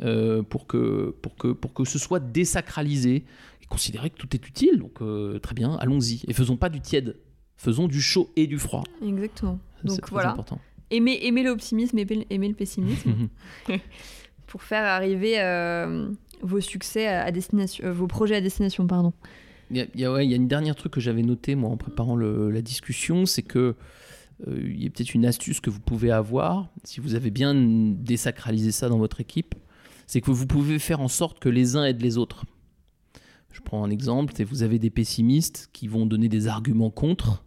euh, 0.02 0.42
pour, 0.42 0.66
que, 0.66 1.14
pour, 1.22 1.34
que, 1.36 1.48
pour 1.48 1.74
que 1.74 1.84
ce 1.84 1.98
soit 1.98 2.20
désacralisé 2.20 3.24
et 3.62 3.66
considérer 3.68 4.10
que 4.10 4.16
tout 4.16 4.28
est 4.36 4.46
utile. 4.46 4.78
Donc 4.78 5.02
euh, 5.02 5.38
très 5.40 5.54
bien, 5.54 5.74
allons-y. 5.80 6.22
Et 6.28 6.32
faisons 6.32 6.56
pas 6.56 6.68
du 6.68 6.80
tiède, 6.80 7.16
faisons 7.56 7.88
du 7.88 8.00
chaud 8.00 8.30
et 8.36 8.46
du 8.46 8.58
froid. 8.58 8.84
Exactement. 9.04 9.58
Donc 9.82 10.00
très 10.02 10.10
voilà. 10.12 10.30
important. 10.30 10.60
Aimer, 10.90 11.18
aimer 11.22 11.42
l'optimisme, 11.42 11.98
aimer, 11.98 12.26
aimer 12.30 12.48
le 12.48 12.54
pessimisme, 12.54 13.28
pour 14.46 14.62
faire 14.62 14.84
arriver 14.84 15.40
euh, 15.40 16.08
vos 16.42 16.60
succès 16.60 17.08
à, 17.08 17.32
destination, 17.32 17.90
vos 17.92 18.06
projets 18.06 18.36
à 18.36 18.40
destination, 18.40 18.86
pardon. 18.86 19.12
Il 19.70 19.86
y 19.94 20.04
a, 20.04 20.22
une 20.22 20.48
dernière 20.48 20.76
truc 20.76 20.92
que 20.92 21.00
j'avais 21.00 21.22
noté 21.22 21.54
moi 21.54 21.70
en 21.70 21.76
préparant 21.76 22.16
la 22.16 22.62
discussion, 22.62 23.26
c'est 23.26 23.42
que 23.42 23.74
euh, 24.46 24.60
il 24.62 24.82
y 24.82 24.86
a 24.86 24.90
peut-être 24.90 25.14
une 25.14 25.26
astuce 25.26 25.60
que 25.60 25.70
vous 25.70 25.80
pouvez 25.80 26.10
avoir 26.10 26.68
si 26.84 27.00
vous 27.00 27.14
avez 27.14 27.30
bien 27.30 27.54
désacralisé 27.54 28.70
ça 28.70 28.88
dans 28.88 28.98
votre 28.98 29.20
équipe, 29.20 29.54
c'est 30.06 30.20
que 30.20 30.30
vous 30.30 30.46
pouvez 30.46 30.78
faire 30.78 31.00
en 31.00 31.08
sorte 31.08 31.38
que 31.38 31.48
les 31.48 31.74
uns 31.74 31.84
aident 31.84 32.02
les 32.02 32.18
autres. 32.18 32.44
Je 33.50 33.60
prends 33.60 33.82
un 33.82 33.90
exemple, 33.90 34.34
vous 34.44 34.62
avez 34.62 34.78
des 34.78 34.90
pessimistes 34.90 35.70
qui 35.72 35.88
vont 35.88 36.06
donner 36.06 36.28
des 36.28 36.46
arguments 36.46 36.90
contre, 36.90 37.44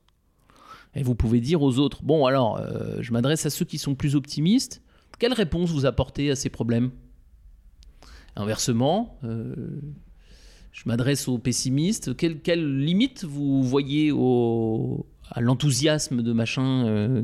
et 0.95 1.03
vous 1.03 1.13
pouvez 1.13 1.39
dire 1.39 1.61
aux 1.61 1.77
autres 1.77 2.01
bon 2.03 2.25
alors 2.25 2.57
euh, 2.57 2.97
je 3.01 3.13
m'adresse 3.13 3.45
à 3.45 3.51
ceux 3.51 3.65
qui 3.65 3.77
sont 3.77 3.93
plus 3.93 4.15
optimistes, 4.15 4.81
quelle 5.19 5.33
réponse 5.33 5.69
vous 5.71 5.85
apportez 5.85 6.31
à 6.31 6.35
ces 6.35 6.49
problèmes? 6.49 6.91
Inversement, 8.35 9.17
euh, 9.25 9.81
je 10.79 10.87
m'adresse 10.87 11.27
aux 11.27 11.37
pessimistes. 11.37 12.15
Quelle, 12.15 12.39
quelle 12.39 12.79
limite 12.79 13.25
vous 13.25 13.61
voyez 13.63 14.11
au, 14.13 15.05
à 15.29 15.41
l'enthousiasme 15.41 16.21
de 16.21 16.31
machin 16.31 16.85
euh, 16.87 17.21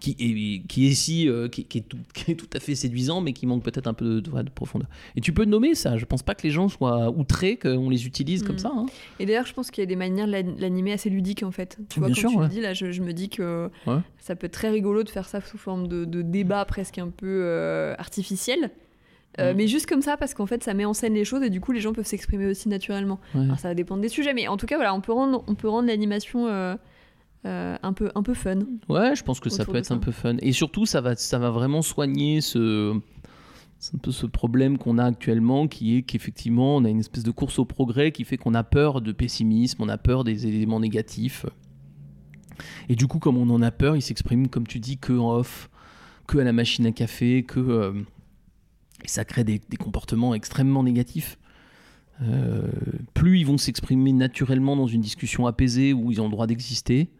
qui, 0.00 0.10
est, 0.20 0.66
qui 0.68 0.86
est 0.86 0.92
si 0.94 1.28
euh, 1.30 1.48
qui, 1.48 1.64
qui 1.64 1.78
est 1.78 1.88
tout, 1.88 1.96
qui 2.14 2.32
est 2.32 2.34
tout 2.34 2.46
à 2.54 2.60
fait 2.60 2.74
séduisant, 2.74 3.22
mais 3.22 3.32
qui 3.32 3.46
manque 3.46 3.62
peut-être 3.62 3.86
un 3.86 3.94
peu 3.94 4.04
de, 4.04 4.20
de- 4.20 4.42
de 4.42 4.50
profondeur? 4.50 4.86
Et 5.16 5.22
tu 5.22 5.32
peux 5.32 5.46
nommer 5.46 5.74
ça. 5.74 5.96
Je 5.96 6.04
pense 6.04 6.22
pas 6.22 6.34
que 6.34 6.42
les 6.42 6.50
gens 6.50 6.68
soient 6.68 7.08
outrés 7.10 7.56
qu'on 7.56 7.88
les 7.88 8.06
utilise 8.06 8.42
comme 8.42 8.56
Mm. 8.56 8.58
ça. 8.58 8.70
hein. 8.74 8.84
Et 9.18 9.24
d'ailleurs, 9.24 9.46
je 9.46 9.54
pense 9.54 9.70
qu'il 9.70 9.80
y 9.80 9.86
a 9.86 9.88
des 9.88 9.96
manières 9.96 10.26
de 10.26 10.32
l'an- 10.32 10.54
l'animer 10.58 10.92
assez 10.92 11.08
ludiques 11.08 11.42
en 11.44 11.50
fait. 11.50 11.78
Tu 11.88 12.00
vois, 12.00 12.08
Bien 12.10 12.14
quand 12.16 12.20
sûr, 12.20 12.30
tu 12.32 12.36
ouais. 12.36 12.42
le 12.44 12.48
dis, 12.50 12.60
là, 12.60 12.74
je, 12.74 12.92
je 12.92 13.02
me 13.02 13.12
dis 13.14 13.30
que 13.30 13.70
Ouais. 13.86 13.98
ça 14.20 14.36
peut 14.36 14.46
être 14.46 14.52
très 14.52 14.68
rigolo 14.70 15.04
de 15.04 15.08
faire 15.08 15.26
ça 15.26 15.40
sous 15.40 15.56
forme 15.56 15.88
de, 15.88 16.04
de 16.04 16.20
débat 16.20 16.66
presque 16.66 16.98
un 16.98 17.08
peu 17.08 17.40
euh, 17.44 17.94
artificiel. 17.98 18.70
Euh, 19.38 19.52
Mm. 19.52 19.56
Mais 19.56 19.66
juste 19.66 19.86
comme 19.86 20.02
ça, 20.02 20.16
parce 20.16 20.34
qu'en 20.34 20.46
fait, 20.46 20.62
ça 20.62 20.74
met 20.74 20.84
en 20.84 20.94
scène 20.94 21.14
les 21.14 21.24
choses 21.24 21.42
et 21.42 21.50
du 21.50 21.60
coup, 21.60 21.72
les 21.72 21.80
gens 21.80 21.92
peuvent 21.92 22.06
s'exprimer 22.06 22.46
aussi 22.46 22.68
naturellement. 22.68 23.20
Ouais. 23.34 23.42
Alors, 23.42 23.58
ça 23.58 23.68
va 23.68 23.74
dépendre 23.74 24.02
des 24.02 24.08
sujets, 24.08 24.34
mais 24.34 24.48
en 24.48 24.56
tout 24.56 24.66
cas, 24.66 24.76
voilà, 24.76 24.94
on 24.94 25.00
peut 25.00 25.12
rendre, 25.12 25.44
on 25.46 25.54
peut 25.54 25.68
rendre 25.68 25.88
l'animation 25.88 26.46
euh, 26.48 26.76
euh, 27.46 27.76
un, 27.82 27.92
peu, 27.92 28.10
un 28.14 28.22
peu 28.22 28.34
fun. 28.34 28.60
Ouais, 28.88 29.14
je 29.14 29.22
pense 29.22 29.40
que 29.40 29.48
ça 29.48 29.64
peut 29.64 29.76
être 29.76 29.92
un 29.92 29.98
peu 29.98 30.12
fun. 30.12 30.36
Et 30.40 30.52
surtout, 30.52 30.86
ça 30.86 31.00
va, 31.00 31.16
ça 31.16 31.38
va 31.38 31.50
vraiment 31.50 31.82
soigner 31.82 32.40
ce, 32.40 32.94
un 32.94 33.98
peu 34.02 34.10
ce 34.10 34.26
problème 34.26 34.78
qu'on 34.78 34.98
a 34.98 35.04
actuellement, 35.04 35.68
qui 35.68 35.96
est 35.96 36.02
qu'effectivement, 36.02 36.76
on 36.76 36.84
a 36.84 36.88
une 36.88 37.00
espèce 37.00 37.24
de 37.24 37.30
course 37.30 37.58
au 37.58 37.64
progrès 37.64 38.12
qui 38.12 38.24
fait 38.24 38.36
qu'on 38.36 38.54
a 38.54 38.64
peur 38.64 39.00
de 39.00 39.12
pessimisme, 39.12 39.82
on 39.82 39.88
a 39.88 39.98
peur 39.98 40.24
des 40.24 40.46
éléments 40.46 40.80
négatifs. 40.80 41.46
Et 42.88 42.96
du 42.96 43.06
coup, 43.06 43.20
comme 43.20 43.36
on 43.38 43.48
en 43.50 43.62
a 43.62 43.70
peur, 43.70 43.94
il 43.94 44.02
s'exprime, 44.02 44.48
comme 44.48 44.66
tu 44.66 44.80
dis, 44.80 44.98
que 44.98 45.12
en 45.12 45.36
off, 45.36 45.70
que 46.26 46.38
à 46.38 46.44
la 46.44 46.52
machine 46.52 46.86
à 46.86 46.92
café, 46.92 47.44
que 47.44 47.94
et 49.04 49.08
ça 49.08 49.24
crée 49.24 49.44
des, 49.44 49.60
des 49.68 49.76
comportements 49.76 50.34
extrêmement 50.34 50.82
négatifs. 50.82 51.38
Euh, 52.22 52.68
plus 53.14 53.38
ils 53.38 53.46
vont 53.46 53.58
s'exprimer 53.58 54.12
naturellement 54.12 54.74
dans 54.74 54.88
une 54.88 55.00
discussion 55.00 55.46
apaisée 55.46 55.92
où 55.92 56.10
ils 56.10 56.20
ont 56.20 56.24
le 56.24 56.30
droit 56.32 56.46
d'exister, 56.48 57.10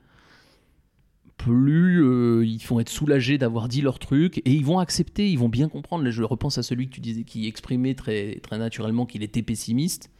plus 1.36 2.02
euh, 2.04 2.44
ils 2.44 2.58
vont 2.66 2.80
être 2.80 2.88
soulagés 2.88 3.38
d'avoir 3.38 3.68
dit 3.68 3.80
leur 3.80 4.00
truc 4.00 4.38
et 4.38 4.52
ils 4.52 4.64
vont 4.64 4.80
accepter, 4.80 5.30
ils 5.30 5.38
vont 5.38 5.48
bien 5.48 5.68
comprendre. 5.68 6.02
Là, 6.04 6.10
je 6.10 6.22
repense 6.24 6.58
à 6.58 6.64
celui 6.64 6.88
que 6.88 6.94
tu 6.94 7.00
disais 7.00 7.22
qui 7.22 7.46
exprimait 7.46 7.94
très, 7.94 8.40
très 8.42 8.58
naturellement 8.58 9.06
qu'il 9.06 9.22
était 9.22 9.42
pessimiste. 9.42 10.10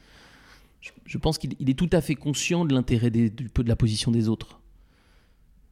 Je, 0.81 0.91
je 1.05 1.19
pense 1.19 1.39
qu'il 1.39 1.55
il 1.59 1.69
est 1.71 1.75
tout 1.75 1.91
à 1.93 2.01
fait 2.01 2.15
conscient 2.15 2.65
de 2.65 2.73
l'intérêt 2.73 3.11
peu 3.11 3.65
de 3.65 3.69
la 3.69 3.75
position 3.75 4.13
des 4.13 4.29
autres. 4.29 4.61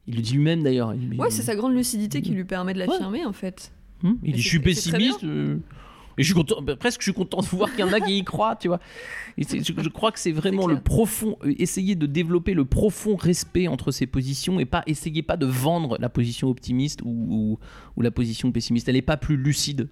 Il 0.05 0.15
le 0.17 0.21
dit 0.21 0.33
lui-même 0.33 0.63
d'ailleurs. 0.63 0.93
Il- 0.93 1.17
Ouais, 1.17 1.31
c'est 1.31 1.43
sa 1.43 1.55
grande 1.55 1.73
lucidité 1.73 2.21
qui 2.21 2.31
lui 2.31 2.43
permet 2.43 2.73
de 2.73 2.79
l'affirmer 2.79 3.25
en 3.25 3.31
fait. 3.33 3.71
Hmm, 4.03 4.13
il 4.23 4.33
dit 4.33 4.41
je 4.41 4.47
suis 4.47 4.57
c'est 4.75 4.89
très 4.89 4.99
pessimiste. 4.99 5.23
euh, 5.23 5.57
et 6.19 6.23
je 6.23 6.27
suis 6.27 6.33
content, 6.33 6.61
bah, 6.61 6.75
presque 6.75 7.01
je 7.01 7.05
suis 7.05 7.13
content 7.13 7.41
de 7.41 7.45
voir 7.47 7.69
qu'il 7.71 7.79
y 7.79 7.83
en 7.83 7.93
a 7.93 7.99
qui 7.99 8.17
y 8.17 8.23
croient, 8.23 8.55
tu 8.55 8.67
vois. 8.69 8.79
Et 9.37 9.43
je, 9.43 9.61
je 9.63 9.89
crois 9.89 10.11
que 10.11 10.19
c'est 10.19 10.31
vraiment 10.31 10.65
le 10.67 10.79
profond, 10.79 11.37
euh, 11.43 11.53
essayer 11.59 11.95
de 11.95 12.05
développer 12.07 12.53
le 12.55 12.65
profond 12.65 13.15
respect 13.15 13.67
entre 13.67 13.91
ces 13.91 14.07
positions 14.07 14.59
et 14.59 14.65
pas 14.65 14.83
essayer 14.87 15.21
pas 15.21 15.37
de 15.37 15.45
vendre 15.45 15.97
la 15.99 16.09
position 16.09 16.47
optimiste 16.49 17.01
ou, 17.03 17.09
ou, 17.09 17.59
ou 17.95 18.01
la 18.01 18.09
position 18.11 18.51
pessimiste. 18.51 18.87
Elle 18.89 18.95
n'est 18.95 19.01
pas 19.03 19.17
plus 19.17 19.37
lucide. 19.37 19.89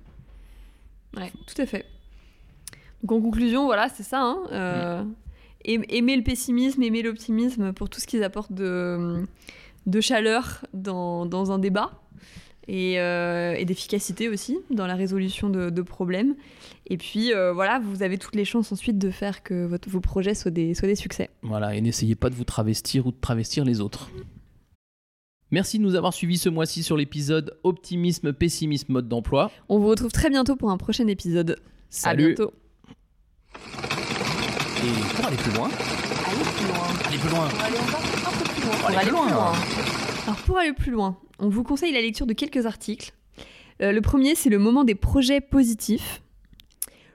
Ouais, 1.16 1.32
tout 1.48 1.62
à 1.62 1.66
fait. 1.68 1.86
Donc 3.04 3.12
en 3.12 3.22
conclusion, 3.22 3.66
voilà, 3.66 3.88
c'est 3.90 4.04
ça. 4.04 4.20
hein, 4.22 4.38
euh, 4.52 5.04
aim- 5.68 5.84
Aimer 5.90 6.16
le 6.18 6.24
pessimisme, 6.24 6.82
aimer 6.82 7.04
l'optimisme 7.04 7.72
pour 7.74 7.88
tout 7.90 8.00
ce 8.00 8.08
qu'ils 8.08 8.24
apportent 8.24 8.52
de, 8.54 9.24
de 9.86 10.02
chaleur 10.02 10.66
dans, 10.74 11.26
dans 11.28 11.52
un 11.52 11.60
débat 11.60 12.02
et, 12.68 13.00
euh, 13.00 13.54
et 13.56 13.66
d'efficacité 13.66 14.30
aussi 14.30 14.58
dans 14.72 14.88
la 14.88 14.96
résolution 14.96 15.50
de, 15.50 15.70
de 15.70 15.82
problèmes. 15.82 16.36
Et 16.88 16.98
puis 16.98 17.34
euh, 17.34 17.52
voilà, 17.54 17.80
vous 17.80 18.04
avez 18.04 18.18
toutes 18.18 18.36
les 18.36 18.46
chances 18.46 18.72
ensuite 18.72 18.98
de 18.98 19.10
faire 19.12 19.44
que 19.44 19.66
votre- 19.66 19.90
vos 19.90 20.02
projets 20.02 20.36
soient 20.36 20.52
des, 20.52 20.74
soient 20.74 20.88
des 20.88 20.96
succès. 20.96 21.30
Voilà, 21.42 21.76
et 21.76 21.82
n'essayez 21.82 22.16
pas 22.16 22.30
de 22.30 22.36
vous 22.36 22.44
travestir 22.44 23.08
ou 23.08 23.12
de 23.12 23.18
travestir 23.20 23.66
les 23.66 23.82
autres. 23.82 24.10
Merci 25.52 25.78
de 25.78 25.84
nous 25.84 25.96
avoir 25.96 26.14
suivis 26.14 26.38
ce 26.40 26.50
mois-ci 26.50 26.82
sur 26.84 26.98
l'épisode 26.98 27.58
Optimisme, 27.64 28.34
pessimisme, 28.34 28.92
mode 28.94 29.08
d'emploi. 29.08 29.52
On 29.70 29.78
vous 29.80 29.88
retrouve 29.88 30.12
très 30.12 30.30
bientôt 30.30 30.56
pour 30.56 30.72
un 30.72 30.78
prochain 30.78 31.08
épisode. 31.08 31.60
Salut. 31.90 32.24
À 32.24 32.28
bientôt. 32.28 32.54
Et 34.84 35.16
pour 35.16 35.26
aller 35.28 35.38
plus 35.38 35.54
loin, 35.54 35.70
Aller 35.70 36.44
plus 36.58 36.68
loin. 36.68 36.88
aller 37.08 37.18
plus 37.18 37.30
loin. 37.30 37.48
Pour 37.48 37.62
aller 37.64 37.78
encore 37.78 38.02
un 38.28 38.38
peu 38.38 38.50
plus 38.50 38.62
loin. 38.66 38.76
Pour 38.78 38.90
aller 38.90 38.98
plus 39.00 39.12
loin. 39.12 40.05
Pour 40.46 40.58
aller 40.58 40.74
plus 40.74 40.92
loin, 40.92 41.18
on 41.40 41.50
vous 41.50 41.64
conseille 41.64 41.94
la 41.94 42.02
lecture 42.02 42.26
de 42.26 42.34
quelques 42.34 42.66
articles. 42.66 43.14
Euh, 43.82 43.92
le 43.92 44.02
premier, 44.02 44.36
c'est 44.36 44.50
le 44.50 44.58
moment 44.58 44.84
des 44.84 44.96
projets 44.96 45.42
positifs. 45.42 46.22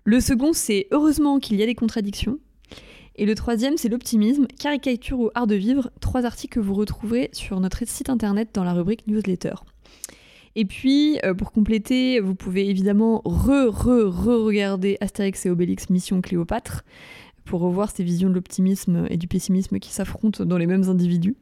Le 0.05 0.21
second, 0.21 0.53
c'est 0.53 0.87
heureusement 0.93 1.39
qu'il 1.39 1.57
y 1.57 1.63
a 1.63 1.67
des 1.67 1.75
contradictions. 1.75 2.39
Et 3.17 3.27
le 3.27 3.35
troisième, 3.35 3.77
c'est 3.77 3.89
l'optimisme, 3.89 4.47
caricature 4.59 5.19
ou 5.19 5.31
art 5.35 5.47
de 5.47 5.55
vivre. 5.57 5.91
Trois 6.01 6.25
articles 6.25 6.55
que 6.55 6.61
vous 6.61 6.75
retrouverez 6.75 7.31
sur 7.33 7.59
notre 7.61 7.87
site 7.87 8.11
internet 8.11 8.51
dans 8.55 8.65
la 8.65 8.73
rubrique 8.73 9.07
newsletter. 9.07 9.55
Et 10.57 10.65
puis, 10.65 11.19
euh, 11.25 11.35
pour 11.35 11.53
compléter, 11.53 12.21
vous 12.21 12.35
pouvez 12.35 12.69
évidemment 12.69 13.23
re-re-re-regarder 13.25 14.99
Astérix 15.01 15.47
et 15.47 15.51
Obélix 15.51 15.91
Mission 15.91 16.21
Cléopâtre 16.21 16.85
pour 17.45 17.61
revoir 17.61 17.91
ces 17.91 18.05
visions 18.05 18.28
de 18.28 18.34
l'optimisme 18.34 19.07
et 19.11 19.16
du 19.16 19.28
pessimisme 19.28 19.78
qui 19.78 19.91
s'affrontent 19.91 20.45
dans 20.45 20.59
les 20.59 20.66
mêmes 20.66 20.88
individus. 20.88 21.36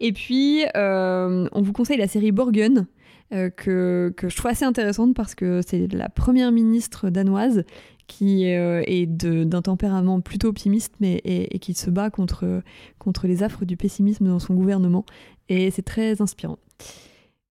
Et 0.00 0.12
puis, 0.12 0.64
euh, 0.76 1.48
on 1.52 1.62
vous 1.62 1.72
conseille 1.72 1.98
la 1.98 2.08
série 2.08 2.32
Borgen, 2.32 2.86
euh, 3.32 3.48
que, 3.48 4.12
que 4.16 4.28
je 4.28 4.36
trouve 4.36 4.50
assez 4.50 4.64
intéressante 4.64 5.14
parce 5.14 5.36
que 5.36 5.60
c'est 5.64 5.92
la 5.92 6.08
première 6.08 6.50
ministre 6.50 7.10
danoise 7.10 7.64
qui 8.08 8.52
euh, 8.52 8.82
est 8.86 9.06
d'un 9.06 9.62
tempérament 9.62 10.20
plutôt 10.20 10.48
optimiste 10.48 10.94
mais, 10.98 11.20
et, 11.24 11.54
et 11.54 11.58
qui 11.60 11.74
se 11.74 11.90
bat 11.90 12.10
contre, 12.10 12.62
contre 12.98 13.28
les 13.28 13.44
affres 13.44 13.64
du 13.64 13.76
pessimisme 13.76 14.26
dans 14.26 14.40
son 14.40 14.54
gouvernement. 14.54 15.04
Et 15.48 15.70
c'est 15.70 15.82
très 15.82 16.20
inspirant. 16.20 16.58